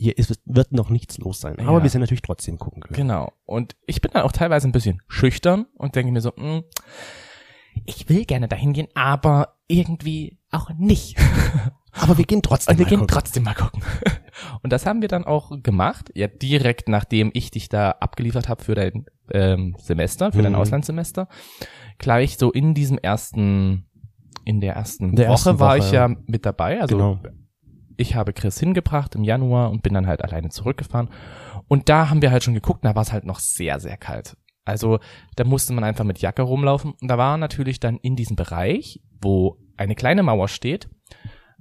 hier 0.00 0.16
ist, 0.16 0.40
wird 0.46 0.72
noch 0.72 0.88
nichts 0.90 1.18
los 1.18 1.40
sein. 1.40 1.58
Aber 1.60 1.78
Ja. 1.78 1.82
wir 1.82 1.90
sind 1.90 2.00
natürlich 2.00 2.22
trotzdem 2.22 2.58
gucken 2.58 2.82
können. 2.82 2.96
Genau. 2.96 3.32
Und 3.44 3.76
ich 3.86 4.00
bin 4.00 4.10
dann 4.12 4.22
auch 4.22 4.32
teilweise 4.32 4.66
ein 4.66 4.72
bisschen 4.72 5.02
schüchtern 5.08 5.66
und 5.74 5.94
denke 5.94 6.10
mir 6.10 6.20
so, 6.22 6.30
mm, 6.30 6.62
ich 7.86 8.08
will 8.08 8.24
gerne 8.24 8.48
dahin 8.48 8.72
gehen, 8.72 8.88
aber 8.94 9.56
irgendwie 9.68 10.38
auch 10.50 10.70
nicht. 10.76 11.16
Aber 11.92 12.16
wir 12.18 12.24
gehen 12.24 12.40
trotzdem 12.40 12.74
Und 12.74 12.78
wir 12.78 12.84
mal 12.84 12.88
gehen 12.90 12.98
gucken. 13.00 13.14
trotzdem 13.14 13.42
mal 13.42 13.54
gucken. 13.54 13.82
Und 14.62 14.72
das 14.72 14.86
haben 14.86 15.00
wir 15.02 15.08
dann 15.08 15.24
auch 15.24 15.60
gemacht, 15.60 16.12
ja 16.14 16.28
direkt 16.28 16.88
nachdem 16.88 17.32
ich 17.34 17.50
dich 17.50 17.68
da 17.68 17.90
abgeliefert 17.90 18.48
habe 18.48 18.62
für 18.62 18.76
dein 18.76 19.06
ähm, 19.32 19.74
Semester, 19.76 20.30
für 20.30 20.40
dein 20.42 20.52
Mhm. 20.52 20.58
Auslandssemester. 20.58 21.26
Gleich 21.98 22.38
so 22.38 22.52
in 22.52 22.74
diesem 22.74 22.96
ersten, 22.96 23.88
in 24.44 24.60
der 24.60 24.74
ersten 24.74 25.16
Der 25.16 25.26
Woche 25.30 25.48
ersten 25.50 25.58
war 25.58 25.76
Woche, 25.78 25.86
ich 25.86 25.90
ja 25.92 26.06
mit 26.26 26.46
dabei. 26.46 26.80
Also 26.80 26.96
Genau. 26.96 27.20
Ich 28.00 28.14
habe 28.14 28.32
Chris 28.32 28.58
hingebracht 28.58 29.14
im 29.14 29.24
Januar 29.24 29.70
und 29.70 29.82
bin 29.82 29.94
dann 29.94 30.06
halt 30.06 30.24
alleine 30.24 30.48
zurückgefahren. 30.48 31.10
Und 31.68 31.88
da 31.88 32.08
haben 32.08 32.22
wir 32.22 32.30
halt 32.30 32.42
schon 32.42 32.54
geguckt, 32.54 32.84
da 32.84 32.94
war 32.94 33.02
es 33.02 33.12
halt 33.12 33.24
noch 33.24 33.38
sehr, 33.38 33.78
sehr 33.78 33.96
kalt. 33.96 34.36
Also 34.64 35.00
da 35.36 35.44
musste 35.44 35.72
man 35.72 35.84
einfach 35.84 36.04
mit 36.04 36.20
Jacke 36.20 36.42
rumlaufen. 36.42 36.94
Und 37.00 37.08
da 37.08 37.18
war 37.18 37.36
natürlich 37.36 37.78
dann 37.78 37.98
in 37.98 38.16
diesem 38.16 38.36
Bereich, 38.36 39.02
wo 39.20 39.58
eine 39.76 39.94
kleine 39.94 40.22
Mauer 40.22 40.48
steht, 40.48 40.88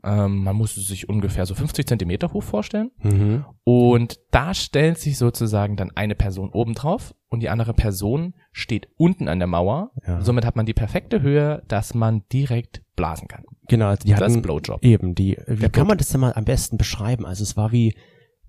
ähm, 0.04 0.44
man 0.44 0.56
musste 0.56 0.82
sich 0.82 1.10
ungefähr 1.10 1.46
so 1.46 1.56
50 1.56 1.88
Zentimeter 1.88 2.32
hoch 2.34 2.44
vorstellen. 2.44 2.92
Mhm. 3.02 3.46
Und 3.64 4.20
da 4.32 4.54
stellt 4.54 4.98
sich 4.98 5.18
sozusagen 5.18 5.76
dann 5.76 5.92
eine 5.96 6.16
Person 6.16 6.50
oben 6.50 6.74
drauf 6.74 7.14
und 7.30 7.42
die 7.42 7.50
andere 7.50 7.74
Person 7.74 8.34
steht 8.52 8.88
unten 8.98 9.28
an 9.28 9.40
der 9.40 9.48
Mauer. 9.48 9.92
Ja. 10.06 10.22
Somit 10.22 10.46
hat 10.46 10.56
man 10.56 10.66
die 10.66 10.74
perfekte 10.74 11.22
Höhe, 11.22 11.64
dass 11.68 11.94
man 11.94 12.24
direkt 12.32 12.82
blasen 12.96 13.28
kann. 13.28 13.44
Genau, 13.68 13.88
also 13.88 14.04
die 14.06 14.12
Das 14.14 14.22
hatten 14.22 14.42
Blowjob. 14.42 14.84
eben 14.84 15.16
die. 15.16 15.38
Wie 15.48 15.58
Der 15.58 15.70
kann 15.70 15.88
man 15.88 15.98
das 15.98 16.10
denn 16.10 16.22
mal 16.22 16.34
am 16.34 16.46
besten 16.46 16.78
beschreiben? 16.78 17.26
Also 17.26 17.44
es 17.44 17.56
war 17.56 17.72
wie 17.72 17.96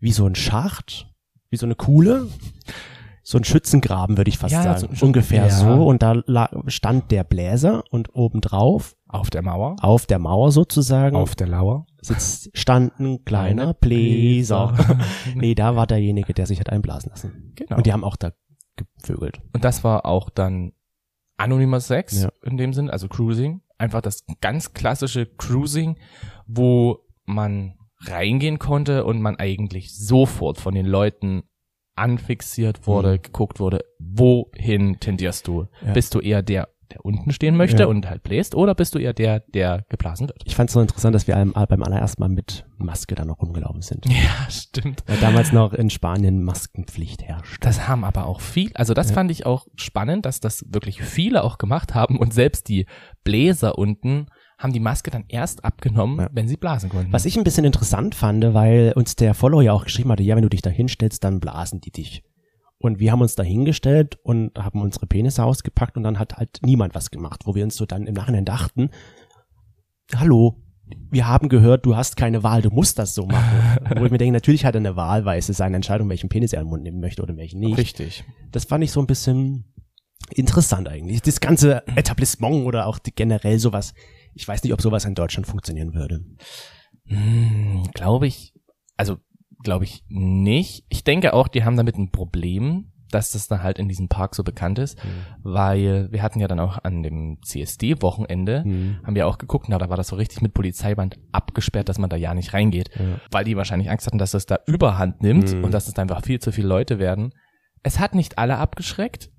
wie 0.01 0.13
so 0.13 0.27
ein 0.27 0.35
Schacht, 0.35 1.13
wie 1.51 1.57
so 1.57 1.67
eine 1.67 1.75
Kuhle, 1.75 2.29
so 3.23 3.39
ein 3.39 3.45
Schützengraben 3.45 4.17
würde 4.17 4.29
ich 4.31 4.39
fast 4.39 4.53
Ja, 4.53 4.63
sagen, 4.79 4.95
so- 4.95 5.07
ungefähr 5.07 5.45
ja. 5.47 5.51
so. 5.51 5.87
Und 5.87 6.03
da 6.03 6.23
stand 6.67 7.11
der 7.11 7.23
Bläser 7.25 7.85
und 7.91 8.15
obendrauf 8.15 8.97
Auf 9.09 9.31
der 9.31 9.43
Mauer. 9.43 9.77
auf 9.83 10.07
der 10.07 10.19
Mauer 10.19 10.53
sozusagen 10.53 11.17
Auf 11.17 11.35
der 11.35 11.47
Lauer. 11.49 11.87
sitzt 12.01 12.51
stand 12.57 12.99
ein 12.99 13.25
kleiner 13.25 13.75
Kleine 13.75 13.75
Bläser. 13.75 14.73
Bläser. 14.73 14.99
nee, 15.35 15.55
da 15.55 15.77
war 15.77 15.87
derjenige, 15.87 16.33
der 16.35 16.47
sich 16.47 16.59
hat 16.61 16.71
einblasen 16.71 17.11
lassen. 17.11 17.53
Genau. 17.57 17.77
Und 17.77 17.87
die 17.87 17.93
haben 17.93 18.05
auch 18.05 18.17
da 18.17 18.33
gevögelt. 18.99 19.41
Und 19.53 19.65
das 19.65 19.85
war 19.85 20.07
auch 20.07 20.31
dann 20.31 20.73
anonymer 21.37 21.81
Sex 21.81 22.23
Ja. 22.23 22.31
in 22.45 22.57
dem 22.57 22.73
Sinn, 22.73 22.89
also 22.91 23.09
Cruising. 23.09 23.61
Einfach 23.79 24.01
das 24.03 24.25
ganz 24.41 24.73
klassische 24.75 25.27
Cruising, 25.27 25.99
wo 26.47 26.99
man 27.25 27.75
reingehen 28.03 28.59
konnte 28.59 29.05
und 29.05 29.21
man 29.21 29.37
eigentlich 29.37 29.95
sofort 29.95 30.59
von 30.59 30.75
den 30.75 30.87
Leuten 30.87 31.43
anfixiert 31.97 32.87
wurde, 32.87 33.13
Mhm. 33.15 33.23
geguckt 33.23 33.61
wurde, 33.61 33.81
wohin 33.99 34.99
tendierst 35.01 35.47
du? 35.47 35.67
Ja. 35.85 35.93
Bist 35.93 36.15
du 36.15 36.21
eher 36.21 36.43
der, 36.43 36.69
der 36.93 37.05
unten 37.05 37.31
stehen 37.33 37.57
möchte 37.57 37.85
Ja. 37.85 37.87
und 37.89 38.09
halt 38.11 38.23
bläst, 38.25 38.55
oder 38.57 38.75
bist 38.75 38.95
du 38.95 38.99
eher 38.99 39.13
der, 39.13 39.41
der 39.41 39.85
geblasen 39.89 40.27
wird? 40.29 40.43
Ich 40.45 40.57
fand 40.57 40.71
es 40.71 40.75
so 40.75 40.81
interessant, 40.81 41.15
dass 41.15 41.27
wir 41.29 41.37
allem- 41.37 41.53
beim 41.53 41.83
allerersten 41.83 42.21
Mal 42.21 42.29
mit 42.29 42.67
Maske 42.79 43.15
da 43.15 43.25
noch 43.25 43.41
rumgelaufen 43.41 43.83
sind. 43.83 44.07
Ja, 44.07 44.51
stimmt. 44.51 45.05
Weil 45.07 45.19
damals 45.19 45.53
noch 45.53 45.73
in 45.73 45.89
Spanien 45.91 46.43
Maskenpflicht 46.43 47.23
herrscht. 47.23 47.65
Das 47.65 47.87
haben 47.87 48.05
aber 48.05 48.27
auch 48.27 48.41
viel, 48.41 48.71
also 48.75 48.93
das 48.95 49.11
Ja. 49.11 49.15
fand 49.15 49.31
ich 49.31 49.47
auch 49.47 49.67
spannend, 49.77 50.27
dass 50.27 50.41
das 50.41 50.65
wirklich 50.69 51.03
viele 51.03 51.45
auch 51.45 51.59
gemacht 51.59 51.95
haben 51.95 52.19
und 52.19 52.35
selbst 52.35 52.69
die 52.69 52.87
Bläser 53.23 53.79
unten 53.79 54.27
haben 54.61 54.73
die 54.73 54.81
Maske 54.81 55.11
dann 55.11 55.25
erst 55.29 55.65
abgenommen, 55.65 56.19
Ja. 56.21 56.29
wenn 56.33 56.47
sie 56.47 56.57
blasen 56.57 56.91
konnten. 56.91 57.13
Was 57.13 57.25
ich 57.25 57.37
ein 57.37 57.45
bisschen 57.45 57.65
interessant 57.65 58.15
fand, 58.15 58.45
weil 58.55 58.93
uns 58.95 59.17
der 59.17 59.35
Follower 59.35 59.63
ja 59.63 59.73
auch 59.73 59.85
geschrieben 59.85 60.13
hatte, 60.13 60.23
ja, 60.23 60.37
wenn 60.37 60.43
du 60.43 60.51
dich 60.51 60.63
da 60.63 60.71
hinstellst, 60.71 61.25
dann 61.25 61.41
blasen 61.41 61.81
die 61.81 61.91
dich. 61.91 62.23
Und 62.79 62.99
wir 62.99 63.13
haben 63.13 63.21
uns 63.23 63.35
da 63.35 63.43
hingestellt 63.43 64.19
und 64.23 64.57
haben 64.59 64.81
unsere 64.81 65.07
Penisse 65.07 65.45
ausgepackt 65.45 65.97
und 65.97 66.03
dann 66.03 66.19
hat 66.19 66.37
halt 66.37 66.61
niemand 66.63 66.95
was 66.95 67.11
gemacht, 67.11 67.43
wo 67.47 67.55
wir 67.55 67.65
uns 67.65 67.75
so 67.77 67.87
dann 67.87 68.07
im 68.07 68.15
Nachhinein 68.15 68.45
dachten, 68.45 68.91
hallo, 70.15 70.57
wir 71.11 71.27
haben 71.27 71.49
gehört, 71.49 71.87
du 71.87 71.97
hast 71.97 72.17
keine 72.17 72.43
Wahl, 72.43 72.63
du 72.63 72.71
musst 72.71 72.99
das 72.99 73.15
so 73.15 73.27
machen. 73.27 73.79
wo 73.99 74.05
ich 74.05 74.11
mir 74.11 74.19
denke, 74.19 74.33
natürlich 74.33 74.65
hat 74.65 74.75
er 74.75 74.81
eine 74.81 74.97
Wahl, 74.97 75.25
weil 75.25 75.39
es 75.39 75.49
ist 75.49 75.59
seine 75.59 75.77
Entscheidung, 75.77 76.09
welchen 76.09 76.29
Penis 76.29 76.53
er 76.53 76.61
in 76.61 76.67
den 76.67 76.71
Mund 76.71 76.83
nehmen 76.83 77.01
möchte 77.01 77.23
oder 77.23 77.37
welchen 77.37 77.61
nicht. 77.61 77.79
Richtig. 77.79 78.25
Das 78.51 78.65
fand 78.65 78.83
ich 78.85 78.93
so 78.93 79.01
ein 79.01 79.07
bisschen 79.07 79.65
interessant 80.35 80.89
eigentlich. 80.89 81.23
Das 81.23 81.41
ganze 81.41 81.87
Etablissement 81.97 82.67
oder 82.67 82.87
auch 82.87 82.99
die, 82.99 83.13
generell 83.15 83.59
sowas. 83.59 83.95
Ich 84.35 84.47
weiß 84.47 84.63
nicht, 84.63 84.73
ob 84.73 84.81
sowas 84.81 85.05
in 85.05 85.15
Deutschland 85.15 85.47
funktionieren 85.47 85.95
würde. 85.95 86.21
Hm, 87.07 87.89
glaube 87.95 88.27
ich, 88.27 88.55
also 88.97 89.17
glaube 89.63 89.85
ich 89.85 90.05
nicht. 90.09 90.85
Ich 90.89 91.05
denke 91.05 91.33
auch, 91.35 91.49
die 91.49 91.65
haben 91.65 91.77
damit 91.77 91.97
ein 91.97 92.11
Problem, 92.11 92.93
dass 93.11 93.33
das 93.33 93.49
dann 93.49 93.63
halt 93.65 93.81
in 93.81 93.89
diesem 93.89 94.09
Park 94.09 94.37
so 94.37 94.45
bekannt 94.45 94.79
ist, 94.79 94.97
weil 95.43 96.09
wir 96.13 96.23
hatten 96.23 96.39
ja 96.39 96.47
dann 96.47 96.61
auch 96.61 96.79
an 96.85 97.03
dem 97.03 97.39
CSD-Wochenende, 97.45 98.63
Mhm. 98.65 99.01
haben 99.05 99.15
wir 99.17 99.27
auch 99.27 99.37
geguckt, 99.39 99.67
na, 99.69 99.79
da 99.79 99.91
war 99.91 99.97
das 99.97 100.07
so 100.09 100.17
richtig 100.17 100.41
mit 100.43 100.55
Polizeiband 100.55 101.19
abgesperrt, 101.33 101.89
dass 101.89 101.99
man 101.99 102.09
da 102.09 102.15
ja 102.17 102.35
nicht 102.35 102.53
reingeht, 102.55 102.91
Ja. 102.97 103.21
weil 103.33 103.45
die 103.45 103.57
wahrscheinlich 103.57 103.91
Angst 103.91 104.07
hatten, 104.07 104.19
dass 104.19 104.31
das 104.31 104.47
da 104.47 104.61
Überhand 104.67 105.23
nimmt 105.23 105.53
Mhm. 105.53 105.65
und 105.65 105.75
dass 105.75 105.89
es 105.89 105.95
da 105.95 106.03
einfach 106.03 106.25
viel 106.25 106.39
zu 106.39 106.53
viele 106.53 106.69
Leute 106.69 107.01
werden. 107.01 107.33
Es 107.83 107.99
hat 107.99 108.15
nicht 108.15 108.39
alle 108.39 108.59
abgeschreckt. 108.59 109.31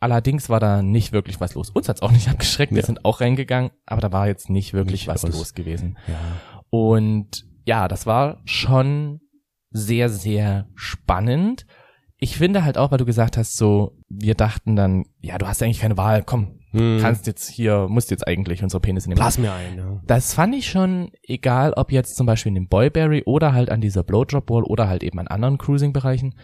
Allerdings 0.00 0.48
war 0.50 0.60
da 0.60 0.82
nicht 0.82 1.12
wirklich 1.12 1.40
was 1.40 1.54
los. 1.54 1.70
Uns 1.70 1.88
hat's 1.88 2.02
auch 2.02 2.12
nicht 2.12 2.28
abgeschreckt. 2.30 2.72
Wir 2.72 2.80
Ja. 2.80 2.86
sind 2.86 3.04
auch 3.04 3.20
reingegangen, 3.20 3.70
aber 3.86 4.00
da 4.00 4.12
war 4.12 4.26
jetzt 4.28 4.50
nicht 4.50 4.72
wirklich 4.74 5.02
Nicht 5.02 5.08
was 5.08 5.22
los. 5.22 5.36
los 5.36 5.54
gewesen. 5.54 5.96
Ja. 6.06 6.14
Und 6.70 7.46
ja, 7.64 7.88
das 7.88 8.06
war 8.06 8.40
schon 8.44 9.20
sehr, 9.70 10.08
sehr 10.08 10.68
spannend. 10.74 11.66
Ich 12.18 12.36
finde 12.38 12.64
halt 12.64 12.78
auch, 12.78 12.90
weil 12.90 12.98
du 12.98 13.04
gesagt 13.04 13.36
hast, 13.36 13.56
so, 13.56 13.98
wir 14.08 14.34
dachten 14.34 14.76
dann, 14.76 15.04
ja, 15.20 15.36
du 15.38 15.46
hast 15.46 15.62
eigentlich 15.62 15.80
keine 15.80 15.96
Wahl, 15.96 16.22
komm, 16.22 16.60
Hm. 16.72 16.98
kannst 17.00 17.26
jetzt 17.26 17.48
hier, 17.48 17.86
musst 17.88 18.10
jetzt 18.10 18.26
eigentlich 18.26 18.62
unsere 18.62 18.80
Penisse 18.80 19.08
nehmen. 19.08 19.16
Blas 19.18 19.38
mir 19.38 19.52
ein, 19.52 19.76
ja. 19.78 20.00
Das 20.06 20.34
fand 20.34 20.54
ich 20.54 20.68
schon, 20.68 21.10
egal 21.22 21.72
ob 21.74 21.92
jetzt 21.92 22.16
zum 22.16 22.26
Beispiel 22.26 22.50
in 22.50 22.54
dem 22.56 22.68
Boyberry 22.68 23.22
oder 23.24 23.52
halt 23.52 23.70
an 23.70 23.80
dieser 23.80 24.02
Blowdrop 24.02 24.50
Wall 24.50 24.62
oder 24.64 24.88
halt 24.88 25.02
eben 25.02 25.18
an 25.18 25.26
anderen 25.28 25.58
Cruising-Bereichen, 25.58 26.34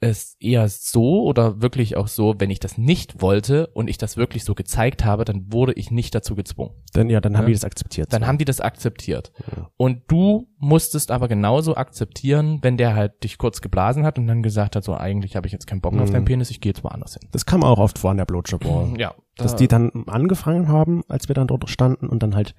es 0.00 0.36
eher 0.38 0.68
so 0.68 1.22
oder 1.22 1.62
wirklich 1.62 1.96
auch 1.96 2.08
so, 2.08 2.34
wenn 2.38 2.50
ich 2.50 2.60
das 2.60 2.76
nicht 2.76 3.22
wollte 3.22 3.68
und 3.68 3.88
ich 3.88 3.96
das 3.96 4.16
wirklich 4.18 4.44
so 4.44 4.54
gezeigt 4.54 5.02
habe, 5.04 5.24
dann 5.24 5.50
wurde 5.52 5.72
ich 5.72 5.90
nicht 5.90 6.14
dazu 6.14 6.34
gezwungen. 6.34 6.72
Dann, 6.92 7.08
ja, 7.08 7.20
dann 7.22 7.36
haben 7.36 7.44
Ja. 7.44 7.48
die 7.48 7.52
das 7.54 7.64
akzeptiert. 7.64 8.12
Dann 8.12 8.22
so. 8.22 8.26
haben 8.28 8.36
die 8.36 8.44
das 8.44 8.60
akzeptiert. 8.60 9.32
Ja. 9.56 9.70
Und 9.78 10.02
du 10.08 10.48
musstest 10.58 11.10
aber 11.10 11.26
genauso 11.28 11.76
akzeptieren, 11.76 12.58
wenn 12.62 12.76
der 12.76 12.94
halt 12.94 13.24
dich 13.24 13.38
kurz 13.38 13.60
geblasen 13.62 14.04
hat 14.04 14.18
und 14.18 14.26
dann 14.26 14.42
gesagt 14.42 14.76
hat, 14.76 14.84
so 14.84 14.94
eigentlich 14.94 15.36
habe 15.36 15.46
ich 15.46 15.52
jetzt 15.54 15.66
keinen 15.66 15.80
Bock 15.80 15.94
mehr 15.94 16.02
auf 16.02 16.10
Mhm. 16.10 16.14
deinen 16.14 16.24
Penis, 16.26 16.50
ich 16.50 16.60
gehe 16.60 16.70
jetzt 16.70 16.84
woanders 16.84 17.14
hin. 17.14 17.28
das 17.32 17.46
kam 17.46 17.62
auch 17.64 17.78
oft 17.78 17.98
vor 17.98 18.10
an 18.10 18.18
der 18.18 18.26
Blowjob 18.26 18.64
Wall. 18.66 18.94
Ja. 18.98 19.14
Dass 19.36 19.52
da- 19.52 19.56
die 19.58 19.68
dann 19.68 19.90
angefangen 20.06 20.68
haben, 20.68 21.02
als 21.08 21.28
wir 21.28 21.34
dann 21.34 21.46
dort 21.46 21.68
standen 21.70 22.08
und 22.08 22.22
dann 22.22 22.34
halt 22.34 22.54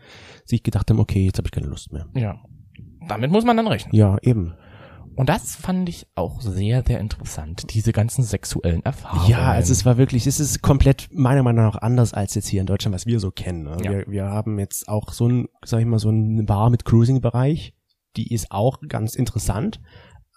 sich 0.45 0.63
gedacht 0.63 0.89
haben, 0.89 0.99
okay, 0.99 1.25
jetzt 1.25 1.37
habe 1.37 1.47
ich 1.47 1.51
keine 1.51 1.67
Lust 1.67 1.93
mehr. 1.93 2.07
ja. 2.15 2.39
Damit 3.07 3.29
muss 3.29 3.45
man 3.45 3.55
dann 3.55 3.67
rechnen. 3.67 3.95
Ja, 3.95 4.17
eben. 4.23 4.55
Und 5.15 5.29
das 5.29 5.55
fand 5.55 5.87
ich 5.89 6.07
auch 6.15 6.41
sehr, 6.41 6.83
sehr 6.85 6.99
interessant, 6.99 7.73
diese 7.73 7.93
ganzen 7.93 8.23
sexuellen 8.23 8.83
Erfahrungen. 8.83 9.29
Ja, 9.29 9.51
also 9.51 9.71
es 9.71 9.85
war 9.85 9.97
wirklich, 9.97 10.27
es 10.27 10.39
ist 10.39 10.61
komplett 10.61 11.07
meiner 11.11 11.41
Meinung 11.43 11.63
nach 11.65 11.77
anders 11.77 12.13
als 12.13 12.35
jetzt 12.35 12.47
hier 12.47 12.61
in 12.61 12.67
Deutschland, 12.67 12.93
was 12.93 13.05
wir 13.05 13.19
so 13.19 13.31
kennen. 13.31 13.63
Ne? 13.63 13.77
Ja. 13.83 13.91
Wir, 13.91 14.05
wir 14.07 14.25
haben 14.25 14.59
jetzt 14.59 14.87
auch 14.89 15.13
so 15.13 15.27
ein, 15.27 15.47
sag 15.63 15.79
ich 15.79 15.85
mal, 15.85 15.99
so 15.99 16.09
eine 16.09 16.43
Bar 16.43 16.69
mit 16.69 16.83
Cruising-Bereich, 16.85 17.73
die 18.17 18.33
ist 18.33 18.51
auch 18.51 18.79
ganz 18.87 19.15
interessant. 19.15 19.79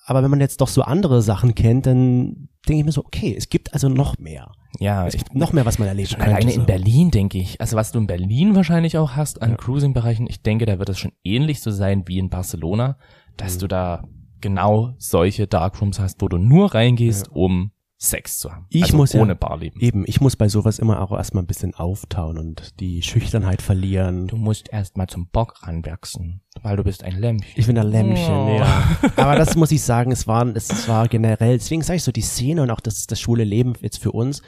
Aber 0.07 0.23
wenn 0.23 0.31
man 0.31 0.41
jetzt 0.41 0.61
doch 0.61 0.69
so 0.69 0.83
andere 0.83 1.21
Sachen 1.23 1.55
kennt, 1.55 1.85
dann 1.87 2.49
denke 2.67 2.81
ich 2.81 2.85
mir 2.85 2.93
so, 2.93 3.05
okay, 3.05 3.35
es 3.37 3.49
gibt 3.51 3.75
also 3.75 3.89
noch 3.89 4.17
mehr. 4.19 4.53
ja, 4.81 5.07
Es 5.07 5.15
ich, 5.15 5.25
gibt 5.25 5.35
noch 5.35 5.53
mehr, 5.53 5.67
was 5.67 5.79
man 5.79 5.87
erleben 5.89 6.09
könnte. 6.11 6.25
alleine 6.35 6.51
so. 6.53 6.61
in 6.61 6.67
Berlin, 6.67 7.11
denke 7.11 7.39
ich. 7.39 7.61
Also 7.61 7.77
was 7.77 7.93
du 7.93 7.99
in 7.99 8.07
Berlin 8.07 8.55
wahrscheinlich 8.55 8.97
auch 8.97 9.17
hast 9.17 9.43
an 9.43 9.51
Ja. 9.51 9.57
Cruising-Bereichen, 9.57 10.27
ich 10.29 10.43
denke, 10.43 10.65
da 10.67 10.79
wird 10.79 10.89
es 10.89 10.99
schon 10.99 11.13
ähnlich 11.25 11.61
so 11.61 11.71
sein 11.71 12.05
wie 12.07 12.19
in 12.19 12.31
Barcelona, 12.31 12.97
dass 13.37 13.57
Mhm. 13.57 13.59
du 13.61 13.67
da 13.69 14.03
genau 14.41 14.95
solche 14.99 15.47
Darkrooms 15.47 15.99
hast, 16.01 16.21
wo 16.23 16.29
du 16.29 16.39
nur 16.39 16.75
reingehst, 16.75 17.31
um 17.31 17.73
Sex 18.01 18.39
zu 18.39 18.53
haben. 18.53 18.67
Ich 18.69 18.85
also 18.85 18.97
muss 18.97 19.13
ja- 19.13 19.21
ohne 19.21 19.35
Barleben. 19.35 19.81
Eben, 19.81 20.05
ich 20.07 20.21
muss 20.21 20.37
bei 20.37 20.49
sowas 20.49 20.79
immer 20.79 21.01
auch 21.03 21.11
erstmal 21.11 21.43
ein 21.43 21.49
bisschen 21.49 21.75
auftauen 21.75 22.39
und 22.39 22.79
die 22.79 23.03
Schüchternheit 23.03 23.61
verlieren. 23.61 24.29
Du 24.29 24.37
musst 24.37 24.69
erst 24.73 24.97
mal 24.97 25.09
zum 25.09 25.27
Bock 25.31 25.67
ranwachsen, 25.67 26.41
weil 26.63 26.77
du 26.77 26.85
bist 26.85 27.03
ein 27.03 27.19
Lämpchen. 27.19 27.53
Ich 27.57 27.67
bin 27.67 27.77
ein 27.77 27.89
Lämmchen, 27.89 28.33
Oh. 28.33 28.57
ja. 28.57 28.97
Aber 29.17 29.35
das 29.35 29.57
muss 29.57 29.73
ich 29.73 29.83
sagen, 29.83 30.13
es 30.13 30.29
war, 30.29 30.47
es 30.55 30.87
war 30.87 31.09
generell, 31.09 31.59
deswegen 31.59 31.83
sage 31.83 31.97
ich 31.97 32.05
so, 32.05 32.13
die 32.13 32.21
Szene 32.21 32.63
und 32.63 32.71
auch 32.71 32.79
das, 32.81 33.09
das 33.09 33.19
schwule 33.21 33.43
Leben 33.43 33.73
jetzt 33.81 33.99
für 34.01 34.13
uns 34.13 34.43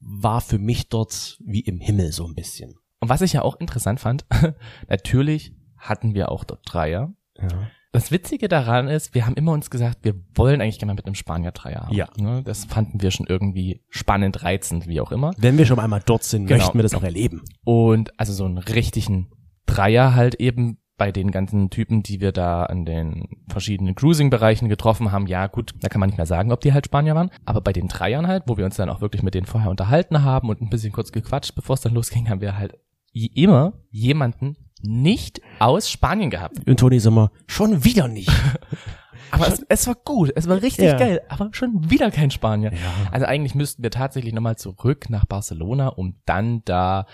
war 0.00 0.40
für 0.40 0.58
mich 0.58 0.88
dort 0.88 1.38
wie 1.44 1.60
im 1.60 1.80
Himmel 1.80 2.12
so 2.12 2.24
ein 2.26 2.34
bisschen. 2.34 2.74
Und 3.00 3.08
was 3.08 3.22
ich 3.22 3.32
ja 3.32 3.42
auch 3.42 3.58
interessant 3.58 3.98
fand, 3.98 4.24
natürlich 4.88 5.52
hatten 5.78 6.14
wir 6.14 6.30
auch 6.30 6.44
dort 6.44 6.60
Dreier. 6.64 7.12
Ja. 7.40 7.48
Das 7.94 8.10
Witzige 8.10 8.48
daran 8.48 8.88
ist, 8.88 9.14
wir 9.14 9.24
haben 9.24 9.34
immer 9.36 9.52
uns 9.52 9.70
gesagt, 9.70 10.00
wir 10.02 10.14
wollen 10.34 10.60
eigentlich 10.60 10.80
gerne 10.80 10.90
mal 10.90 10.96
mit 10.96 11.06
einem 11.06 11.14
Spanier 11.14 11.52
Dreier 11.52 11.82
haben. 11.82 11.94
Ja. 11.94 12.08
Ne? 12.16 12.42
Das 12.44 12.64
fanden 12.64 13.00
wir 13.00 13.12
schon 13.12 13.26
irgendwie 13.28 13.82
spannend, 13.88 14.42
reizend, 14.42 14.88
wie 14.88 15.00
auch 15.00 15.12
immer. 15.12 15.30
Wenn 15.38 15.58
wir 15.58 15.64
schon 15.64 15.78
einmal 15.78 16.02
dort 16.04 16.24
sind, 16.24 16.46
Genau. 16.46 16.58
möchten 16.58 16.76
wir 16.76 16.82
das 16.82 16.94
auch 16.96 17.04
erleben. 17.04 17.42
Und 17.62 18.18
also 18.18 18.32
so 18.32 18.46
einen 18.46 18.58
richtigen 18.58 19.28
Dreier 19.66 20.16
halt 20.16 20.34
eben 20.34 20.78
bei 20.96 21.12
den 21.12 21.30
ganzen 21.30 21.70
Typen, 21.70 22.02
die 22.02 22.20
wir 22.20 22.32
da 22.32 22.64
an 22.64 22.84
den 22.84 23.28
verschiedenen 23.48 23.94
Cruising-Bereichen 23.94 24.68
getroffen 24.68 25.12
haben, 25.12 25.28
ja 25.28 25.46
gut, 25.46 25.72
da 25.80 25.88
kann 25.88 26.00
man 26.00 26.08
nicht 26.08 26.16
mehr 26.16 26.26
sagen, 26.26 26.50
ob 26.50 26.62
die 26.62 26.72
halt 26.72 26.86
Spanier 26.86 27.14
waren. 27.14 27.30
Aber 27.44 27.60
bei 27.60 27.72
den 27.72 27.86
Dreiern 27.86 28.26
halt, 28.26 28.42
wo 28.48 28.56
wir 28.56 28.64
uns 28.64 28.74
dann 28.74 28.90
auch 28.90 29.02
wirklich 29.02 29.22
mit 29.22 29.34
denen 29.34 29.46
vorher 29.46 29.70
unterhalten 29.70 30.24
haben 30.24 30.48
und 30.48 30.60
ein 30.60 30.68
bisschen 30.68 30.90
kurz 30.92 31.12
gequatscht, 31.12 31.54
bevor 31.54 31.74
es 31.74 31.80
dann 31.80 31.94
losging, 31.94 32.28
haben 32.28 32.40
wir 32.40 32.58
halt 32.58 32.76
immer 33.12 33.74
jemanden 33.90 34.56
nicht 34.86 35.40
aus 35.58 35.90
Spanien 35.90 36.30
gehabt. 36.30 36.56
Und 36.68 36.78
Toni 36.78 37.00
Sommer, 37.00 37.30
schon 37.46 37.84
wieder 37.84 38.08
nicht. 38.08 38.30
Aber 39.30 39.48
es, 39.48 39.64
es 39.68 39.86
war 39.88 39.96
gut, 40.04 40.32
es 40.36 40.48
war 40.48 40.62
richtig 40.62 40.84
Ja. 40.84 40.96
geil, 40.96 41.20
aber 41.28 41.48
schon 41.52 41.90
wieder 41.90 42.12
kein 42.12 42.30
Spanier. 42.30 42.72
Ja. 42.72 42.78
Also 43.10 43.26
eigentlich 43.26 43.56
müssten 43.56 43.82
wir 43.82 43.90
tatsächlich 43.90 44.32
nochmal 44.32 44.56
zurück 44.56 45.10
nach 45.10 45.24
Barcelona, 45.24 45.88
um 45.88 46.14
dann 46.24 46.62
da 46.64 47.06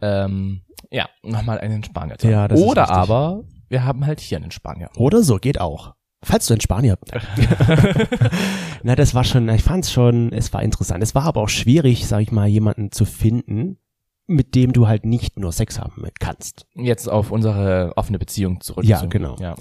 ähm, 0.00 0.62
ja 0.90 1.08
nochmal 1.22 1.58
einen 1.60 1.84
Spanier 1.84 2.18
zu 2.18 2.26
haben. 2.26 2.32
Ja, 2.32 2.48
das 2.48 2.58
ist 2.58 2.66
Oder 2.66 2.82
richtig. 2.82 2.96
aber 2.96 3.44
wir 3.68 3.84
haben 3.84 4.04
halt 4.06 4.18
hier 4.18 4.38
einen 4.38 4.50
Spanier. 4.50 4.90
Oder 4.96 5.22
so, 5.22 5.36
geht 5.36 5.60
auch. 5.60 5.94
Falls 6.24 6.46
du 6.46 6.54
in 6.54 6.60
Spanier. 6.60 6.98
Na, 8.82 8.96
das 8.96 9.14
war 9.14 9.22
schon, 9.24 9.48
ich 9.48 9.62
fand's 9.62 9.92
schon, 9.92 10.32
es 10.32 10.52
war 10.52 10.62
interessant. 10.62 11.02
Es 11.02 11.14
war 11.14 11.24
aber 11.24 11.40
auch 11.42 11.48
schwierig, 11.48 12.06
sag 12.06 12.20
ich 12.22 12.32
mal, 12.32 12.48
jemanden 12.48 12.90
zu 12.90 13.04
finden, 13.04 13.78
mit 14.26 14.54
dem 14.54 14.72
du 14.72 14.86
halt 14.88 15.04
nicht 15.04 15.38
nur 15.38 15.52
Sex 15.52 15.78
haben 15.80 16.04
kannst. 16.20 16.66
Jetzt 16.74 17.08
auf 17.08 17.30
unsere 17.30 17.92
offene 17.96 18.18
Beziehung 18.18 18.60
zurück. 18.60 18.84
Ja, 18.84 18.98
zu- 18.98 19.08
genau. 19.08 19.36
Ja. 19.38 19.54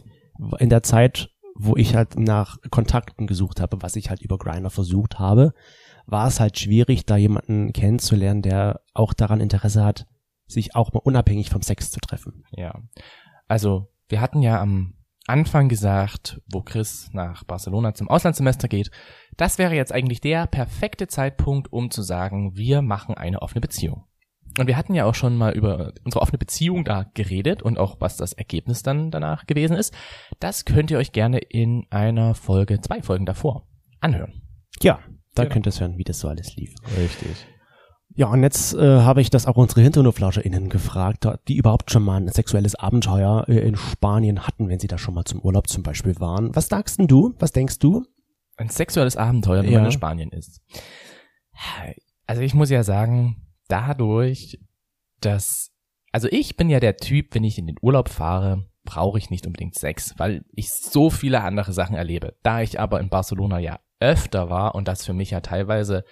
in 0.59 0.69
der 0.69 0.83
Zeit, 0.83 1.29
wo 1.55 1.75
ich 1.75 1.95
halt 1.95 2.17
nach 2.17 2.57
Kontakten 2.69 3.27
gesucht 3.27 3.59
habe, 3.59 3.81
was 3.81 3.95
ich 3.95 4.09
halt 4.09 4.21
über 4.21 4.37
Grindr 4.37 4.69
versucht 4.69 5.19
habe, 5.19 5.53
war 6.05 6.27
es 6.27 6.39
halt 6.39 6.57
schwierig, 6.57 7.05
da 7.05 7.17
jemanden 7.17 7.73
kennenzulernen, 7.73 8.41
der 8.41 8.81
auch 8.93 9.13
daran 9.13 9.39
Interesse 9.41 9.83
hat, 9.83 10.05
sich 10.47 10.75
auch 10.75 10.91
mal 10.93 11.01
unabhängig 11.03 11.49
vom 11.49 11.61
Sex 11.61 11.91
zu 11.91 11.99
treffen. 11.99 12.43
ja. 12.51 12.73
Also 13.47 13.87
wir 14.07 14.21
hatten 14.21 14.41
ja 14.41 14.59
am 14.61 14.93
Anfang 15.27 15.69
gesagt, 15.69 16.41
wo 16.51 16.61
Chris 16.61 17.09
nach 17.13 17.43
Barcelona 17.43 17.93
zum 17.93 18.09
Auslandssemester 18.09 18.67
geht, 18.67 18.89
das 19.37 19.57
wäre 19.57 19.75
jetzt 19.75 19.93
eigentlich 19.93 20.19
der 20.21 20.47
perfekte 20.47 21.07
Zeitpunkt, 21.07 21.71
um 21.71 21.91
zu 21.91 22.01
sagen, 22.01 22.55
wir 22.55 22.81
machen 22.81 23.15
eine 23.15 23.41
offene 23.41 23.61
Beziehung. 23.61 24.05
Und 24.59 24.67
wir 24.67 24.75
hatten 24.77 24.93
ja 24.93 25.05
auch 25.05 25.15
schon 25.15 25.37
mal 25.37 25.53
über 25.53 25.93
unsere 26.03 26.21
offene 26.21 26.37
Beziehung 26.37 26.83
da 26.83 27.03
geredet 27.13 27.61
und 27.63 27.77
auch 27.79 27.97
was 27.99 28.17
das 28.17 28.33
Ergebnis 28.33 28.83
dann 28.83 29.09
danach 29.11 29.45
gewesen 29.47 29.75
ist. 29.77 29.93
Das 30.39 30.65
könnt 30.65 30.91
ihr 30.91 30.97
euch 30.97 31.11
gerne 31.13 31.37
in 31.39 31.85
einer 31.89 32.33
Folge, 32.35 32.81
zwei 32.81 33.01
Folgen 33.01 33.25
davor 33.25 33.67
anhören. 34.01 34.41
Ja, 34.81 34.99
da 35.35 35.43
Genau. 35.43 35.53
könnt 35.53 35.67
ihr 35.67 35.71
hören, 35.79 35.97
wie 35.97 36.03
das 36.03 36.19
so 36.19 36.27
alles 36.27 36.55
lief. 36.57 36.73
Richtig. 36.97 37.47
Ja, 38.13 38.27
und 38.27 38.43
jetzt 38.43 38.73
äh, 38.73 38.79
habe 39.01 39.21
ich 39.21 39.29
das 39.29 39.45
auch 39.45 39.55
unsere 39.55 39.79
HinternoflauscherInnen 39.81 40.67
gefragt, 40.67 41.25
die 41.47 41.55
überhaupt 41.55 41.91
schon 41.91 42.03
mal 42.03 42.17
ein 42.19 42.27
sexuelles 42.27 42.75
Abenteuer 42.75 43.45
äh, 43.47 43.59
in 43.59 43.77
Spanien 43.77 44.45
hatten, 44.45 44.67
wenn 44.67 44.79
sie 44.79 44.87
da 44.89 44.97
schon 44.97 45.13
mal 45.13 45.23
zum 45.23 45.39
Urlaub 45.39 45.69
zum 45.69 45.81
Beispiel 45.81 46.19
waren. 46.19 46.53
Was 46.53 46.67
sagst 46.67 46.99
denn 46.99 47.07
du? 47.07 47.33
Was 47.39 47.53
denkst 47.53 47.79
du? 47.79 48.03
Ein 48.57 48.67
sexuelles 48.67 49.15
Abenteuer, 49.15 49.63
wenn 49.63 49.71
Ja. 49.71 49.77
man 49.77 49.85
in 49.85 49.91
Spanien 49.93 50.29
ist. 50.31 50.59
Also 52.27 52.41
ich 52.41 52.53
muss 52.53 52.69
ja 52.69 52.83
sagen, 52.83 53.37
dadurch, 53.71 54.59
dass, 55.21 55.71
also 56.11 56.27
ich 56.29 56.57
bin 56.57 56.69
ja 56.69 56.79
der 56.79 56.97
Typ, 56.97 57.33
wenn 57.33 57.43
ich 57.43 57.57
in 57.57 57.67
den 57.67 57.77
Urlaub 57.81 58.09
fahre, 58.09 58.65
brauche 58.83 59.17
ich 59.17 59.29
nicht 59.29 59.45
unbedingt 59.45 59.75
Sex, 59.75 60.15
weil 60.17 60.43
ich 60.51 60.71
so 60.71 61.09
viele 61.09 61.41
andere 61.41 61.71
Sachen 61.71 61.95
erlebe. 61.95 62.35
Da 62.43 62.61
ich 62.61 62.79
aber 62.79 62.99
in 62.99 63.09
Barcelona 63.09 63.59
ja 63.59 63.79
öfter 63.99 64.49
war 64.49 64.75
und 64.75 64.87
das 64.87 65.05
für 65.05 65.13
mich 65.13 65.31
ja 65.31 65.41
teilweise 65.41 66.03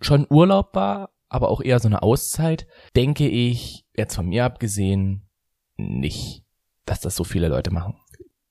schon 0.00 0.26
Urlaub 0.30 0.74
war, 0.74 1.10
aber 1.28 1.50
auch 1.50 1.60
eher 1.60 1.78
so 1.78 1.88
eine 1.88 2.02
Auszeit, 2.02 2.66
denke 2.96 3.28
ich, 3.28 3.86
jetzt 3.94 4.14
von 4.14 4.26
mir 4.26 4.44
abgesehen, 4.44 5.28
nicht, 5.76 6.44
dass 6.86 7.00
das 7.00 7.16
so 7.16 7.24
viele 7.24 7.48
Leute 7.48 7.70
machen. 7.70 7.96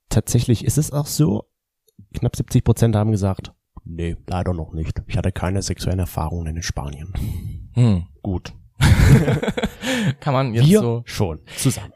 Tatsächlich 0.08 0.64
ist 0.64 0.78
es 0.78 0.92
auch 0.92 1.06
so. 1.06 1.48
Knapp 2.12 2.36
70 2.36 2.64
Prozent 2.64 2.96
haben 2.96 3.10
gesagt, 3.10 3.52
nee, 3.84 4.16
leider 4.26 4.52
noch 4.54 4.72
nicht. 4.72 5.02
Ich 5.06 5.16
hatte 5.16 5.32
keine 5.32 5.62
sexuellen 5.62 5.98
Erfahrungen 6.00 6.56
in 6.56 6.62
Spanien. 6.62 7.12
Hm, 7.74 8.06
gut. 8.22 8.52
Kann 10.20 10.32
man 10.34 10.54
jetzt 10.54 10.66
Wir 10.66 10.80
so 10.80 11.02
schon 11.04 11.40
zusammen. 11.56 11.92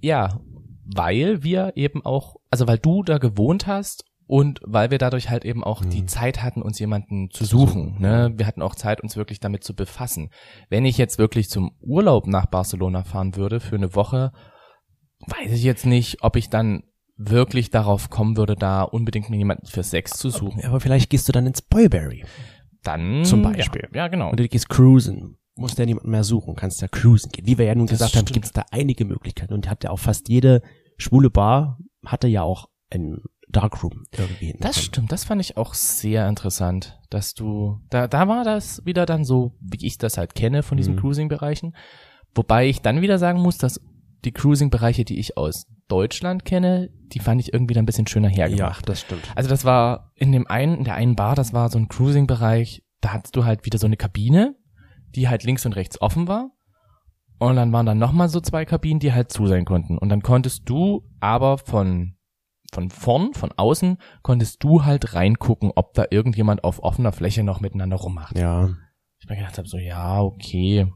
Ja, 0.00 0.40
weil 0.84 1.42
wir 1.42 1.72
eben 1.76 2.04
auch, 2.04 2.36
also 2.50 2.66
weil 2.66 2.78
du 2.78 3.02
da 3.02 3.18
gewohnt 3.18 3.66
hast 3.66 4.04
und 4.26 4.60
weil 4.64 4.90
wir 4.90 4.98
dadurch 4.98 5.30
halt 5.30 5.44
eben 5.44 5.64
auch 5.64 5.82
Mhm. 5.82 5.90
die 5.90 6.06
Zeit 6.06 6.42
hatten, 6.42 6.62
uns 6.62 6.78
jemanden 6.78 7.30
zu 7.30 7.44
suchen. 7.44 7.96
Ne? 8.00 8.32
Wir 8.36 8.46
hatten 8.46 8.62
auch 8.62 8.74
Zeit, 8.74 9.00
uns 9.02 9.16
wirklich 9.16 9.40
damit 9.40 9.64
zu 9.64 9.74
befassen. 9.74 10.30
Wenn 10.68 10.84
ich 10.84 10.98
jetzt 10.98 11.18
wirklich 11.18 11.48
zum 11.50 11.72
Urlaub 11.80 12.26
nach 12.26 12.46
Barcelona 12.46 13.04
fahren 13.04 13.36
würde 13.36 13.60
für 13.60 13.76
eine 13.76 13.94
Woche, 13.94 14.32
weiß 15.26 15.52
ich 15.52 15.62
jetzt 15.62 15.86
nicht, 15.86 16.22
ob 16.22 16.36
ich 16.36 16.48
dann 16.50 16.82
wirklich 17.18 17.70
darauf 17.70 18.08
kommen 18.10 18.36
würde, 18.36 18.54
da 18.54 18.82
unbedingt 18.82 19.28
mir 19.28 19.36
jemanden 19.36 19.66
für 19.66 19.82
Sex 19.82 20.12
zu 20.12 20.30
suchen. 20.30 20.64
Aber 20.64 20.80
vielleicht 20.80 21.10
gehst 21.10 21.28
du 21.28 21.32
dann 21.32 21.46
ins 21.46 21.60
Boyberry. 21.62 22.24
Dann 22.82 23.24
Zum 23.24 23.42
Beispiel. 23.42 23.88
Ja, 23.92 24.02
ja 24.04 24.08
genau. 24.08 24.30
Und 24.30 24.38
du 24.40 24.48
gehst 24.48 24.68
cruisen. 24.68 25.36
Musst 25.56 25.76
ja 25.78 25.84
niemanden 25.86 26.10
mehr 26.12 26.22
suchen, 26.22 26.54
kannst 26.54 26.80
ja 26.80 26.86
cruisen 26.88 27.30
gehen. 27.32 27.44
Wie 27.44 27.58
wir 27.58 27.64
ja 27.64 27.74
nun 27.74 27.86
Das 27.88 27.98
gesagt 27.98 28.14
haben, 28.14 28.20
stimmt. 28.26 28.34
gibt 28.34 28.46
es 28.46 28.52
da 28.52 28.64
einige 28.70 29.04
Möglichkeiten. 29.04 29.52
Und 29.52 29.68
hat 29.68 29.82
ja 29.82 29.90
auch 29.90 29.98
fast 29.98 30.28
jede 30.28 30.62
schwule 30.96 31.30
Bar 31.30 31.78
hatte 32.06 32.28
ja 32.28 32.42
auch 32.42 32.68
ein 32.90 33.18
Darkroom 33.48 34.04
irgendwie. 34.16 34.54
Das 34.60 34.80
stimmt, 34.80 35.10
das 35.10 35.24
fand 35.24 35.40
ich 35.40 35.56
auch 35.56 35.74
sehr 35.74 36.28
interessant, 36.28 37.00
dass 37.10 37.34
du, 37.34 37.80
da, 37.90 38.06
da 38.06 38.28
war 38.28 38.44
das 38.44 38.84
wieder 38.84 39.04
dann 39.06 39.24
so, 39.24 39.56
wie 39.60 39.84
ich 39.84 39.98
das 39.98 40.16
halt 40.18 40.34
kenne 40.34 40.62
von 40.62 40.76
diesen 40.76 40.94
Mhm. 40.94 41.00
Cruising-Bereichen. 41.00 41.74
Wobei 42.34 42.68
ich 42.68 42.80
dann 42.82 43.00
wieder 43.00 43.18
sagen 43.18 43.40
muss, 43.40 43.58
dass 43.58 43.80
die 44.24 44.32
Cruising-Bereiche, 44.32 45.04
die 45.04 45.18
ich 45.18 45.36
aus 45.36 45.66
Deutschland 45.88 46.44
kenne, 46.44 46.90
die 47.12 47.18
fand 47.20 47.40
ich 47.40 47.52
irgendwie 47.54 47.74
dann 47.74 47.84
ein 47.84 47.86
bisschen 47.86 48.06
schöner 48.06 48.28
Ja, 48.28 48.36
hergemacht. 48.46 48.88
das 48.88 49.00
stimmt. 49.00 49.22
Also 49.34 49.48
das 49.48 49.64
war 49.64 50.12
in 50.14 50.32
dem 50.32 50.46
einen, 50.46 50.76
in 50.78 50.84
der 50.84 50.94
einen 50.94 51.16
Bar, 51.16 51.34
das 51.34 51.52
war 51.52 51.70
so 51.70 51.78
ein 51.78 51.88
Cruising-Bereich, 51.88 52.82
da 53.00 53.12
hattest 53.12 53.36
du 53.36 53.44
halt 53.44 53.64
wieder 53.64 53.78
so 53.78 53.86
eine 53.86 53.96
Kabine, 53.96 54.56
die 55.14 55.28
halt 55.28 55.44
links 55.44 55.64
und 55.64 55.74
rechts 55.74 56.00
offen 56.00 56.28
war. 56.28 56.50
Und 57.38 57.54
dann 57.56 57.72
waren 57.72 57.86
dann 57.86 57.98
nochmal 57.98 58.28
so 58.28 58.40
zwei 58.40 58.64
Kabinen, 58.64 58.98
die 58.98 59.12
halt 59.12 59.30
zu 59.32 59.46
sein 59.46 59.64
konnten. 59.64 59.96
Und 59.96 60.08
dann 60.08 60.22
konntest 60.22 60.68
du 60.68 61.04
aber 61.20 61.56
von, 61.58 62.16
von 62.72 62.90
vorn, 62.90 63.32
von 63.32 63.52
außen, 63.56 63.98
konntest 64.22 64.62
du 64.64 64.84
halt 64.84 65.14
reingucken, 65.14 65.70
ob 65.76 65.94
da 65.94 66.06
irgendjemand 66.10 66.64
auf 66.64 66.82
offener 66.82 67.12
Fläche 67.12 67.44
noch 67.44 67.60
miteinander 67.60 67.96
rummacht. 67.96 68.36
Ja. 68.36 68.70
Ich 69.20 69.28
mir 69.28 69.36
gedacht 69.36 69.56
habe, 69.56 69.68
so, 69.68 69.78
ja, 69.78 70.20
okay. 70.20 70.92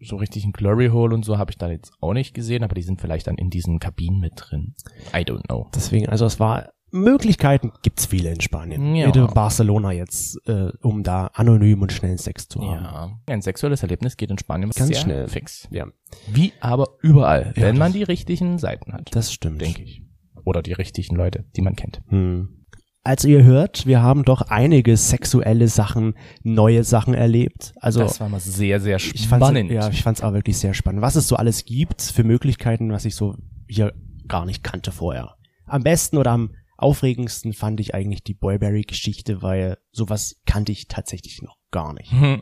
So 0.00 0.16
richtig 0.16 0.44
ein 0.44 0.52
Glory 0.52 0.88
Hole 0.88 1.14
und 1.14 1.24
so 1.24 1.38
habe 1.38 1.50
ich 1.50 1.58
da 1.58 1.70
jetzt 1.70 1.92
auch 2.00 2.12
nicht 2.12 2.34
gesehen, 2.34 2.62
aber 2.64 2.74
die 2.74 2.82
sind 2.82 3.00
vielleicht 3.00 3.26
dann 3.26 3.36
in 3.36 3.50
diesen 3.50 3.78
Kabinen 3.78 4.20
mit 4.20 4.32
drin. 4.36 4.74
I 5.14 5.18
don't 5.18 5.46
know. 5.46 5.68
Deswegen, 5.74 6.08
also 6.08 6.26
es 6.26 6.38
war 6.40 6.70
Möglichkeiten 6.90 7.72
gibt's 7.82 8.06
viele 8.06 8.30
in 8.32 8.40
Spanien. 8.40 8.94
Ja. 8.94 9.10
Ja. 9.12 9.26
Barcelona 9.26 9.90
jetzt, 9.92 10.38
äh, 10.46 10.70
um 10.80 11.02
da 11.02 11.26
anonym 11.34 11.82
und 11.82 11.92
schnellen 11.92 12.18
Sex 12.18 12.46
zu 12.48 12.60
haben. 12.62 12.84
Ja. 12.84 13.18
Ein 13.26 13.42
sexuelles 13.42 13.82
Erlebnis 13.82 14.16
geht 14.16 14.30
in 14.30 14.38
Spanien 14.38 14.70
Ganz 14.70 14.88
sehr 14.88 14.96
schnell. 15.00 15.28
fix. 15.28 15.66
Ja, 15.72 15.86
Wie 16.28 16.52
aber 16.60 16.90
überall, 17.02 17.52
Ja, 17.56 17.62
wenn 17.64 17.78
man 17.78 17.92
die 17.92 18.04
richtigen 18.04 18.58
Seiten 18.58 18.92
hat, 18.92 19.10
das 19.14 19.32
stimmt. 19.32 19.60
denke 19.60 19.82
ich. 19.82 20.02
Oder 20.44 20.62
die 20.62 20.72
richtigen 20.72 21.16
Leute, 21.16 21.44
die 21.56 21.62
man 21.62 21.74
kennt. 21.74 22.02
Hm. 22.08 22.63
Also 23.06 23.28
ihr 23.28 23.44
hört, 23.44 23.84
wir 23.84 24.00
haben 24.00 24.24
doch 24.24 24.40
einige 24.40 24.96
sexuelle 24.96 25.68
Sachen, 25.68 26.14
neue 26.42 26.84
Sachen 26.84 27.12
erlebt. 27.12 27.74
Also 27.78 28.00
das 28.00 28.18
war 28.18 28.30
mal 28.30 28.40
sehr, 28.40 28.80
sehr 28.80 28.96
ich 28.96 29.24
spannend. 29.24 29.70
ja, 29.70 29.90
ich 29.90 30.02
fand's 30.02 30.22
auch 30.22 30.32
wirklich 30.32 30.56
sehr 30.56 30.72
spannend. 30.72 31.02
Was 31.02 31.14
es 31.14 31.28
so 31.28 31.36
alles 31.36 31.66
gibt 31.66 32.00
für 32.00 32.24
Möglichkeiten, 32.24 32.90
was 32.90 33.04
ich 33.04 33.14
so 33.14 33.36
hier 33.68 33.92
gar 34.26 34.46
nicht 34.46 34.64
kannte 34.64 34.90
vorher. 34.90 35.34
Am 35.66 35.82
besten 35.82 36.16
oder 36.16 36.30
am 36.30 36.52
aufregendsten 36.78 37.52
fand 37.52 37.78
ich 37.80 37.94
eigentlich 37.94 38.24
die 38.24 38.34
Boyberry-Geschichte, 38.34 39.42
weil 39.42 39.76
sowas 39.92 40.40
kannte 40.46 40.72
ich 40.72 40.88
tatsächlich 40.88 41.42
noch 41.42 41.56
gar 41.70 41.92
nicht. 41.92 42.10
Hm. 42.10 42.40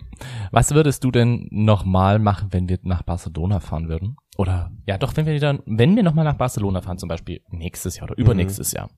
Was 0.52 0.70
würdest 0.72 1.02
du 1.02 1.10
denn 1.10 1.48
nochmal 1.50 2.20
machen, 2.20 2.48
wenn 2.52 2.68
wir 2.68 2.78
nach 2.82 3.02
Barcelona 3.02 3.58
fahren 3.58 3.88
würden? 3.88 4.16
Oder 4.36 4.70
ja, 4.86 4.96
doch, 4.96 5.16
wenn 5.16 5.26
wir 5.26 5.40
dann, 5.40 5.60
wenn 5.66 5.96
wir 5.96 6.04
nochmal 6.04 6.24
nach 6.24 6.36
Barcelona 6.36 6.82
fahren, 6.82 6.98
zum 6.98 7.08
Beispiel 7.08 7.40
nächstes 7.50 7.96
Jahr 7.96 8.04
oder 8.04 8.16
übernächstes 8.16 8.72
Jahr. 8.72 8.90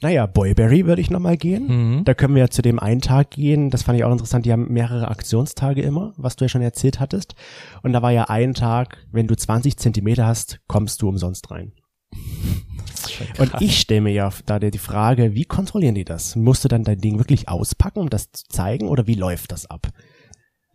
Naja, 0.00 0.26
Boyberry 0.26 0.86
würde 0.86 1.00
ich 1.00 1.10
nochmal 1.10 1.36
gehen. 1.36 1.96
Mhm. 1.98 2.04
Da 2.04 2.14
können 2.14 2.34
wir 2.34 2.42
ja 2.42 2.48
zu 2.48 2.62
dem 2.62 2.78
einen 2.78 3.00
Tag 3.00 3.30
gehen. 3.30 3.70
Das 3.70 3.82
fand 3.82 3.98
ich 3.98 4.04
auch 4.04 4.12
interessant. 4.12 4.46
Die 4.46 4.52
haben 4.52 4.72
mehrere 4.72 5.08
Aktionstage 5.08 5.82
immer, 5.82 6.12
was 6.16 6.36
du 6.36 6.44
ja 6.44 6.48
schon 6.48 6.62
erzählt 6.62 6.98
hattest. 6.98 7.34
Und 7.82 7.92
da 7.92 8.02
war 8.02 8.10
ja 8.10 8.24
ein 8.24 8.54
Tag, 8.54 9.06
wenn 9.12 9.26
du 9.26 9.36
20 9.36 9.76
Zentimeter 9.76 10.26
hast, 10.26 10.60
kommst 10.66 11.02
du 11.02 11.08
umsonst 11.08 11.50
rein. 11.50 11.72
Und 13.38 13.52
ich 13.60 13.80
stelle 13.80 14.02
mir 14.02 14.12
ja 14.12 14.30
da 14.46 14.58
die 14.58 14.78
Frage, 14.78 15.34
wie 15.34 15.44
kontrollieren 15.44 15.94
die 15.94 16.04
das? 16.04 16.36
Musst 16.36 16.64
du 16.64 16.68
dann 16.68 16.84
dein 16.84 16.98
Ding 16.98 17.18
wirklich 17.18 17.48
auspacken, 17.48 18.00
um 18.00 18.10
das 18.10 18.32
zu 18.32 18.44
zeigen, 18.48 18.88
oder 18.88 19.06
wie 19.06 19.14
läuft 19.14 19.52
das 19.52 19.66
ab? 19.66 19.88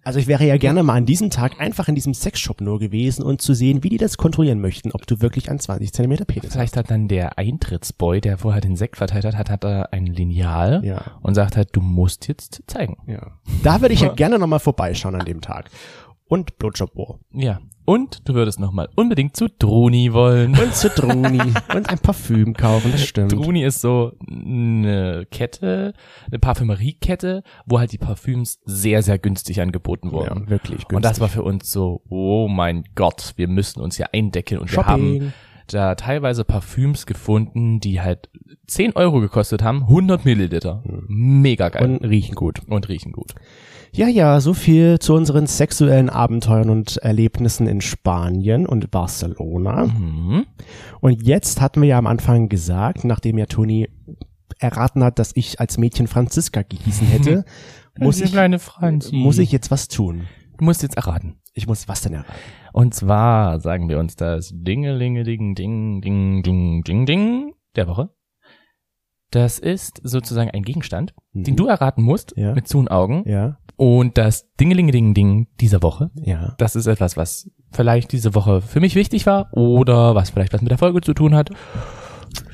Also 0.04 0.20
ich 0.20 0.28
wäre 0.28 0.46
ja 0.46 0.56
gerne 0.56 0.84
mal 0.84 0.94
an 0.96 1.06
diesem 1.06 1.30
Tag 1.30 1.60
einfach 1.60 1.90
in 1.90 1.96
diesem 1.96 2.14
Sexshop 2.14 2.62
nur 2.62 2.80
gewesen 2.80 3.24
und 3.24 3.42
zu 3.42 3.54
sehen, 3.54 3.84
wie 3.84 3.90
die 3.90 3.98
das 3.98 4.16
kontrollieren 4.18 4.62
möchten, 4.62 4.94
ob 4.94 5.06
du 5.06 5.20
wirklich 5.20 5.50
einen 5.50 5.60
20 5.60 5.92
Zentimeter 5.92 6.24
Penis. 6.24 6.54
Vielleicht 6.54 6.78
hat 6.78 6.90
dann 6.90 7.10
der 7.10 7.38
Eintrittsboy, 7.38 8.22
der 8.22 8.38
vorher 8.38 8.62
den 8.62 8.78
Sekt 8.78 8.96
verteilt 8.96 9.26
hat, 9.26 9.36
hat, 9.36 9.50
hat 9.50 9.66
er 9.66 9.92
ein 9.92 10.06
Lineal 10.06 10.82
Ja. 10.86 11.02
und 11.22 11.36
sagt 11.36 11.58
halt, 11.58 11.70
du 11.74 11.82
musst 11.82 12.30
jetzt 12.30 12.64
zeigen. 12.68 12.96
Ja. 13.06 13.32
Da 13.64 13.82
würde 13.82 13.94
ich 13.94 14.00
ja 14.02 14.08
gerne 14.16 14.40
nochmal 14.40 14.60
vorbeischauen 14.60 15.16
an 15.16 15.26
dem 15.26 15.42
Tag. 15.42 15.70
Und 16.28 16.58
Blowjob-Ohr. 16.58 17.20
Ja. 17.32 17.60
Und 17.86 18.28
du 18.28 18.34
würdest 18.34 18.60
nochmal 18.60 18.90
unbedingt 18.96 19.38
zu 19.38 19.48
Druni 19.48 20.12
wollen. 20.12 20.60
Und 20.60 20.76
Zitroni. 20.76 21.40
und 21.74 21.90
ein 21.90 22.00
Parfüm 22.00 22.54
kaufen, 22.54 22.92
das 22.92 23.06
stimmt. 23.06 23.32
Druni 23.32 23.64
ist 23.64 23.80
so 23.80 24.12
eine 24.30 25.26
Kette, 25.32 25.94
eine 26.30 26.40
Parfümeriekette, 26.40 27.44
wo 27.66 27.80
halt 27.80 27.94
die 27.94 27.98
Parfüms 27.98 28.60
sehr, 28.66 29.04
sehr 29.04 29.18
günstig 29.20 29.62
angeboten 29.62 30.12
wurden. 30.12 30.44
Ja, 30.44 30.50
wirklich 30.50 30.80
günstig. 30.80 30.96
Und 30.98 31.06
das 31.06 31.22
war 31.22 31.30
für 31.30 31.44
uns 31.44 31.72
so, 31.72 32.02
oh 32.10 32.50
mein 32.50 32.84
Gott, 32.96 33.32
wir 33.38 33.48
müssen 33.48 33.80
uns 33.80 33.96
hier 33.96 34.14
eindecken 34.14 34.58
und 34.58 34.70
wir 34.70 34.86
haben 34.86 35.14
Shopping. 35.14 35.34
Da 35.68 35.96
teilweise 35.96 36.44
Parfüms 36.44 37.06
gefunden, 37.06 37.80
die 37.80 38.02
halt 38.02 38.30
10 38.68 38.96
Euro 38.96 39.20
gekostet 39.20 39.64
haben, 39.64 39.84
100 39.84 40.26
Milliliter. 40.26 40.84
Mega 41.08 41.70
geil. 41.70 41.84
Und 41.84 42.04
riechen 42.04 42.36
gut. 42.36 42.62
und 42.68 42.90
riechen 42.90 43.12
gut. 43.12 43.34
Ja, 43.94 44.08
ja, 44.08 44.40
so 44.42 44.54
viel 44.54 45.00
zu 45.00 45.14
unseren 45.14 45.48
sexuellen 45.48 46.10
Abenteuern 46.10 46.70
und 46.70 46.98
Erlebnissen 46.98 47.68
in 47.68 47.82
Spanien 47.82 48.66
und 48.66 48.92
Barcelona. 48.92 49.88
Mhm. 49.88 50.46
Und 51.00 51.24
jetzt 51.24 51.62
hatten 51.62 51.82
wir 51.82 51.90
ja 51.90 51.98
am 51.98 52.08
Anfang 52.08 52.50
gesagt, 52.50 53.06
nachdem 53.06 53.38
ja 53.38 53.46
Toni 53.46 53.90
erraten 54.60 55.04
hat, 55.04 55.20
dass 55.20 55.32
ich 55.36 55.60
als 55.60 55.78
Mädchen 55.78 56.08
Franziska 56.08 56.64
gehießen 56.64 57.08
hätte, 57.08 57.46
muss 58.00 58.22
ich, 58.22 58.34
muss 59.12 59.38
ich 59.38 59.52
jetzt 59.52 59.72
was 59.72 59.88
tun. 59.88 60.28
Du 60.58 60.66
musst 60.66 60.82
jetzt 60.84 60.98
erraten. 60.98 61.40
Ich 61.54 61.68
muss 61.68 61.88
was 61.88 62.02
denn 62.02 62.14
erraten? 62.14 62.32
Und 62.74 62.94
zwar 62.94 63.60
sagen 63.60 63.90
wir 63.90 64.00
uns 64.00 64.16
das 64.16 64.52
Dingelingeling 64.54 65.56
Ding 65.56 66.02
Ding 66.02 66.44
Ding 66.44 66.84
Ding 66.84 67.06
Ding 67.06 67.54
der 67.76 67.88
Woche. 67.88 68.10
Das 69.32 69.60
ist 69.60 70.00
sozusagen 70.04 70.52
ein 70.52 70.64
Gegenstand, 70.64 71.14
den 71.34 71.56
du 71.58 71.68
erraten 71.68 72.02
musst 72.02 72.34
Ja. 72.38 72.54
mit 72.54 72.68
zu 72.68 72.88
Augen. 72.88 73.24
Ja, 73.28 73.58
Und 73.76 74.18
das 74.18 74.50
Dingelingeling 74.60 75.14
Ding 75.14 75.48
dieser 75.60 75.84
Woche, 75.84 76.12
ja. 76.16 76.56
das 76.58 76.76
ist 76.76 76.88
etwas, 76.88 77.18
was 77.18 77.52
vielleicht 77.72 78.12
diese 78.14 78.34
Woche 78.36 78.62
für 78.62 78.80
mich 78.80 78.96
wichtig 78.96 79.26
war 79.26 79.50
oder 79.54 80.16
was 80.16 80.30
vielleicht 80.30 80.54
was 80.54 80.62
mit 80.62 80.72
der 80.72 80.78
Folge 80.78 81.02
zu 81.02 81.14
tun 81.14 81.36
hat. 81.36 81.50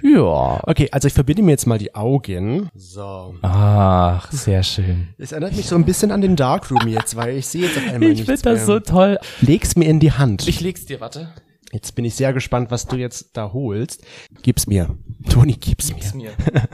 Ja. 0.01 0.59
Okay, 0.67 0.89
also 0.91 1.07
ich 1.07 1.13
verbinde 1.13 1.41
mir 1.43 1.51
jetzt 1.51 1.65
mal 1.67 1.77
die 1.77 1.93
Augen. 1.95 2.69
So. 2.75 3.35
Ach, 3.41 4.31
sehr 4.31 4.63
schön. 4.63 5.09
Es 5.17 5.31
erinnert 5.31 5.55
mich 5.55 5.65
so 5.67 5.75
ein 5.75 5.85
bisschen 5.85 6.11
an 6.11 6.21
den 6.21 6.35
Darkroom 6.35 6.87
jetzt, 6.87 7.15
weil 7.15 7.37
ich 7.37 7.47
sehe 7.47 7.63
jetzt 7.63 7.77
auf 7.77 7.83
einmal 7.83 8.03
Ich 8.11 8.19
nichts 8.19 8.25
finde 8.25 8.41
das 8.41 8.57
mehr. 8.59 8.65
so 8.65 8.79
toll. 8.79 9.17
Leg's 9.41 9.75
mir 9.75 9.85
in 9.85 9.99
die 9.99 10.11
Hand. 10.11 10.47
Ich 10.47 10.59
leg's 10.61 10.85
dir, 10.85 10.99
warte. 11.01 11.33
Jetzt 11.71 11.95
bin 11.95 12.05
ich 12.05 12.13
sehr 12.15 12.33
gespannt, 12.33 12.69
was 12.71 12.85
du 12.85 12.97
jetzt 12.97 13.35
da 13.35 13.51
holst. 13.53 14.03
Gib's 14.43 14.67
mir. 14.67 14.95
Toni, 15.29 15.53
gib's 15.53 15.91
mir. 15.93 16.03
mir. 16.15 16.31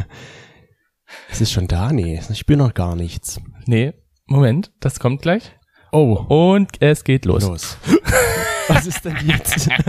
Es 1.31 1.41
ist 1.41 1.51
schon 1.51 1.67
da? 1.67 1.91
Nee, 1.91 2.21
ich 2.29 2.37
spüre 2.37 2.59
noch 2.59 2.73
gar 2.75 2.95
nichts. 2.95 3.39
Nee, 3.65 3.93
Moment, 4.27 4.71
das 4.79 4.99
kommt 4.99 5.23
gleich. 5.23 5.51
Oh, 5.91 6.13
Und 6.29 6.69
es 6.81 7.03
geht 7.03 7.25
los. 7.25 7.43
los. 7.43 7.77
was 8.67 8.85
ist 8.85 9.03
denn 9.05 9.17
jetzt? 9.25 9.67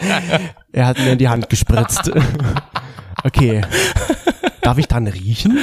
er 0.72 0.86
hat 0.86 0.98
mir 0.98 1.12
in 1.12 1.18
die 1.18 1.28
Hand 1.28 1.48
gespritzt. 1.48 2.10
okay. 3.24 3.62
Darf 4.62 4.78
ich 4.78 4.86
dran 4.86 5.06
riechen? 5.06 5.58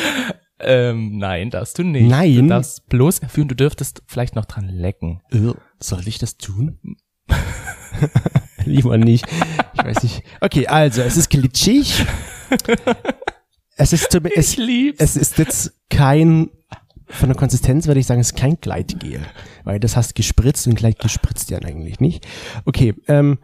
Ähm, 0.59 1.17
nein, 1.17 1.49
darfst 1.49 1.77
du 1.79 1.83
nicht. 1.83 2.09
Nein? 2.09 2.35
Du 2.35 2.47
darfst 2.47 2.87
bloß 2.89 3.19
erfüllen, 3.19 3.47
du 3.47 3.55
dürftest 3.55 4.03
vielleicht 4.07 4.35
noch 4.35 4.45
dran 4.45 4.67
lecken. 4.67 5.21
Äh, 5.31 5.53
Soll 5.79 6.07
ich 6.07 6.17
das 6.17 6.37
tun? 6.37 6.79
Lieber 8.65 8.97
nicht. 8.97 9.25
Ich 9.73 9.83
weiß 9.83 10.03
nicht. 10.03 10.23
Okay, 10.41 10.67
also, 10.67 11.01
es 11.01 11.15
ist 11.17 11.29
glitschig. 11.29 12.05
Es 13.77 13.93
ist, 13.93 14.11
zum, 14.11 14.25
es, 14.25 14.57
es 14.57 15.15
ist 15.15 15.37
jetzt 15.37 15.71
kein, 15.89 16.49
von 17.07 17.29
der 17.29 17.37
Konsistenz 17.37 17.87
würde 17.87 18.01
ich 18.01 18.05
sagen, 18.05 18.19
es 18.19 18.31
ist 18.31 18.37
kein 18.37 18.59
Gleitgel. 18.59 19.21
Weil 19.63 19.79
das 19.79 19.95
hast 19.95 20.15
gespritzt 20.15 20.67
und 20.67 20.75
Gleit 20.75 20.99
gespritzt 20.99 21.49
ja 21.49 21.59
eigentlich 21.59 22.01
nicht. 22.01 22.27
Okay, 22.65 22.93
ähm, 23.07 23.39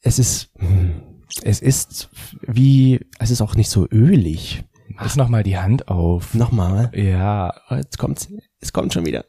es 0.00 0.18
ist, 0.18 0.50
es 1.42 1.60
ist 1.60 2.10
wie, 2.46 3.00
es 3.18 3.30
ist 3.30 3.40
auch 3.40 3.54
nicht 3.54 3.70
so 3.70 3.86
ölig. 3.90 4.64
Mach 4.94 5.14
noch 5.16 5.28
mal 5.28 5.42
die 5.42 5.58
Hand 5.58 5.88
auf. 5.88 6.34
Nochmal. 6.34 6.90
Ja. 6.94 7.54
Jetzt 7.70 7.98
kommt's, 7.98 8.28
es 8.60 8.72
kommt 8.72 8.92
schon 8.92 9.06
wieder. 9.06 9.24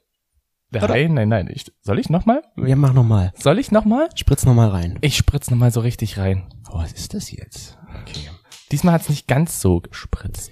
Nein, 0.72 1.13
nein, 1.15 1.30
nein. 1.30 1.49
Ich, 1.51 1.72
soll 1.82 1.99
ich 1.99 2.09
noch 2.09 2.26
mal? 2.26 2.43
Ja, 2.57 2.76
mach 2.76 2.93
nochmal. 2.93 3.34
Soll 3.36 3.57
ich 3.57 3.72
noch 3.72 3.86
mal? 3.86 4.07
Spritz 4.15 4.45
nochmal 4.45 4.70
rein. 4.70 4.99
Ich 5.01 5.17
spritz 5.17 5.49
noch 5.49 5.57
mal 5.57 5.72
so 5.72 5.80
richtig 5.80 6.17
rein. 6.17 6.53
Oh, 6.72 6.78
was 6.78 6.93
ist 6.93 7.13
das 7.13 7.32
jetzt? 7.32 7.78
Okay. 8.01 8.30
Diesmal 8.72 8.93
hat's 8.93 9.09
nicht 9.09 9.28
ganz 9.28 9.61
so 9.61 9.82
gespritzt. 9.82 10.51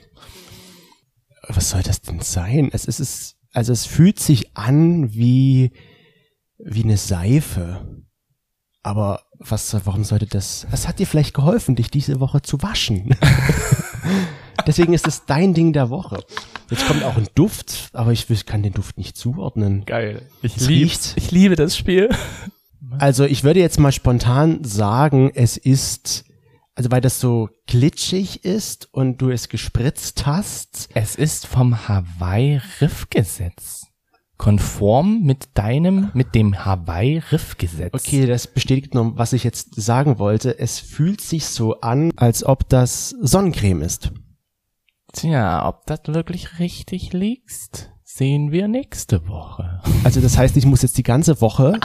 Was 1.47 1.69
soll 1.69 1.83
das 1.83 2.01
denn 2.01 2.19
sein? 2.19 2.69
Es 2.73 2.85
ist 2.85 2.99
es, 2.99 3.37
also 3.53 3.71
es 3.71 3.85
fühlt 3.85 4.19
sich 4.19 4.57
an 4.57 5.13
wie, 5.13 5.71
wie 6.57 6.83
eine 6.83 6.97
Seife. 6.97 8.03
Aber 8.81 9.26
was, 9.39 9.75
warum 9.85 10.03
sollte 10.03 10.25
das, 10.25 10.67
es 10.71 10.87
hat 10.87 10.99
dir 10.99 11.07
vielleicht 11.07 11.33
geholfen, 11.33 11.75
dich 11.75 11.89
diese 11.91 12.19
Woche 12.19 12.41
zu 12.41 12.61
waschen. 12.61 13.15
Deswegen 14.65 14.93
ist 14.93 15.07
es 15.07 15.25
dein 15.25 15.53
Ding 15.53 15.71
der 15.73 15.89
Woche. 15.89 16.23
Jetzt 16.69 16.87
kommt 16.87 17.03
auch 17.03 17.15
ein 17.15 17.27
Duft, 17.35 17.89
aber 17.93 18.11
ich 18.11 18.27
kann 18.45 18.63
den 18.63 18.73
Duft 18.73 18.97
nicht 18.97 19.15
zuordnen. 19.15 19.85
Geil. 19.85 20.23
Ich 20.41 20.57
Es 20.57 20.67
riecht- 20.67 21.13
Ich 21.15 21.31
liebe 21.31 21.55
das 21.55 21.77
Spiel. 21.77 22.09
Also 22.99 23.25
ich 23.25 23.43
würde 23.43 23.59
jetzt 23.59 23.79
mal 23.79 23.91
spontan 23.91 24.63
sagen, 24.63 25.31
es 25.33 25.57
ist 25.57 26.25
Also 26.75 26.91
weil 26.91 27.01
das 27.01 27.19
so 27.19 27.49
glitschig 27.65 28.45
ist 28.45 28.87
und 28.93 29.19
du 29.21 29.29
es 29.31 29.49
gespritzt 29.49 30.25
hast. 30.27 30.89
Es 30.93 31.15
ist 31.15 31.47
vom 31.47 31.87
Hawaii-Riff-Gesetz. 31.87 33.86
Konform 34.37 35.23
mit 35.23 35.49
deinem, 35.55 36.11
mit 36.13 36.35
dem 36.35 36.63
Hawaii-Riff-Gesetz. 36.63 37.93
Okay, 37.93 38.25
das 38.25 38.47
bestätigt 38.47 38.93
noch, 38.93 39.13
was 39.15 39.33
ich 39.33 39.43
jetzt 39.43 39.75
sagen 39.75 40.19
wollte. 40.19 40.59
Es 40.59 40.79
fühlt 40.79 41.21
sich 41.21 41.45
so 41.45 41.81
an, 41.81 42.11
als 42.15 42.43
ob 42.43 42.69
das 42.69 43.09
Sonnencreme 43.21 43.81
ist. 43.81 44.11
Tja, 45.13 45.67
ob 45.67 45.85
das 45.85 46.01
wirklich 46.05 46.59
richtig 46.59 47.13
liegt, 47.13 47.91
sehen 48.03 48.51
wir 48.51 48.67
nächste 48.67 49.27
Woche. 49.27 49.81
Also 50.03 50.21
das 50.21 50.37
heißt, 50.37 50.55
ich 50.57 50.65
muss 50.65 50.81
jetzt 50.81 50.97
die 50.97 51.03
ganze 51.03 51.41
Woche 51.41 51.79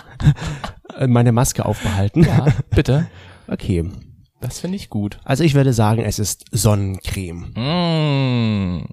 meine 1.07 1.33
Maske 1.33 1.65
aufbehalten. 1.65 2.25
Ja, 2.25 2.47
bitte. 2.71 3.09
Okay. 3.49 3.85
Das 4.41 4.61
finde 4.61 4.77
ich 4.77 4.89
gut. 4.89 5.19
Also 5.25 5.45
ich 5.45 5.55
würde 5.55 5.73
sagen, 5.73 6.03
es 6.03 6.19
ist 6.19 6.45
Sonnencreme. 6.53 7.53
Mm. 7.55 8.87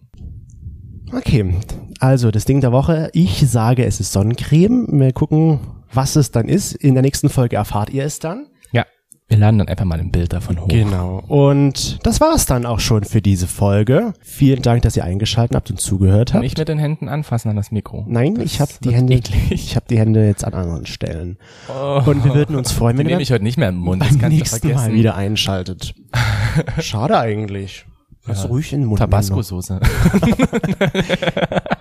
Okay, 1.12 1.56
also 2.00 2.32
das 2.32 2.46
Ding 2.46 2.62
der 2.62 2.72
Woche. 2.72 3.10
Ich 3.14 3.50
sage, 3.50 3.86
es 3.86 4.00
ist 4.00 4.12
Sonnencreme. 4.14 4.88
Wir 4.92 5.12
gucken, 5.12 5.60
was 5.92 6.16
es 6.16 6.32
dann 6.32 6.48
ist. 6.48 6.74
In 6.76 6.94
der 6.94 7.02
nächsten 7.02 7.30
Folge 7.30 7.56
erfahrt 7.56 7.90
ihr 7.90 8.04
es 8.06 8.20
dann. 8.20 8.46
Ja, 8.72 8.86
wir 9.28 9.38
laden 9.38 9.58
dann 9.58 9.68
einfach 9.68 9.86
mal 9.86 10.00
ein 10.00 10.12
Bild 10.12 10.34
davon 10.34 10.60
hoch. 10.62 10.68
Genau. 10.68 11.24
Und 11.28 12.00
das 12.06 12.22
war 12.22 12.34
es 12.36 12.46
dann 12.46 12.66
auch 12.68 12.80
schon 12.80 13.04
für 13.04 13.22
diese 13.22 13.48
Folge. 13.48 14.14
Vielen 14.22 14.62
Dank, 14.62 14.84
dass 14.84 14.96
ihr 14.98 15.04
eingeschaltet 15.04 15.56
habt 15.56 15.72
und 15.72 15.80
zugehört 15.80 16.34
habt. 16.34 16.44
Nicht 16.44 16.58
mit 16.60 16.68
den 16.70 16.78
Händen 16.80 17.10
anfassen 17.10 17.50
an 17.50 17.56
das 17.56 17.72
Mikro. 17.72 18.06
Nein, 18.08 18.36
Das 18.36 18.46
ich 18.46 18.62
habe 18.62 18.72
die 18.84 18.94
Hände, 18.94 19.14
eklig. 19.16 19.52
ich 19.52 19.76
habe 19.76 19.86
die 19.90 19.98
Hände 19.98 20.26
jetzt 20.28 20.46
an 20.46 20.54
anderen 20.54 20.86
Stellen. 20.86 21.38
Oh. 21.70 22.02
Und 22.06 22.24
wir 22.24 22.36
würden 22.36 22.56
uns 22.56 22.72
freuen, 22.72 22.98
wenn 22.98 23.08
ihr 23.08 23.14
nehme 23.14 23.24
ich 23.24 23.32
heute 23.32 23.44
nicht 23.44 23.58
mehr 23.58 23.70
im 23.70 23.78
Mund. 23.78 24.04
Das 24.04 24.18
beim 24.18 24.30
nächsten. 24.32 24.74
Mal 24.74 24.94
wieder 24.94 25.16
einschaltet. 25.16 25.96
Schade 26.80 27.18
eigentlich. 27.18 27.86
Lass 28.30 28.50
ruhig 28.50 28.74
in 28.74 28.82
den 28.82 28.88
Mund 28.88 29.00
Tabasco-Soße. 29.00 29.80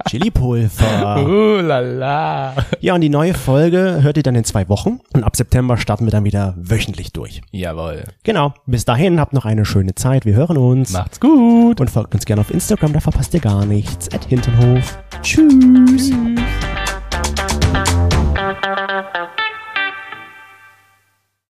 Chili-Pulver. 0.08 1.26
Uh, 1.26 1.60
lala. 1.60 2.54
Ja, 2.80 2.94
und 2.94 3.02
die 3.02 3.08
neue 3.08 3.34
Folge 3.34 3.98
hört 4.02 4.16
ihr 4.16 4.22
dann 4.22 4.34
in 4.34 4.44
zwei 4.44 4.68
Wochen. 4.68 5.00
Und 5.12 5.24
ab 5.24 5.36
September 5.36 5.76
starten 5.76 6.06
wir 6.06 6.10
dann 6.10 6.24
wieder 6.24 6.54
wöchentlich 6.56 7.12
durch. 7.12 7.42
Jawohl. 7.50 8.04
Genau. 8.24 8.54
Bis 8.66 8.84
dahin 8.84 9.20
habt 9.20 9.32
noch 9.32 9.44
eine 9.44 9.64
schöne 9.64 9.94
Zeit. 9.94 10.24
Wir 10.24 10.34
hören 10.34 10.56
uns. 10.56 10.92
Macht's 10.92 11.20
gut. 11.20 11.80
Und 11.80 11.90
folgt 11.90 12.14
uns 12.14 12.24
gerne 12.24 12.40
auf 12.40 12.50
Instagram, 12.50 12.92
da 12.92 13.00
verpasst 13.00 13.34
ihr 13.34 13.40
gar 13.40 13.66
nichts. 13.66 14.12
At 14.12 14.24
Hintenhof. 14.24 14.98
Tschüss. 15.22 15.88
Tschüss. 15.88 16.12